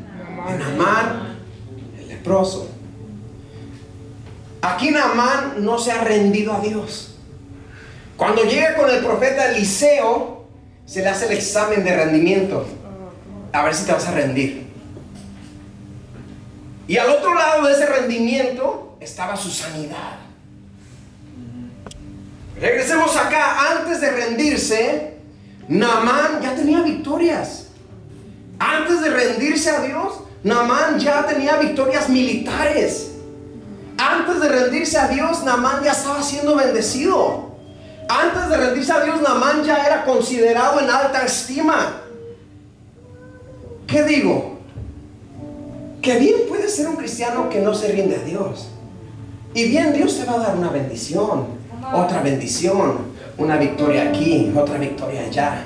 Naamán, 0.58 1.38
el 2.00 2.08
leproso. 2.08 2.70
Aquí 4.62 4.92
Naamán 4.92 5.64
no 5.64 5.78
se 5.78 5.92
ha 5.92 6.04
rendido 6.04 6.54
a 6.54 6.60
Dios. 6.60 7.16
Cuando 8.18 8.44
llega 8.44 8.76
con 8.76 8.90
el 8.90 9.04
profeta 9.04 9.52
Eliseo, 9.52 10.46
se 10.86 11.02
le 11.02 11.10
hace 11.10 11.28
el 11.28 11.34
examen 11.34 11.84
de 11.84 11.96
rendimiento. 11.96 12.66
A 13.54 13.64
ver 13.64 13.76
si 13.76 13.86
te 13.86 13.92
vas 13.92 14.08
a 14.08 14.12
rendir. 14.12 14.68
Y 16.88 16.98
al 16.98 17.10
otro 17.10 17.36
lado 17.36 17.68
de 17.68 17.74
ese 17.74 17.86
rendimiento 17.86 18.98
estaba 19.00 19.36
su 19.36 19.52
sanidad. 19.52 20.27
Regresemos 22.60 23.16
acá, 23.16 23.78
antes 23.78 24.02
de 24.02 24.10
rendirse, 24.10 25.14
Naamán 25.68 26.42
ya 26.42 26.56
tenía 26.56 26.82
victorias. 26.82 27.68
Antes 28.60 29.02
de 29.02 29.10
rendirse 29.10 29.70
a 29.70 29.82
Dios, 29.82 30.22
Naamán 30.44 31.00
ya 31.00 31.26
tenía 31.28 31.58
victorias 31.58 32.10
militares. 32.10 33.12
Antes 33.98 34.40
de 34.40 34.50
rendirse 34.50 34.98
a 34.98 35.08
Dios, 35.08 35.44
Naamán 35.44 35.84
ya 35.84 35.92
estaba 35.92 36.24
siendo 36.24 36.56
bendecido. 36.56 37.56
Antes 38.10 38.50
de 38.50 38.58
rendirse 38.58 38.92
a 38.92 39.04
Dios, 39.04 39.22
Naamán 39.22 39.64
ya 39.64 39.86
era 39.86 40.06
considerado 40.06 40.80
en 40.80 40.90
alta 40.90 41.24
estima. 41.24 42.02
¿Qué 43.86 44.04
digo? 44.04 44.58
Que 46.02 46.18
bien 46.18 46.42
puede 46.48 46.70
ser 46.70 46.88
un 46.88 46.96
cristiano 46.96 47.50
que 47.50 47.60
no 47.60 47.74
se 47.74 47.92
rinde 47.92 48.16
a 48.16 48.24
Dios. 48.24 48.70
Y 49.54 49.66
bien 49.70 49.94
Dios 49.94 50.18
te 50.18 50.26
va 50.26 50.36
a 50.36 50.40
dar 50.40 50.56
una 50.56 50.70
bendición, 50.70 51.57
otra 51.94 52.22
bendición, 52.22 52.98
una 53.38 53.58
victoria 53.58 54.10
aquí, 54.10 54.52
otra 54.56 54.78
victoria 54.78 55.22
allá. 55.22 55.64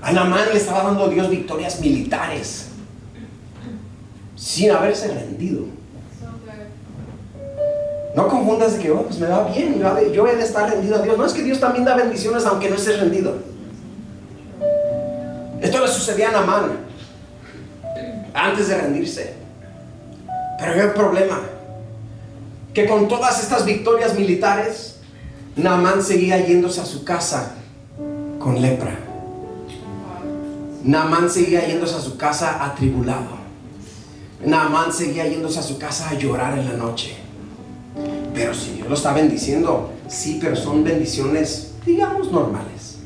A 0.00 0.12
Naamán 0.12 0.48
le 0.52 0.58
estaba 0.58 0.84
dando 0.84 1.08
Dios 1.08 1.28
victorias 1.28 1.80
militares 1.80 2.68
sin 4.36 4.70
haberse 4.70 5.08
rendido. 5.08 5.64
No 8.14 8.28
confundas 8.28 8.74
de 8.74 8.82
que, 8.82 8.90
oh, 8.90 9.02
pues 9.02 9.18
me 9.18 9.26
va 9.26 9.44
bien, 9.44 9.80
yo 10.12 10.26
he 10.26 10.36
de 10.36 10.42
estar 10.42 10.70
rendido 10.70 10.96
a 10.96 11.02
Dios. 11.02 11.18
No 11.18 11.26
es 11.26 11.32
que 11.32 11.42
Dios 11.42 11.60
también 11.60 11.84
da 11.84 11.94
bendiciones 11.94 12.46
aunque 12.46 12.68
no 12.68 12.76
estés 12.76 13.00
rendido. 13.00 13.36
Esto 15.60 15.80
le 15.80 15.88
sucedía 15.88 16.28
a 16.28 16.32
Namán 16.32 16.78
antes 18.32 18.68
de 18.68 18.78
rendirse. 18.78 19.34
Pero 20.58 20.72
hay 20.72 20.80
un 20.80 20.94
problema. 20.94 21.40
Que 22.78 22.86
con 22.86 23.08
todas 23.08 23.42
estas 23.42 23.64
victorias 23.64 24.14
militares, 24.14 24.98
Naamán 25.56 26.00
seguía 26.00 26.46
yéndose 26.46 26.80
a 26.80 26.84
su 26.84 27.02
casa 27.02 27.56
con 28.38 28.62
lepra. 28.62 28.96
Naamán 30.84 31.28
seguía 31.28 31.66
yéndose 31.66 31.96
a 31.96 32.00
su 32.00 32.16
casa 32.16 32.64
atribulado. 32.64 33.36
Naamán 34.46 34.92
seguía 34.92 35.26
yéndose 35.26 35.58
a 35.58 35.62
su 35.64 35.76
casa 35.76 36.08
a 36.08 36.14
llorar 36.14 36.56
en 36.56 36.66
la 36.66 36.74
noche. 36.74 37.16
Pero 38.32 38.54
si 38.54 38.74
Dios 38.74 38.86
lo 38.86 38.94
está 38.94 39.12
bendiciendo, 39.12 39.90
sí, 40.06 40.38
pero 40.40 40.54
son 40.54 40.84
bendiciones, 40.84 41.72
digamos, 41.84 42.30
normales. 42.30 42.98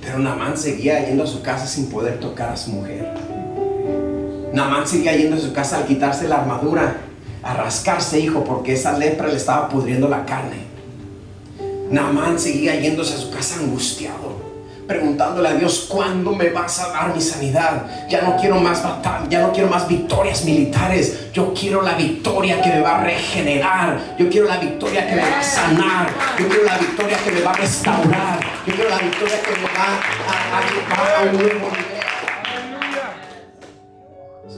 Pero 0.00 0.20
Naamán 0.20 0.56
seguía 0.56 1.06
yendo 1.06 1.24
a 1.24 1.26
su 1.26 1.42
casa 1.42 1.66
sin 1.66 1.90
poder 1.90 2.18
tocar 2.18 2.48
a 2.48 2.56
su 2.56 2.70
mujer. 2.70 3.12
Naamán 4.54 4.88
seguía 4.88 5.14
yendo 5.14 5.36
a 5.36 5.40
su 5.40 5.52
casa 5.52 5.76
al 5.76 5.84
quitarse 5.84 6.28
la 6.28 6.40
armadura, 6.40 7.09
a 7.42 7.54
rascarse, 7.54 8.20
hijo, 8.20 8.44
porque 8.44 8.74
esa 8.74 8.96
lepra 8.98 9.28
le 9.28 9.36
estaba 9.36 9.68
pudriendo 9.68 10.08
la 10.08 10.24
carne. 10.24 10.70
Naamán 11.90 12.38
seguía 12.38 12.78
yéndose 12.78 13.14
a 13.14 13.18
su 13.18 13.30
casa 13.30 13.58
angustiado 13.60 14.40
preguntándole 14.90 15.48
a 15.48 15.54
Dios, 15.54 15.86
¿cuándo 15.88 16.32
me 16.34 16.50
vas 16.50 16.80
a 16.80 16.88
dar 16.88 17.14
mi 17.14 17.20
sanidad? 17.20 18.08
Ya 18.08 18.22
no 18.22 18.36
quiero 18.36 18.56
más 18.56 18.82
batalla, 18.82 19.24
ya 19.28 19.40
no 19.42 19.52
quiero 19.52 19.68
más 19.68 19.86
victorias 19.86 20.44
militares. 20.44 21.30
Yo 21.32 21.54
quiero 21.54 21.80
la 21.80 21.94
victoria 21.94 22.60
que 22.60 22.70
me 22.70 22.80
va 22.80 22.98
a 22.98 23.04
regenerar. 23.04 24.16
Yo 24.18 24.28
quiero 24.28 24.48
la 24.48 24.56
victoria 24.56 25.06
que 25.06 25.14
me 25.14 25.22
va 25.22 25.38
a 25.38 25.44
sanar. 25.44 26.08
Yo 26.36 26.48
quiero 26.48 26.64
la 26.64 26.76
victoria 26.76 27.16
que 27.24 27.30
me 27.30 27.40
va 27.40 27.52
a 27.52 27.54
restaurar. 27.54 28.40
Yo 28.66 28.74
quiero 28.74 28.90
la 28.90 28.98
victoria 28.98 29.40
que 29.40 29.60
me 29.60 29.62
va 29.62 29.84
a, 30.26 31.96
a. 31.96 31.99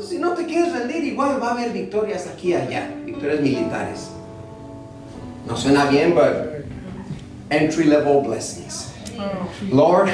Eso 0.02 0.10
si 0.10 0.18
no 0.18 0.34
te 0.34 0.46
quieres 0.46 0.72
rendir, 0.72 1.04
igual 1.04 1.40
va 1.40 1.50
a 1.50 1.52
haber 1.52 1.70
victorias 1.72 2.26
aquí 2.26 2.48
y 2.48 2.54
allá, 2.54 2.90
victorias 3.04 3.40
militares. 3.40 4.10
No 5.46 5.56
suena 5.56 5.84
bien, 5.84 6.12
pero 6.12 6.64
entry 7.50 7.84
level 7.84 8.20
blessings. 8.22 8.90
Lord, 9.70 10.08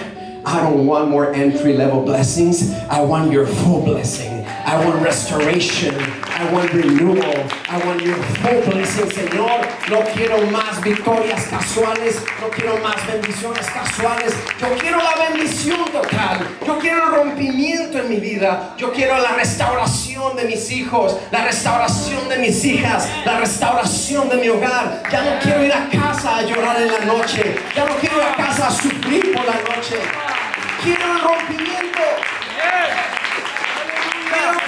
I 0.45 0.61
don't 0.61 0.87
want 0.87 1.09
more 1.09 1.33
entry 1.35 1.73
level 1.73 2.03
blessings. 2.03 2.71
I 2.91 3.01
want 3.01 3.33
your 3.33 3.47
full 3.47 3.81
blessing. 3.81 4.38
I 4.67 4.77
want 4.85 5.03
restoration. 5.03 5.95
I 6.39 6.53
want 6.53 6.73
renewal. 6.73 7.47
I 7.69 7.79
want 7.87 8.03
your 8.03 8.17
full 8.17 8.61
blessing, 8.71 9.11
Señor. 9.11 9.67
No 9.89 10.01
quiero 10.15 10.39
más 10.51 10.83
victorias 10.83 11.45
casuales. 11.47 12.23
No 12.41 12.49
quiero 12.49 12.79
más 12.79 12.97
bendiciones 13.07 13.67
casuales. 13.67 14.35
Yo 14.61 14.69
quiero 14.79 14.99
la 14.99 15.29
bendición 15.29 15.85
total. 15.87 16.47
Yo 16.67 16.79
quiero 16.79 17.07
el 17.07 17.15
rompimiento 17.15 17.99
en 17.99 18.09
mi 18.09 18.17
vida. 18.17 18.75
Yo 18.77 18.93
quiero 18.93 19.19
la 19.19 19.33
restauración 19.33 20.37
de 20.37 20.45
mis 20.45 20.71
hijos. 20.71 21.17
La 21.31 21.45
restauración 21.45 22.29
de 22.29 22.39
mis 22.39 22.65
hijas. 22.65 23.09
La 23.25 23.39
restauración 23.39 24.29
de 24.29 24.37
mi 24.37 24.49
hogar. 24.49 25.03
Ya 25.11 25.23
no 25.23 25.41
quiero 25.41 25.65
ir 25.65 25.73
a 25.73 25.89
casa 25.89 26.37
a 26.37 26.43
llorar 26.43 26.81
en 26.81 26.93
la 26.93 27.01
noche. 27.01 27.57
Ya 27.75 27.85
no 27.85 27.95
quiero 27.97 28.19
ir 28.19 28.23
a 28.23 28.37
casa 28.37 28.69
a 28.69 28.71
sufrir 28.71 29.33
por 29.33 29.45
la 29.45 29.55
noche. 29.55 29.97
Quiero 30.83 31.05
el 31.13 31.21
rompimiento. 31.21 31.78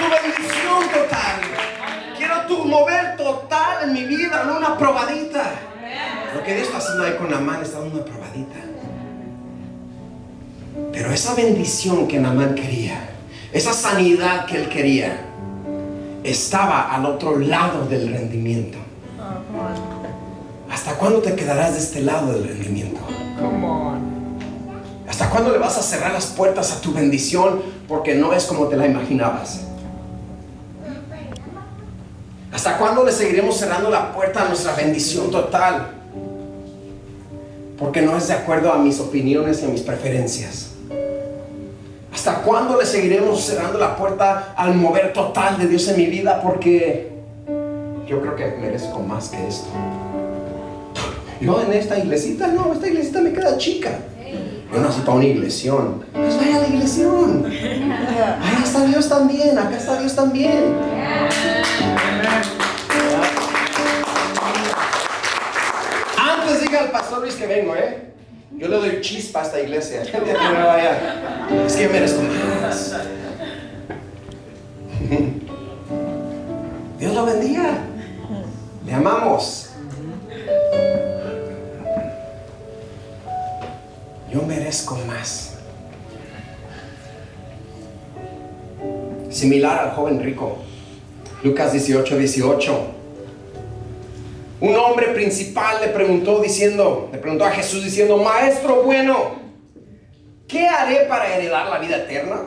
Tu 0.01 0.07
bendición 0.09 0.81
total. 0.91 1.41
Quiero 2.17 2.47
tu 2.47 2.65
mover 2.65 3.15
total 3.17 3.83
en 3.83 3.93
mi 3.93 4.05
vida, 4.05 4.43
no 4.45 4.57
una 4.57 4.75
probadita. 4.75 5.43
Lo 6.33 6.43
que 6.43 6.55
Dios 6.55 6.67
está 6.67 6.79
haciendo 6.79 7.03
ahí 7.03 7.17
con 7.17 7.29
Namán 7.29 7.61
está 7.61 7.79
dando 7.79 7.97
una 7.97 8.05
probadita. 8.05 8.55
Pero 10.91 11.11
esa 11.13 11.35
bendición 11.35 12.07
que 12.07 12.19
Namán 12.19 12.55
quería, 12.55 13.11
esa 13.53 13.73
sanidad 13.73 14.47
que 14.47 14.57
él 14.57 14.69
quería, 14.69 15.21
estaba 16.23 16.91
al 16.95 17.05
otro 17.05 17.37
lado 17.37 17.85
del 17.87 18.11
rendimiento. 18.11 18.79
¿Hasta 20.71 20.93
cuándo 20.95 21.19
te 21.19 21.35
quedarás 21.35 21.73
de 21.73 21.79
este 21.79 22.01
lado 22.01 22.33
del 22.33 22.47
rendimiento? 22.47 23.01
¿Hasta 25.07 25.29
cuándo 25.29 25.51
le 25.51 25.59
vas 25.59 25.77
a 25.77 25.83
cerrar 25.83 26.11
las 26.11 26.25
puertas 26.25 26.71
a 26.71 26.81
tu 26.81 26.91
bendición 26.91 27.61
porque 27.87 28.15
no 28.15 28.33
es 28.33 28.45
como 28.45 28.65
te 28.65 28.77
la 28.77 28.87
imaginabas? 28.87 29.67
¿Hasta 32.51 32.77
cuándo 32.77 33.05
le 33.05 33.11
seguiremos 33.11 33.57
cerrando 33.57 33.89
la 33.89 34.11
puerta 34.13 34.43
a 34.43 34.47
nuestra 34.47 34.73
bendición 34.73 35.31
total? 35.31 35.91
Porque 37.77 38.01
no 38.01 38.17
es 38.17 38.27
de 38.27 38.33
acuerdo 38.33 38.73
a 38.73 38.77
mis 38.77 38.99
opiniones 38.99 39.61
y 39.61 39.65
a 39.65 39.69
mis 39.69 39.81
preferencias. 39.81 40.71
¿Hasta 42.13 42.41
cuándo 42.43 42.77
le 42.77 42.85
seguiremos 42.85 43.41
cerrando 43.41 43.79
la 43.79 43.95
puerta 43.95 44.53
al 44.57 44.75
mover 44.75 45.13
total 45.13 45.57
de 45.57 45.67
Dios 45.67 45.87
en 45.87 45.97
mi 45.97 46.07
vida? 46.07 46.41
Porque 46.41 47.09
yo 48.05 48.21
creo 48.21 48.35
que 48.35 48.47
merezco 48.59 48.99
más 48.99 49.29
que 49.29 49.47
esto. 49.47 49.69
No 51.39 51.61
en 51.61 51.73
esta 51.73 51.97
iglesita, 51.97 52.47
no, 52.47 52.73
esta 52.73 52.87
iglesita 52.87 53.21
me 53.21 53.31
queda 53.31 53.57
chica. 53.57 53.91
Yo 54.71 54.79
nací 54.79 55.01
para 55.01 55.13
una 55.13 55.25
iglesión. 55.25 56.03
Pues 56.13 56.37
vaya 56.37 56.57
a 56.57 56.59
la 56.59 56.67
iglesión. 56.67 57.45
Ahí 57.45 58.63
está 58.63 58.85
Dios 58.85 59.07
también, 59.07 59.57
acá 59.57 59.77
está 59.77 59.99
Dios 59.99 60.15
también. 60.15 60.75
Al 66.81 66.91
pastor 66.91 67.21
Luis 67.21 67.35
que 67.35 67.47
vengo, 67.47 67.75
¿eh? 67.75 68.11
Yo 68.57 68.67
le 68.67 68.77
doy 68.77 69.01
chispa 69.01 69.41
a 69.41 69.43
esta 69.43 69.59
iglesia. 69.59 70.03
Es 71.65 71.75
que 71.75 71.89
merezco 71.89 72.21
más. 72.61 72.95
Dios 76.97 77.13
lo 77.13 77.25
bendiga. 77.25 77.77
Le 78.85 78.93
amamos. 78.93 79.71
yo 84.31 84.41
merezco 84.43 84.97
más. 85.07 85.55
Similar 89.29 89.79
al 89.79 89.91
joven 89.91 90.23
rico. 90.23 90.59
Lucas 91.43 91.73
18, 91.73 92.17
18. 92.17 93.00
Un 94.61 94.75
hombre 94.75 95.07
principal 95.07 95.77
le 95.81 95.87
preguntó 95.87 96.39
diciendo, 96.39 97.09
le 97.11 97.17
preguntó 97.17 97.45
a 97.45 97.51
Jesús 97.51 97.83
diciendo, 97.83 98.17
maestro 98.17 98.83
bueno, 98.83 99.35
¿qué 100.47 100.67
haré 100.67 101.07
para 101.07 101.35
heredar 101.35 101.67
la 101.67 101.79
vida 101.79 101.97
eterna? 101.97 102.43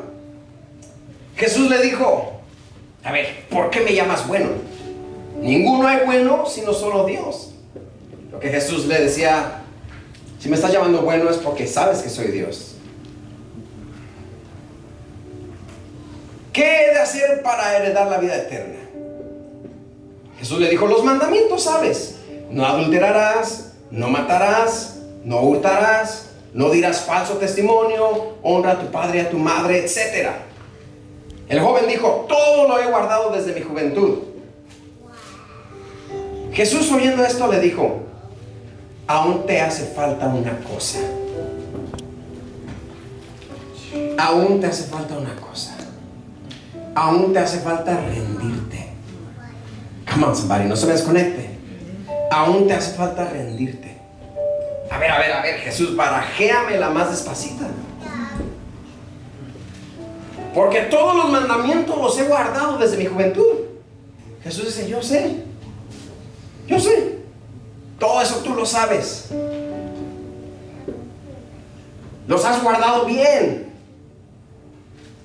Jesús 1.36 1.68
le 1.68 1.82
dijo, 1.82 2.40
a 3.02 3.10
ver, 3.10 3.44
¿por 3.50 3.68
qué 3.70 3.80
me 3.80 3.92
llamas 3.92 4.28
bueno? 4.28 4.50
Ninguno 5.40 5.90
es 5.90 6.06
bueno 6.06 6.46
sino 6.46 6.72
solo 6.72 7.04
Dios. 7.04 7.54
Lo 8.30 8.38
que 8.38 8.48
Jesús 8.48 8.86
le 8.86 9.02
decía 9.02 9.62
si 10.38 10.48
me 10.48 10.54
estás 10.54 10.72
llamando 10.72 11.02
bueno 11.02 11.28
es 11.28 11.38
porque 11.38 11.66
sabes 11.66 11.98
que 11.98 12.10
soy 12.10 12.28
Dios. 12.28 12.76
¿Qué 16.52 16.62
he 16.62 16.90
de 16.92 17.00
hacer 17.00 17.42
para 17.42 17.76
heredar 17.76 18.06
la 18.06 18.18
vida 18.18 18.36
eterna? 18.36 18.83
Jesús 20.38 20.60
le 20.60 20.68
dijo, 20.68 20.86
los 20.86 21.04
mandamientos 21.04 21.64
sabes. 21.64 22.16
No 22.50 22.64
adulterarás, 22.64 23.72
no 23.90 24.08
matarás, 24.08 25.00
no 25.24 25.40
hurtarás, 25.40 26.30
no 26.52 26.70
dirás 26.70 27.00
falso 27.00 27.34
testimonio, 27.34 28.36
honra 28.42 28.72
a 28.72 28.78
tu 28.78 28.86
padre 28.90 29.18
y 29.18 29.20
a 29.22 29.30
tu 29.30 29.38
madre, 29.38 29.84
etc. 29.84 30.30
El 31.48 31.60
joven 31.60 31.86
dijo, 31.88 32.26
todo 32.28 32.68
lo 32.68 32.80
he 32.80 32.86
guardado 32.86 33.30
desde 33.30 33.52
mi 33.52 33.60
juventud. 33.60 34.18
Jesús 36.52 36.90
oyendo 36.92 37.24
esto 37.24 37.50
le 37.50 37.58
dijo, 37.58 38.04
aún 39.06 39.44
te 39.46 39.60
hace 39.60 39.86
falta 39.86 40.28
una 40.28 40.56
cosa. 40.60 41.00
Aún 44.16 44.60
te 44.60 44.66
hace 44.66 44.84
falta 44.84 45.16
una 45.18 45.34
cosa. 45.36 45.76
Aún 46.94 47.32
te 47.32 47.40
hace 47.40 47.58
falta 47.58 47.96
rendirte. 47.96 48.93
Come 50.14 50.26
on, 50.26 50.68
no 50.68 50.76
se 50.76 50.86
me 50.86 50.92
desconecte. 50.92 51.50
Aún 52.30 52.68
te 52.68 52.74
hace 52.74 52.94
falta 52.94 53.24
rendirte. 53.24 53.98
A 54.90 54.98
ver, 54.98 55.10
a 55.10 55.18
ver, 55.18 55.32
a 55.32 55.42
ver, 55.42 55.56
Jesús, 55.56 55.96
la 55.96 56.90
más 56.90 57.10
despacita. 57.10 57.66
Porque 60.54 60.82
todos 60.82 61.16
los 61.16 61.30
mandamientos 61.30 61.98
los 61.98 62.16
he 62.18 62.24
guardado 62.24 62.78
desde 62.78 62.96
mi 62.96 63.06
juventud. 63.06 63.56
Jesús 64.44 64.66
dice, 64.66 64.88
yo 64.88 65.02
sé. 65.02 65.42
Yo 66.68 66.78
sé. 66.78 67.18
Todo 67.98 68.22
eso 68.22 68.36
tú 68.36 68.54
lo 68.54 68.64
sabes. 68.64 69.30
Los 72.28 72.44
has 72.44 72.62
guardado 72.62 73.04
bien. 73.04 73.72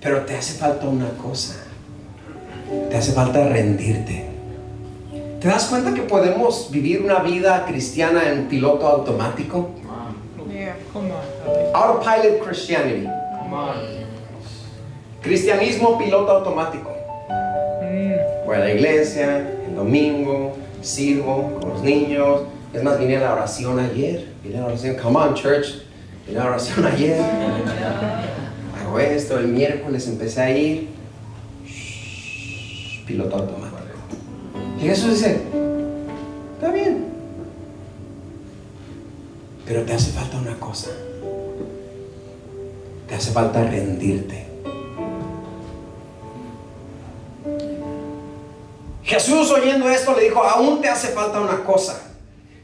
Pero 0.01 0.25
te 0.25 0.35
hace 0.35 0.57
falta 0.57 0.87
una 0.87 1.09
cosa. 1.09 1.57
Te 2.89 2.97
hace 2.97 3.11
falta 3.11 3.47
rendirte. 3.47 4.28
¿Te 5.39 5.47
das 5.47 5.67
cuenta 5.67 5.93
que 5.93 6.01
podemos 6.01 6.69
vivir 6.69 7.01
una 7.01 7.19
vida 7.19 7.65
cristiana 7.65 8.29
en 8.29 8.49
piloto 8.49 8.85
automático? 8.85 9.69
Yeah, 10.51 10.75
come 10.91 11.11
on. 11.11 11.73
Autopilot 11.73 12.43
Christianity. 12.43 13.05
Come 13.05 13.53
on. 13.53 13.75
Cristianismo 15.21 15.97
piloto 15.97 16.29
automático. 16.29 16.89
Mm. 17.81 18.45
Voy 18.45 18.55
a 18.55 18.59
la 18.59 18.73
iglesia, 18.73 19.37
el 19.65 19.75
domingo, 19.75 20.57
sirvo 20.81 21.57
con 21.61 21.69
los 21.69 21.83
niños. 21.83 22.41
Es 22.73 22.83
más, 22.83 22.99
vine 22.99 23.15
a 23.15 23.21
la 23.21 23.33
oración 23.33 23.79
ayer. 23.79 24.33
Vine 24.43 24.57
a 24.57 24.61
la 24.61 24.67
oración, 24.67 24.97
come 24.97 25.19
on 25.19 25.35
church. 25.35 25.83
Vine 26.27 26.39
a 26.39 26.43
la 26.43 26.49
oración 26.49 26.85
ayer. 26.85 27.21
Hago 28.81 28.99
esto, 28.99 29.39
el 29.39 29.47
miércoles 29.47 30.05
empecé 30.05 30.41
a 30.41 30.51
ir. 30.51 30.89
Shh, 31.65 33.05
piloto 33.05 33.37
automático. 33.37 33.68
Y 34.81 34.87
Jesús 34.87 35.15
dice, 35.15 35.41
está 36.53 36.71
bien. 36.71 37.05
Pero 39.65 39.83
te 39.83 39.93
hace 39.93 40.11
falta 40.11 40.37
una 40.37 40.57
cosa. 40.57 40.89
Te 43.07 43.15
hace 43.15 43.31
falta 43.31 43.63
rendirte. 43.63 44.45
Jesús 49.03 49.51
oyendo 49.51 49.89
esto 49.89 50.15
le 50.15 50.25
dijo, 50.25 50.43
aún 50.43 50.81
te 50.81 50.87
hace 50.87 51.09
falta 51.09 51.41
una 51.41 51.63
cosa. 51.63 52.01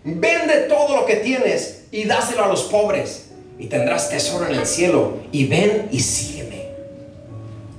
Vende 0.06 0.68
todo 0.70 0.96
lo 0.96 1.06
que 1.06 1.18
tienes 1.18 1.86
y 1.92 2.06
dáselo 2.06 2.46
a 2.46 2.48
los 2.48 2.64
pobres 2.64 3.32
y 3.60 3.66
tendrás 3.66 4.10
tesoro 4.10 4.48
en 4.48 4.56
el 4.56 4.66
cielo. 4.66 5.18
Y 5.34 5.48
ven 5.48 5.90
y 5.92 6.00
sígueme. 6.00 6.70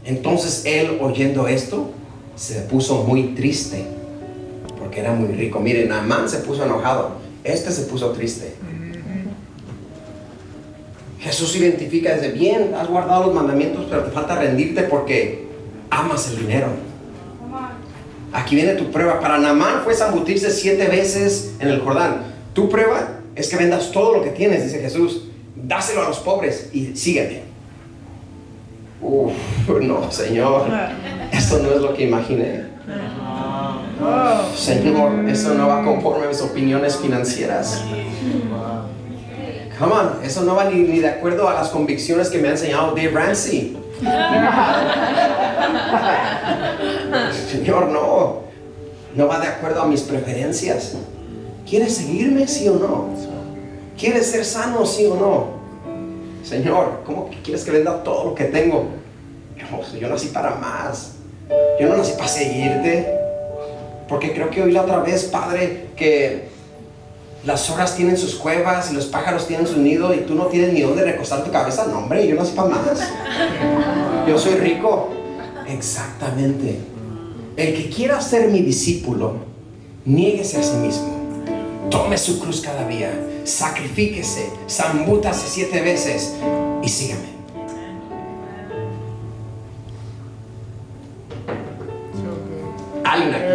Entonces 0.04 0.62
él 0.66 0.98
oyendo 1.00 1.48
esto 1.48 1.90
se 2.34 2.60
puso 2.62 3.04
muy 3.04 3.34
triste 3.34 3.96
porque 4.86 5.00
era 5.00 5.12
muy 5.12 5.34
rico. 5.34 5.58
Miren, 5.58 5.90
Amán 5.90 6.28
se 6.28 6.38
puso 6.38 6.64
enojado. 6.64 7.16
Este 7.42 7.72
se 7.72 7.82
puso 7.82 8.12
triste. 8.12 8.54
Jesús 11.18 11.56
identifica 11.56 12.14
desde 12.14 12.30
bien, 12.30 12.72
has 12.78 12.86
guardado 12.86 13.26
los 13.26 13.34
mandamientos, 13.34 13.86
pero 13.90 14.04
te 14.04 14.12
falta 14.12 14.36
rendirte 14.36 14.84
porque 14.84 15.48
amas 15.90 16.30
el 16.30 16.38
dinero. 16.38 16.68
Aquí 18.32 18.54
viene 18.54 18.74
tu 18.74 18.92
prueba. 18.92 19.18
Para 19.18 19.38
Namán 19.38 19.82
fue 19.82 19.92
zambutirse 19.92 20.52
siete 20.52 20.86
veces 20.86 21.54
en 21.58 21.68
el 21.68 21.80
Jordán. 21.80 22.18
Tu 22.52 22.68
prueba 22.68 23.18
es 23.34 23.48
que 23.48 23.56
vendas 23.56 23.90
todo 23.90 24.16
lo 24.16 24.22
que 24.22 24.30
tienes, 24.30 24.62
dice 24.62 24.78
Jesús. 24.78 25.24
Dáselo 25.56 26.04
a 26.04 26.08
los 26.08 26.20
pobres 26.20 26.70
y 26.72 26.94
sígueme. 26.94 27.42
Uf, 29.00 29.32
no, 29.82 30.12
Señor. 30.12 30.68
Esto 31.32 31.58
no 31.58 31.72
es 31.72 31.80
lo 31.80 31.92
que 31.92 32.04
imaginé. 32.04 32.66
Señor, 34.54 35.28
eso 35.28 35.54
no 35.54 35.68
va 35.68 35.84
conforme 35.84 36.26
a 36.26 36.28
mis 36.28 36.42
opiniones 36.42 36.96
financieras. 36.96 37.82
Come 39.78 39.92
on, 39.92 40.24
eso 40.24 40.42
no 40.42 40.54
va 40.54 40.64
ni, 40.64 41.00
de 41.00 41.08
acuerdo 41.08 41.48
a 41.48 41.54
las 41.54 41.68
convicciones 41.68 42.28
que 42.30 42.38
me 42.38 42.48
ha 42.48 42.52
enseñado 42.52 42.88
Dave 42.88 43.10
Ramsey. 43.10 43.76
Señor, 47.50 47.88
no. 47.88 48.46
No 49.14 49.26
va 49.26 49.38
de 49.40 49.48
acuerdo 49.48 49.82
a 49.82 49.86
mis 49.86 50.02
preferencias. 50.02 50.94
¿Quieres 51.68 51.96
seguirme, 51.96 52.46
sí 52.46 52.68
o 52.68 52.74
no? 52.74 53.08
¿Quieres 53.98 54.30
ser 54.30 54.44
sano, 54.44 54.84
sí 54.84 55.06
o 55.06 55.14
no? 55.14 55.56
Señor, 56.44 57.02
¿cómo 57.04 57.30
quieres 57.42 57.64
que 57.64 57.70
venda 57.70 58.02
todo 58.02 58.26
lo 58.26 58.34
que 58.34 58.44
tengo? 58.44 58.88
Yo, 59.56 59.98
yo 59.98 60.08
nací 60.08 60.28
para 60.28 60.54
más. 60.54 61.16
Yo 61.80 61.88
no 61.88 61.96
nací 61.96 62.12
para 62.12 62.28
seguirte. 62.28 63.15
Porque 64.08 64.32
creo 64.32 64.50
que 64.50 64.62
oí 64.62 64.72
la 64.72 64.82
otra 64.82 65.00
vez, 65.00 65.24
Padre, 65.24 65.88
que 65.96 66.48
las 67.44 67.66
zorras 67.66 67.96
tienen 67.96 68.16
sus 68.16 68.34
cuevas 68.34 68.90
y 68.90 68.94
los 68.94 69.06
pájaros 69.06 69.46
tienen 69.46 69.66
su 69.66 69.78
nido 69.80 70.12
y 70.14 70.18
tú 70.18 70.34
no 70.34 70.46
tienes 70.46 70.72
ni 70.72 70.80
dónde 70.80 71.04
recostar 71.04 71.44
tu 71.44 71.50
cabeza. 71.50 71.86
No, 71.86 71.98
hombre, 71.98 72.26
yo 72.26 72.34
nací 72.34 72.52
para 72.54 72.68
más. 72.68 73.00
Yo 74.28 74.38
soy 74.38 74.54
rico. 74.54 75.10
Exactamente. 75.68 76.78
El 77.56 77.74
que 77.74 77.88
quiera 77.88 78.20
ser 78.20 78.48
mi 78.48 78.60
discípulo, 78.60 79.36
niéguese 80.04 80.58
a 80.58 80.62
sí 80.62 80.76
mismo. 80.76 81.16
Tome 81.90 82.18
su 82.18 82.40
cruz 82.40 82.60
cada 82.60 82.86
día. 82.86 83.12
Sacrifíquese. 83.44 84.50
Zambútase 84.68 85.46
siete 85.48 85.80
veces 85.80 86.34
y 86.82 86.88
sígame. 86.88 87.35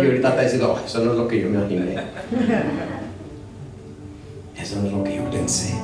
Aquí 0.02 0.10
ahorita 0.10 0.30
está 0.30 0.42
diciendo, 0.42 0.76
"Oh, 0.76 0.80
eso 0.84 1.06
no 1.06 1.12
es 1.12 1.18
lo 1.20 1.28
que 1.28 1.40
yo 1.40 1.48
me 1.48 1.60
imaginé. 1.60 1.96
Eso 4.60 4.80
no 4.80 4.88
es 4.88 4.94
lo 4.94 5.04
que 5.04 5.16
yo 5.16 5.30
pensé. 5.30 5.76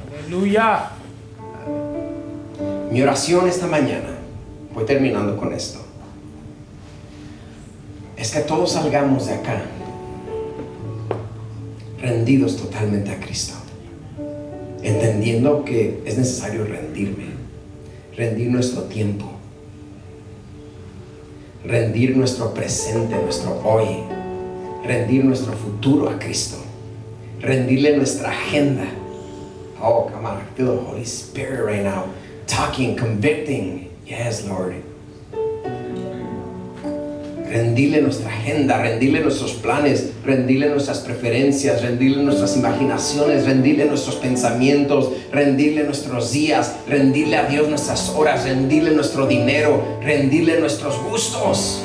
Hallelujah. 0.00 0.92
Mi 2.90 3.02
oración 3.02 3.48
esta 3.48 3.66
mañana, 3.66 4.16
voy 4.74 4.84
terminando 4.84 5.36
con 5.36 5.52
esto, 5.52 5.80
es 8.16 8.30
que 8.30 8.40
todos 8.40 8.72
salgamos 8.72 9.26
de 9.26 9.34
acá 9.34 9.62
rendidos 12.00 12.56
totalmente 12.56 13.10
a 13.10 13.20
Cristo, 13.20 13.54
entendiendo 14.82 15.64
que 15.64 16.02
es 16.04 16.16
necesario 16.18 16.64
rendirme, 16.64 17.26
rendir 18.16 18.50
nuestro 18.50 18.82
tiempo, 18.82 19.39
rendir 21.64 22.16
nuestro 22.16 22.52
presente, 22.54 23.14
nuestro 23.16 23.60
hoy, 23.64 24.04
rendir 24.84 25.24
nuestro 25.24 25.52
futuro 25.52 26.08
a 26.08 26.18
Cristo, 26.18 26.56
rendirle 27.40 27.96
nuestra 27.96 28.30
agenda. 28.30 28.84
Oh, 29.80 30.10
come 30.12 30.26
on, 30.26 30.42
feel 30.56 30.76
the 30.76 30.82
Holy 30.82 31.04
Spirit 31.04 31.64
right 31.64 31.82
now, 31.82 32.08
talking, 32.46 32.96
convicting. 32.96 33.90
Yes, 34.06 34.44
Lord. 34.46 34.89
Rendirle 37.50 38.00
nuestra 38.00 38.28
agenda, 38.28 38.80
rendirle 38.80 39.20
nuestros 39.22 39.54
planes, 39.54 40.10
rendirle 40.24 40.68
nuestras 40.68 41.00
preferencias, 41.00 41.82
rendirle 41.82 42.22
nuestras 42.22 42.56
imaginaciones, 42.56 43.44
rendirle 43.44 43.86
nuestros 43.86 44.14
pensamientos, 44.14 45.08
rendirle 45.32 45.82
nuestros 45.82 46.30
días, 46.30 46.76
rendirle 46.86 47.36
a 47.36 47.46
Dios 47.46 47.68
nuestras 47.68 48.10
horas, 48.10 48.44
rendirle 48.44 48.92
nuestro 48.92 49.26
dinero, 49.26 49.82
rendirle 50.00 50.60
nuestros 50.60 51.02
gustos. 51.02 51.82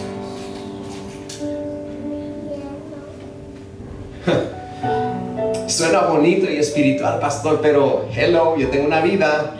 Suena 5.67 6.01
bonito 6.01 6.47
y 6.47 6.57
espiritual, 6.57 7.19
pastor, 7.19 7.59
pero 7.59 8.07
hello, 8.15 8.55
yo 8.55 8.67
tengo 8.69 8.85
una 8.85 9.01
vida. 9.01 9.55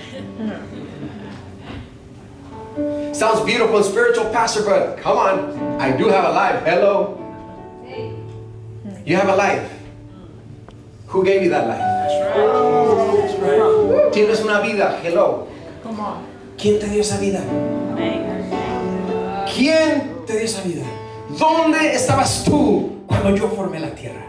Sounds 3.16 3.39
beautiful 3.45 3.78
and 3.78 3.86
spiritual, 3.86 4.26
pastor, 4.26 4.66
but 4.66 4.97
come 4.97 5.18
on, 5.18 5.80
I 5.80 5.95
do 5.95 6.09
have 6.09 6.26
a 6.26 6.32
life. 6.36 6.61
Hello. 6.66 7.16
You 9.05 9.16
have 9.16 9.30
a 9.30 9.36
life. 9.38 9.72
Who 11.07 11.24
gave 11.24 11.41
you 11.41 11.49
that 11.51 11.66
life? 11.66 11.80
Tienes 14.11 14.43
una 14.43 14.59
vida. 14.59 14.99
Hello. 15.01 15.47
Come 15.82 16.01
on. 16.01 16.26
¿Quién 16.57 16.78
te 16.78 16.88
dio 16.88 16.99
esa 16.99 17.18
vida? 17.18 17.39
¿Quién 19.47 20.26
te 20.28 20.34
dio 20.34 20.43
esa 20.43 20.61
vida? 20.63 20.84
¿Dónde 21.39 21.95
estabas 21.95 22.43
tú 22.43 22.99
cuando 23.07 23.34
yo 23.34 23.47
formé 23.47 23.80
la 23.80 23.95
tierra? 23.95 24.28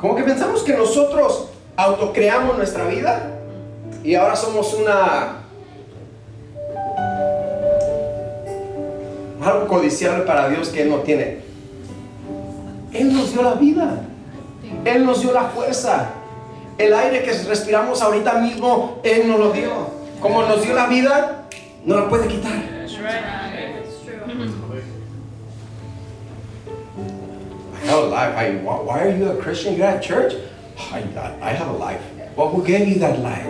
Como 0.00 0.14
que 0.14 0.22
pensamos 0.22 0.62
que 0.62 0.74
nosotros 0.74 1.48
autocreamos 1.76 2.56
nuestra 2.56 2.84
vida 2.84 3.33
y 4.04 4.14
ahora 4.14 4.36
somos 4.36 4.74
una 4.74 5.38
algo 9.42 9.66
codiciable 9.66 10.24
para 10.24 10.48
Dios 10.48 10.68
que 10.68 10.82
Él 10.82 10.90
no 10.90 10.98
tiene. 10.98 11.38
Él 12.92 13.12
nos 13.12 13.32
dio 13.32 13.42
la 13.42 13.54
vida. 13.54 14.02
Él 14.84 15.04
nos 15.04 15.22
dio 15.22 15.32
la 15.32 15.44
fuerza. 15.44 16.10
El 16.76 16.92
aire 16.92 17.22
que 17.22 17.32
respiramos 17.32 18.02
ahorita 18.02 18.34
mismo, 18.34 19.00
Él 19.02 19.28
nos 19.28 19.38
lo 19.38 19.52
dio. 19.52 19.70
Como 20.20 20.42
nos 20.42 20.62
dio 20.62 20.74
la 20.74 20.86
vida, 20.86 21.46
no 21.84 21.96
la 21.96 22.08
puede 22.08 22.28
quitar. 22.28 22.52
I 27.74 27.86
have 27.86 28.08
life. 28.08 28.34
I, 28.34 28.50
why 28.64 29.00
are 29.00 29.10
you 29.10 29.30
a 29.30 29.36
Christian? 29.36 29.76
You're 29.76 29.86
at 29.86 30.02
church? 30.02 30.34
I, 30.92 31.04
I 31.42 31.52
have 31.52 31.68
a 31.68 31.72
life. 31.72 32.00
Well, 32.34 32.48
who 32.48 32.64
gave 32.64 32.88
you 32.88 32.98
that 33.00 33.20
life? 33.20 33.46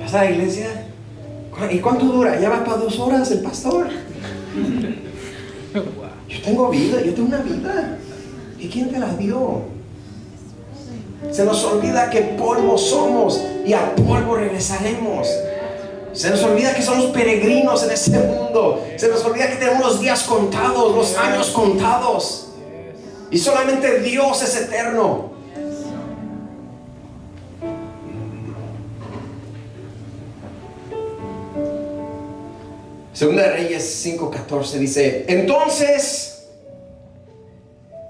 ¿Vas 0.00 0.14
a 0.14 0.24
la 0.24 0.30
iglesia? 0.30 0.86
¿Cu- 1.50 1.70
¿Y 1.74 1.78
cuánto 1.80 2.06
dura? 2.06 2.38
Ya 2.40 2.48
va 2.50 2.64
para 2.64 2.78
dos 2.78 2.98
horas 2.98 3.30
el 3.30 3.40
pastor. 3.40 3.88
Yo 6.28 6.42
tengo 6.44 6.68
vida, 6.70 7.00
yo 7.02 7.14
tengo 7.14 7.28
una 7.28 7.38
vida. 7.42 7.98
¿Y 8.58 8.68
quién 8.68 8.90
te 8.90 8.98
la 8.98 9.14
dio? 9.14 9.62
Se 11.30 11.44
nos 11.44 11.64
olvida 11.64 12.10
que 12.10 12.20
polvo 12.20 12.76
somos 12.76 13.40
y 13.64 13.72
a 13.72 13.94
polvo 13.94 14.36
regresaremos. 14.36 15.28
Se 16.12 16.28
nos 16.30 16.42
olvida 16.42 16.74
que 16.74 16.82
somos 16.82 17.06
peregrinos 17.06 17.82
en 17.84 17.90
este 17.90 18.18
mundo. 18.18 18.84
Se 18.96 19.08
nos 19.08 19.24
olvida 19.24 19.48
que 19.48 19.56
tenemos 19.56 19.80
los 19.80 20.00
días 20.00 20.24
contados, 20.24 20.94
los 20.94 21.16
años 21.16 21.48
contados. 21.50 22.48
Y 23.30 23.38
solamente 23.38 24.00
Dios 24.00 24.42
es 24.42 24.56
eterno. 24.60 25.31
Segunda 33.22 33.44
de 33.44 33.52
Reyes 33.52 34.04
5:14 34.04 34.78
dice, 34.78 35.24
entonces 35.28 36.48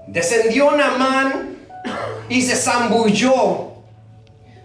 descendió 0.07 0.71
Naamán 0.71 1.55
y 2.29 2.41
se 2.41 2.55
zambulló 2.55 3.73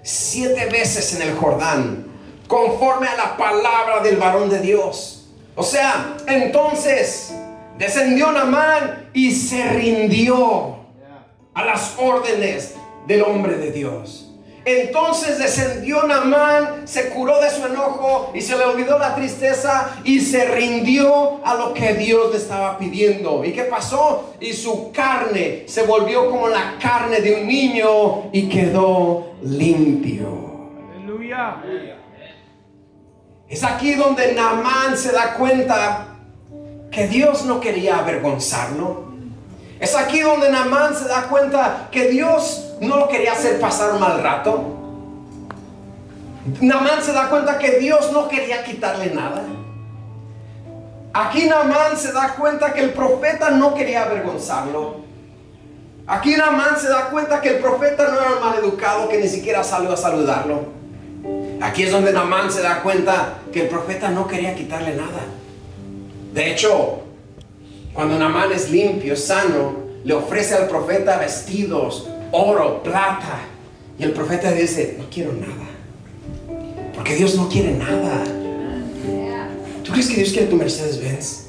siete 0.03 0.65
veces 0.71 1.15
en 1.17 1.29
el 1.29 1.35
Jordán, 1.35 2.07
conforme 2.47 3.09
a 3.09 3.17
la 3.17 3.37
palabra 3.37 4.01
del 4.03 4.17
varón 4.17 4.49
de 4.49 4.61
Dios. 4.61 5.27
O 5.55 5.63
sea, 5.63 6.17
entonces 6.27 7.35
descendió 7.77 8.33
Naamán 8.33 9.11
y 9.13 9.33
se 9.33 9.63
rindió 9.69 10.79
a 11.53 11.63
las 11.63 11.93
órdenes 11.99 12.73
del 13.07 13.21
hombre 13.21 13.59
de 13.59 13.71
Dios. 13.71 14.28
Entonces 14.69 15.39
descendió 15.39 16.03
Naamán, 16.03 16.87
se 16.87 17.09
curó 17.09 17.41
de 17.41 17.49
su 17.49 17.65
enojo 17.65 18.31
y 18.35 18.43
se 18.43 18.55
le 18.55 18.65
olvidó 18.65 18.99
la 18.99 19.15
tristeza 19.15 19.97
y 20.05 20.21
se 20.21 20.45
rindió 20.45 21.41
a 21.43 21.55
lo 21.55 21.73
que 21.73 21.95
Dios 21.95 22.33
le 22.33 22.37
estaba 22.37 22.77
pidiendo. 22.77 23.43
¿Y 23.47 23.53
qué 23.53 23.63
pasó? 23.63 24.35
Y 24.41 24.53
su 24.53 24.93
carne 24.93 25.65
se 25.67 25.85
volvió 25.85 26.29
como 26.29 26.51
la 26.51 26.75
carne 26.79 27.23
de 27.23 27.41
un 27.41 27.49
niño 27.49 28.29
y 28.31 28.47
quedó 28.51 29.37
limpio. 29.41 30.69
Aleluya. 30.95 31.63
Es 33.49 33.65
aquí 33.65 33.95
donde 33.95 34.35
Naamán 34.35 34.99
se 34.99 35.13
da 35.13 35.33
cuenta 35.33 36.09
que 36.91 37.09
Dios 37.09 37.47
no 37.47 37.59
quería 37.59 38.01
avergonzarlo. 38.01 39.09
Es 39.81 39.97
aquí 39.97 40.21
donde 40.21 40.51
Naamán 40.51 40.95
se 40.95 41.09
da 41.09 41.23
cuenta 41.23 41.89
que 41.91 42.09
Dios 42.09 42.68
no 42.81 42.97
lo 42.97 43.09
quería 43.09 43.33
hacer 43.33 43.61
pasar 43.61 43.93
un 43.93 44.01
mal 44.01 44.23
rato. 44.23 44.75
Naamán 46.61 47.03
se 47.03 47.13
da 47.13 47.29
cuenta 47.29 47.59
que 47.59 47.79
Dios 47.79 48.13
no 48.13 48.29
quería 48.29 48.65
quitarle 48.65 49.11
nada. 49.15 49.43
Aquí 51.13 51.47
Naamán 51.47 51.97
se 51.97 52.13
da 52.13 52.35
cuenta 52.35 52.73
que 52.73 52.81
el 52.81 52.91
profeta 52.91 53.51
no 53.51 53.75
quería 53.75 54.05
avergonzarlo. 54.05 54.97
Aquí 56.07 56.37
Naamán 56.37 56.79
se 56.79 56.89
da 56.89 57.11
cuenta 57.11 57.41
que 57.41 57.57
el 57.57 57.59
profeta 57.59 58.09
no 58.09 58.21
era 58.21 58.33
un 58.37 58.41
mal 58.41 58.59
educado 58.59 59.09
que 59.09 59.19
ni 59.19 59.29
siquiera 59.29 59.63
salió 59.63 59.93
a 59.93 59.97
saludarlo. 59.97 60.79
Aquí 61.61 61.83
es 61.83 61.93
donde 61.93 62.13
Naamán 62.13 62.51
se 62.51 62.63
da 62.63 62.83
cuenta 62.83 63.35
que 63.53 63.63
el 63.63 63.69
profeta 63.69 64.09
no 64.11 64.27
quería 64.27 64.55
quitarle 64.55 64.95
nada. 64.95 65.21
De 66.33 66.53
hecho, 66.53 67.03
cuando 67.93 68.19
Naamán 68.19 68.53
es 68.53 68.71
limpio, 68.71 69.17
sano, 69.17 69.89
le 70.05 70.15
ofrece 70.15 70.55
al 70.55 70.69
profeta 70.69 71.19
vestidos, 71.19 72.09
oro, 72.33 72.83
plata. 72.83 73.41
Y 73.99 74.05
el 74.05 74.13
profeta 74.13 74.53
dice, 74.53 74.97
no 74.99 75.05
quiero 75.11 75.33
nada. 75.33 75.69
Porque 76.95 77.15
Dios 77.17 77.35
no 77.37 77.49
quiere 77.49 77.73
nada. 77.73 78.25
¿Tú 79.85 79.93
crees 79.93 80.09
que 80.09 80.17
Dios 80.17 80.33
quiere 80.33 80.49
tu 80.49 80.57
Mercedes 80.57 81.01
Benz? 81.01 81.47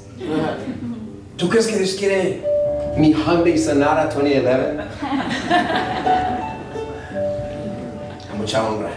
¿Tú 1.38 1.50
crees 1.50 1.68
que 1.68 1.78
Dios 1.78 1.94
quiere 1.94 2.44
mi 2.98 3.14
Hyundai 3.14 3.58
Sonata 3.58 4.06
2011? 4.06 4.50
A 8.32 8.36
mucha 8.38 8.64
honra. 8.68 8.92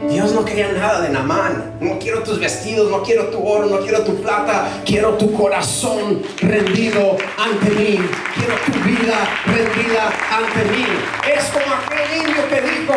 Dios 0.00 0.32
no 0.32 0.44
quería 0.44 0.72
nada 0.72 1.00
de 1.00 1.08
Namán. 1.08 1.76
No 1.80 1.98
quiero 1.98 2.22
tus 2.22 2.38
vestidos, 2.38 2.90
no 2.90 3.02
quiero 3.02 3.28
tu 3.28 3.46
oro, 3.46 3.66
no 3.66 3.78
quiero 3.80 4.02
tu 4.02 4.14
plata. 4.20 4.68
Quiero 4.84 5.14
tu 5.14 5.32
corazón 5.32 6.22
rendido 6.40 7.16
ante 7.38 7.70
mí. 7.70 7.98
Quiero 8.34 8.54
tu 8.66 8.72
vida 8.86 9.26
rendida 9.46 10.12
ante 10.30 10.70
mí. 10.70 10.86
Es 11.34 11.44
como 11.46 11.74
aquel 11.74 12.28
indio 12.28 12.48
que 12.48 12.60
dijo, 12.60 12.94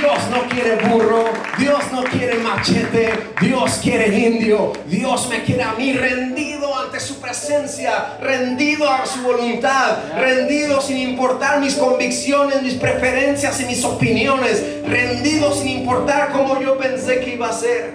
Dios 0.00 0.18
no 0.30 0.48
quiere 0.48 0.76
burro, 0.88 1.24
Dios 1.58 1.82
no 1.92 2.04
quiere 2.04 2.34
machete, 2.38 3.10
Dios 3.40 3.80
quiere 3.82 4.16
indio. 4.16 4.72
Dios 4.86 5.28
me 5.28 5.42
quiere 5.42 5.64
a 5.64 5.72
mí 5.72 5.92
rendido 5.92 6.76
ante 6.78 7.00
su 7.00 7.20
presencia, 7.20 8.16
rendido 8.20 8.88
a 8.88 9.04
su 9.06 9.22
voluntad, 9.22 9.98
rendido 10.16 10.80
sin 10.80 10.98
importar 10.98 11.60
mis 11.60 11.74
convicciones, 11.74 12.62
mis 12.62 12.74
preferencias 12.74 13.60
y 13.60 13.64
mis 13.64 13.84
opiniones, 13.84 14.62
rendido 14.86 15.52
sin 15.52 15.80
importar 15.80 16.30
cómo 16.32 16.60
yo 16.60 16.78
pensé 16.78 17.20
que 17.20 17.34
iba 17.34 17.48
a 17.48 17.52
ser. 17.52 17.94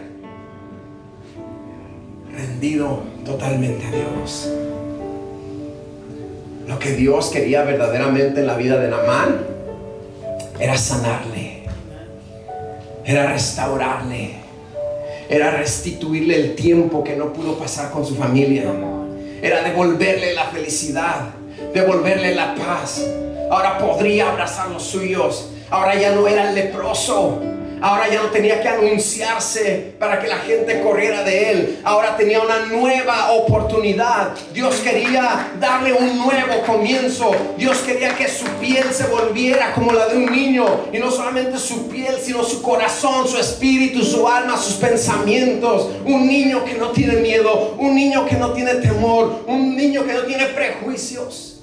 Rendido 2.31 3.03
totalmente 3.25 3.85
a 3.85 3.91
Dios. 3.91 4.49
Lo 6.67 6.79
que 6.79 6.91
Dios 6.93 7.29
quería 7.29 7.63
verdaderamente 7.63 8.41
en 8.41 8.47
la 8.47 8.55
vida 8.55 8.77
de 8.79 8.89
Namán 8.89 9.53
era 10.59 10.77
sanarle, 10.77 11.42
era 13.05 13.27
restaurarle, 13.27 14.35
era 15.29 15.51
restituirle 15.51 16.35
el 16.35 16.55
tiempo 16.55 17.03
que 17.03 17.15
no 17.15 17.33
pudo 17.33 17.57
pasar 17.57 17.91
con 17.91 18.05
su 18.05 18.15
familia, 18.15 18.65
era 19.41 19.61
devolverle 19.61 20.33
la 20.33 20.45
felicidad, 20.45 21.29
devolverle 21.73 22.33
la 22.33 22.55
paz. 22.55 23.05
Ahora 23.51 23.77
podría 23.77 24.31
abrazar 24.31 24.69
los 24.69 24.83
suyos, 24.83 25.49
ahora 25.69 25.99
ya 25.99 26.15
no 26.15 26.27
era 26.27 26.49
el 26.49 26.55
leproso. 26.55 27.52
Ahora 27.83 28.07
ya 28.07 28.23
no 28.23 28.29
tenía 28.29 28.61
que 28.61 28.69
anunciarse 28.69 29.95
para 29.99 30.17
que 30.21 30.29
la 30.29 30.37
gente 30.37 30.79
corriera 30.81 31.21
de 31.25 31.51
él. 31.51 31.79
Ahora 31.83 32.15
tenía 32.15 32.39
una 32.39 32.59
nueva 32.67 33.33
oportunidad. 33.33 34.33
Dios 34.53 34.75
quería 34.75 35.51
darle 35.59 35.91
un 35.91 36.17
nuevo 36.17 36.61
comienzo. 36.65 37.35
Dios 37.57 37.79
quería 37.79 38.15
que 38.15 38.29
su 38.29 38.45
piel 38.61 38.85
se 38.93 39.07
volviera 39.07 39.73
como 39.73 39.91
la 39.91 40.07
de 40.07 40.15
un 40.15 40.31
niño. 40.31 40.65
Y 40.93 40.97
no 40.97 41.11
solamente 41.11 41.57
su 41.57 41.89
piel, 41.89 42.15
sino 42.21 42.41
su 42.45 42.61
corazón, 42.61 43.27
su 43.27 43.37
espíritu, 43.37 44.01
su 44.01 44.29
alma, 44.29 44.55
sus 44.55 44.75
pensamientos. 44.75 45.89
Un 46.05 46.25
niño 46.25 46.63
que 46.63 46.75
no 46.75 46.91
tiene 46.91 47.17
miedo. 47.17 47.75
Un 47.77 47.95
niño 47.95 48.25
que 48.25 48.37
no 48.37 48.53
tiene 48.53 48.75
temor. 48.75 49.43
Un 49.45 49.75
niño 49.75 50.05
que 50.05 50.13
no 50.13 50.21
tiene 50.21 50.45
prejuicios. 50.45 51.59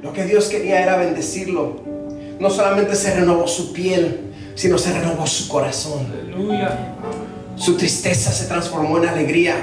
Lo 0.00 0.12
que 0.12 0.26
Dios 0.26 0.46
quería 0.46 0.80
era 0.80 0.96
bendecirlo. 0.96 1.80
No 2.38 2.48
solamente 2.50 2.94
se 2.94 3.14
renovó 3.14 3.48
su 3.48 3.72
piel, 3.72 4.29
sino 4.60 4.76
se 4.76 4.92
renovó 4.92 5.26
su 5.26 5.48
corazón. 5.48 6.06
Aleluya. 6.12 6.94
Su 7.56 7.78
tristeza 7.78 8.30
se 8.30 8.44
transformó 8.44 8.98
en 8.98 9.08
alegría. 9.08 9.54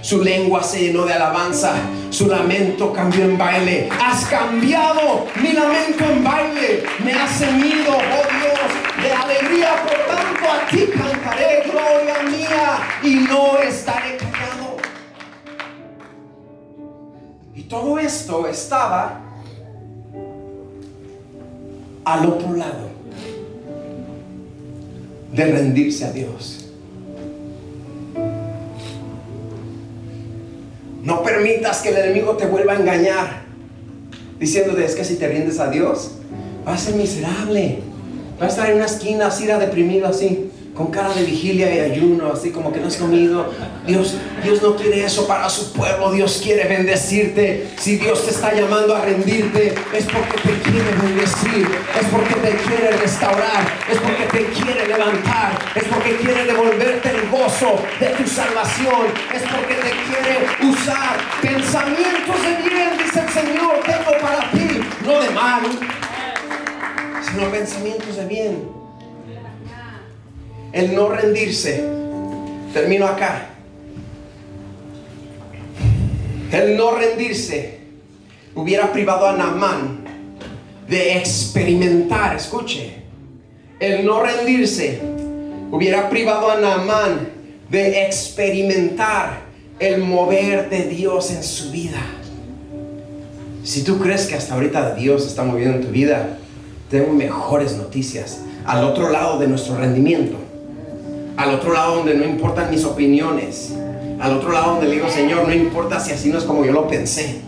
Su 0.00 0.20
lengua 0.20 0.64
se 0.64 0.80
llenó 0.80 1.04
de 1.04 1.12
alabanza. 1.12 1.74
Su 2.10 2.26
lamento 2.26 2.92
cambió 2.92 3.22
en 3.22 3.38
baile. 3.38 3.88
Has 4.04 4.24
cambiado 4.24 5.28
mi 5.40 5.52
lamento 5.52 6.04
en 6.10 6.24
baile. 6.24 6.82
Me 7.04 7.12
has 7.12 7.38
ceñido, 7.38 7.92
oh 7.92 8.26
Dios, 8.40 9.04
de 9.04 9.12
alegría. 9.12 9.76
Por 9.84 10.16
tanto 10.16 10.50
a 10.50 10.68
ti 10.68 10.88
cantaré, 10.92 11.62
gloria 11.70 12.22
mía, 12.28 12.80
y 13.04 13.14
no 13.30 13.58
estaré 13.58 14.16
callado. 14.16 14.76
Y 17.54 17.62
todo 17.62 17.96
esto 17.96 18.48
estaba 18.48 19.20
al 22.04 22.26
otro 22.26 22.54
lado 22.54 22.91
de 25.32 25.44
rendirse 25.44 26.04
a 26.04 26.12
Dios. 26.12 26.66
No 31.02 31.22
permitas 31.22 31.80
que 31.82 31.88
el 31.88 31.96
enemigo 31.96 32.36
te 32.36 32.46
vuelva 32.46 32.74
a 32.74 32.76
engañar. 32.76 33.42
diciéndote 34.38 34.84
es 34.84 34.94
que 34.94 35.04
si 35.04 35.16
te 35.16 35.28
rindes 35.28 35.58
a 35.58 35.70
Dios, 35.70 36.12
vas 36.64 36.82
a 36.82 36.84
ser 36.86 36.94
miserable. 36.94 37.78
Vas 38.38 38.48
a 38.48 38.50
estar 38.50 38.70
en 38.70 38.76
una 38.76 38.86
esquina 38.86 39.26
así, 39.26 39.46
deprimido 39.46 40.06
así, 40.06 40.51
con 40.82 40.90
cara 40.90 41.14
de 41.14 41.22
vigilia 41.22 41.72
y 41.72 41.78
ayuno, 41.92 42.32
así 42.32 42.50
como 42.50 42.72
que 42.72 42.80
no 42.80 42.88
has 42.88 42.96
comido. 42.96 43.52
Dios, 43.86 44.16
Dios 44.42 44.60
no 44.62 44.74
quiere 44.74 45.04
eso 45.04 45.28
para 45.28 45.48
su 45.48 45.72
pueblo. 45.72 46.10
Dios 46.10 46.40
quiere 46.42 46.66
bendecirte. 46.66 47.68
Si 47.78 47.98
Dios 47.98 48.24
te 48.24 48.32
está 48.32 48.52
llamando 48.52 48.96
a 48.96 49.02
rendirte, 49.02 49.74
es 49.92 50.04
porque 50.06 50.36
te 50.42 50.70
quiere 50.70 50.90
bendecir, 51.00 51.68
es 52.00 52.06
porque 52.10 52.34
te 52.34 52.56
quiere 52.56 52.96
restaurar, 52.96 53.64
es 53.88 53.98
porque 53.98 54.24
te 54.24 54.44
quiere 54.46 54.88
levantar, 54.88 55.58
es 55.76 55.84
porque 55.84 56.16
quiere 56.16 56.46
devolverte 56.46 57.10
el 57.10 57.28
gozo 57.30 57.80
de 58.00 58.06
tu 58.08 58.26
salvación, 58.26 59.06
es 59.32 59.42
porque 59.42 59.74
te 59.74 59.90
quiere 60.08 60.72
usar 60.72 61.16
pensamientos 61.40 62.42
de 62.42 62.68
bien, 62.68 62.98
dice 62.98 63.20
el 63.20 63.28
Señor, 63.28 63.80
tengo 63.86 64.18
para 64.20 64.50
ti, 64.50 64.80
no 65.04 65.20
de 65.20 65.30
mal, 65.30 65.62
sino 67.30 67.50
pensamientos 67.50 68.16
de 68.16 68.26
bien. 68.26 68.81
El 70.72 70.94
no 70.94 71.08
rendirse. 71.08 71.84
Termino 72.72 73.06
acá. 73.06 73.48
El 76.50 76.76
no 76.76 76.94
rendirse 76.94 77.78
hubiera 78.54 78.92
privado 78.92 79.26
a 79.26 79.36
Naamán 79.36 80.04
de 80.88 81.16
experimentar, 81.16 82.36
escuche, 82.36 82.92
el 83.80 84.04
no 84.04 84.22
rendirse 84.22 85.00
hubiera 85.70 86.10
privado 86.10 86.50
a 86.50 86.60
Naamán 86.60 87.30
de 87.70 88.04
experimentar 88.04 89.40
el 89.78 90.02
mover 90.02 90.68
de 90.68 90.84
Dios 90.84 91.30
en 91.30 91.42
su 91.42 91.70
vida. 91.70 92.00
Si 93.64 93.82
tú 93.82 93.98
crees 93.98 94.26
que 94.26 94.34
hasta 94.34 94.54
ahorita 94.54 94.94
Dios 94.94 95.26
está 95.26 95.44
moviendo 95.44 95.78
en 95.78 95.84
tu 95.84 95.90
vida, 95.90 96.38
tengo 96.90 97.12
mejores 97.12 97.76
noticias. 97.76 98.40
Al 98.66 98.84
otro 98.84 99.10
lado 99.10 99.38
de 99.38 99.48
nuestro 99.48 99.78
rendimiento, 99.78 100.36
al 101.36 101.54
otro 101.54 101.72
lado 101.72 101.96
donde 101.96 102.14
no 102.14 102.24
importan 102.24 102.70
mis 102.70 102.84
opiniones, 102.84 103.74
al 104.20 104.32
otro 104.34 104.52
lado 104.52 104.72
donde 104.72 104.88
le 104.88 104.94
digo, 104.96 105.08
Señor, 105.08 105.46
no 105.46 105.54
importa 105.54 105.98
si 105.98 106.12
así 106.12 106.30
no 106.30 106.38
es 106.38 106.44
como 106.44 106.64
yo 106.64 106.72
lo 106.72 106.88
pensé. 106.88 107.40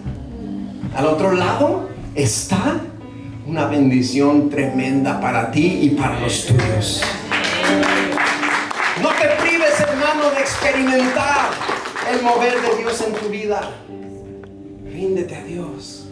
Al 0.96 1.06
otro 1.06 1.32
lado 1.32 1.88
está 2.14 2.80
una 3.46 3.66
bendición 3.66 4.48
tremenda 4.48 5.20
para 5.20 5.50
ti 5.50 5.80
y 5.82 5.90
para 5.90 6.18
los 6.20 6.46
tuyos. 6.46 7.02
No 9.02 9.08
te 9.10 9.28
prives, 9.42 9.80
hermano, 9.80 10.30
de 10.30 10.40
experimentar 10.40 11.50
el 12.12 12.22
mover 12.22 12.60
de 12.60 12.76
Dios 12.78 13.04
en 13.06 13.14
tu 13.14 13.28
vida. 13.28 13.60
Ríndete 14.84 15.36
a 15.36 15.44
Dios. 15.44 16.06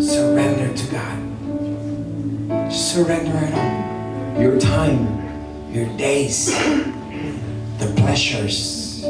Surrender 0.00 0.74
to 0.74 0.82
God. 0.90 2.70
Surrender 2.70 3.44
it 3.44 3.54
all. 3.54 4.42
Your 4.42 4.58
time, 4.58 5.19
your 5.72 5.86
days, 5.96 6.52
the 7.78 7.86
pleasures, 7.96 9.02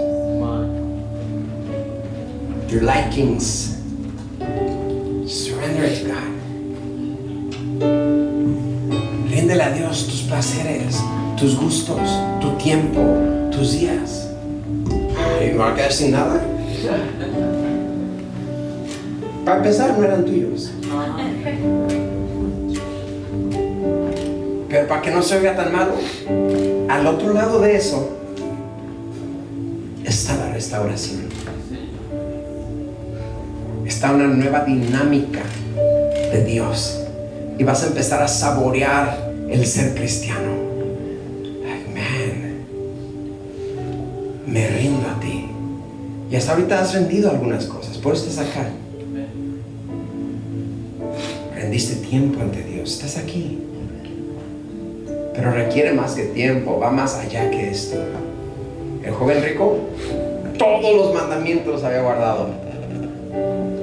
your 2.68 2.82
likings. 2.82 3.76
Surrender 5.26 5.84
it 5.84 6.02
to 6.02 6.08
God. 6.08 6.30
Ríndele 9.30 9.62
a 9.62 9.74
Dios 9.74 10.06
tus 10.06 10.22
placeres, 10.22 11.00
tus 11.38 11.54
gustos, 11.56 12.11
tu 12.40 12.56
tiempo, 12.58 13.00
tus 13.50 13.72
días. 13.72 14.28
¿Y 15.40 15.52
no 15.52 15.58
va 15.58 15.72
a 15.72 15.74
quedar 15.74 15.92
sin 15.92 16.11
nada? 16.11 16.42
Para 19.44 19.56
empezar, 19.58 19.96
no 19.96 20.04
eran 20.04 20.24
tuyos. 20.24 20.70
Pero 24.71 24.87
para 24.87 25.03
que 25.03 25.11
no 25.11 25.21
se 25.21 25.37
oiga 25.37 25.57
tan 25.57 25.73
malo, 25.73 25.95
al 26.89 27.07
otro 27.09 27.35
lado 27.35 27.61
de 27.61 27.75
eso 27.77 28.09
está 30.05 30.37
la 30.37 30.53
restauración. 30.53 31.23
Está 33.85 34.12
una 34.12 34.29
nueva 34.29 34.64
dinámica 34.64 35.43
de 36.33 36.45
Dios. 36.45 37.01
Y 37.59 37.64
vas 37.64 37.83
a 37.83 37.89
empezar 37.89 38.23
a 38.23 38.29
saborear 38.29 39.33
el 39.51 39.66
ser 39.66 39.95
cristiano. 39.95 40.53
Amen. 41.64 42.64
Me 44.47 44.68
rindo 44.68 45.09
a 45.09 45.18
ti. 45.18 45.47
Y 46.31 46.37
hasta 46.37 46.53
ahorita 46.53 46.81
has 46.81 46.95
rendido 46.95 47.29
algunas 47.29 47.66
cosas. 47.66 47.99
Por 47.99 48.14
eso 48.14 48.29
estás 48.29 48.47
acá. 48.47 48.68
Rendiste 51.57 51.97
tiempo 51.97 52.41
ante 52.41 52.62
Dios. 52.62 52.93
Estás 52.93 53.18
aquí. 53.18 53.59
Pero 55.35 55.51
requiere 55.53 55.93
más 55.93 56.14
que 56.14 56.24
tiempo. 56.24 56.78
Va 56.78 56.91
más 56.91 57.16
allá 57.16 57.51
que 57.51 57.70
esto. 57.70 57.97
El 59.03 59.12
joven 59.12 59.43
rico 59.43 59.78
todos 60.61 60.95
los 60.95 61.14
mandamientos 61.14 61.72
los 61.72 61.85
había 61.85 62.03
guardado. 62.03 62.51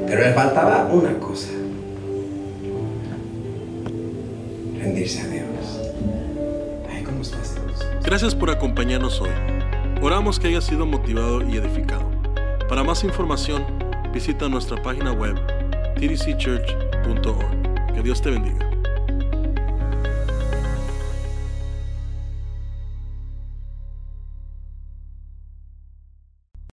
Pero 0.06 0.22
le 0.22 0.32
faltaba 0.34 0.88
una 0.92 1.18
cosa. 1.20 1.50
Rendirse 4.78 5.22
a 5.22 5.28
Dios. 5.28 5.48
Ay, 6.94 7.02
¿cómo 7.02 7.24
estás 7.24 7.56
Dios? 7.56 7.84
Gracias 8.04 8.36
por 8.36 8.52
acompañarnos 8.52 9.20
hoy. 9.22 9.32
Oramos 10.04 10.40
que 10.40 10.50
haya 10.50 10.62
sido 10.62 10.86
motivado 10.86 11.42
y 11.42 11.58
edificado. 11.58 12.06
Para 12.70 12.84
más 12.84 13.04
información, 13.04 13.66
visita 14.14 14.48
nuestra 14.48 14.80
página 14.82 15.14
web 15.14 15.36
tdcchurch.org. 15.96 17.94
Que 17.96 18.04
Dios 18.04 18.22
te 18.22 18.30
bendiga. 18.30 18.77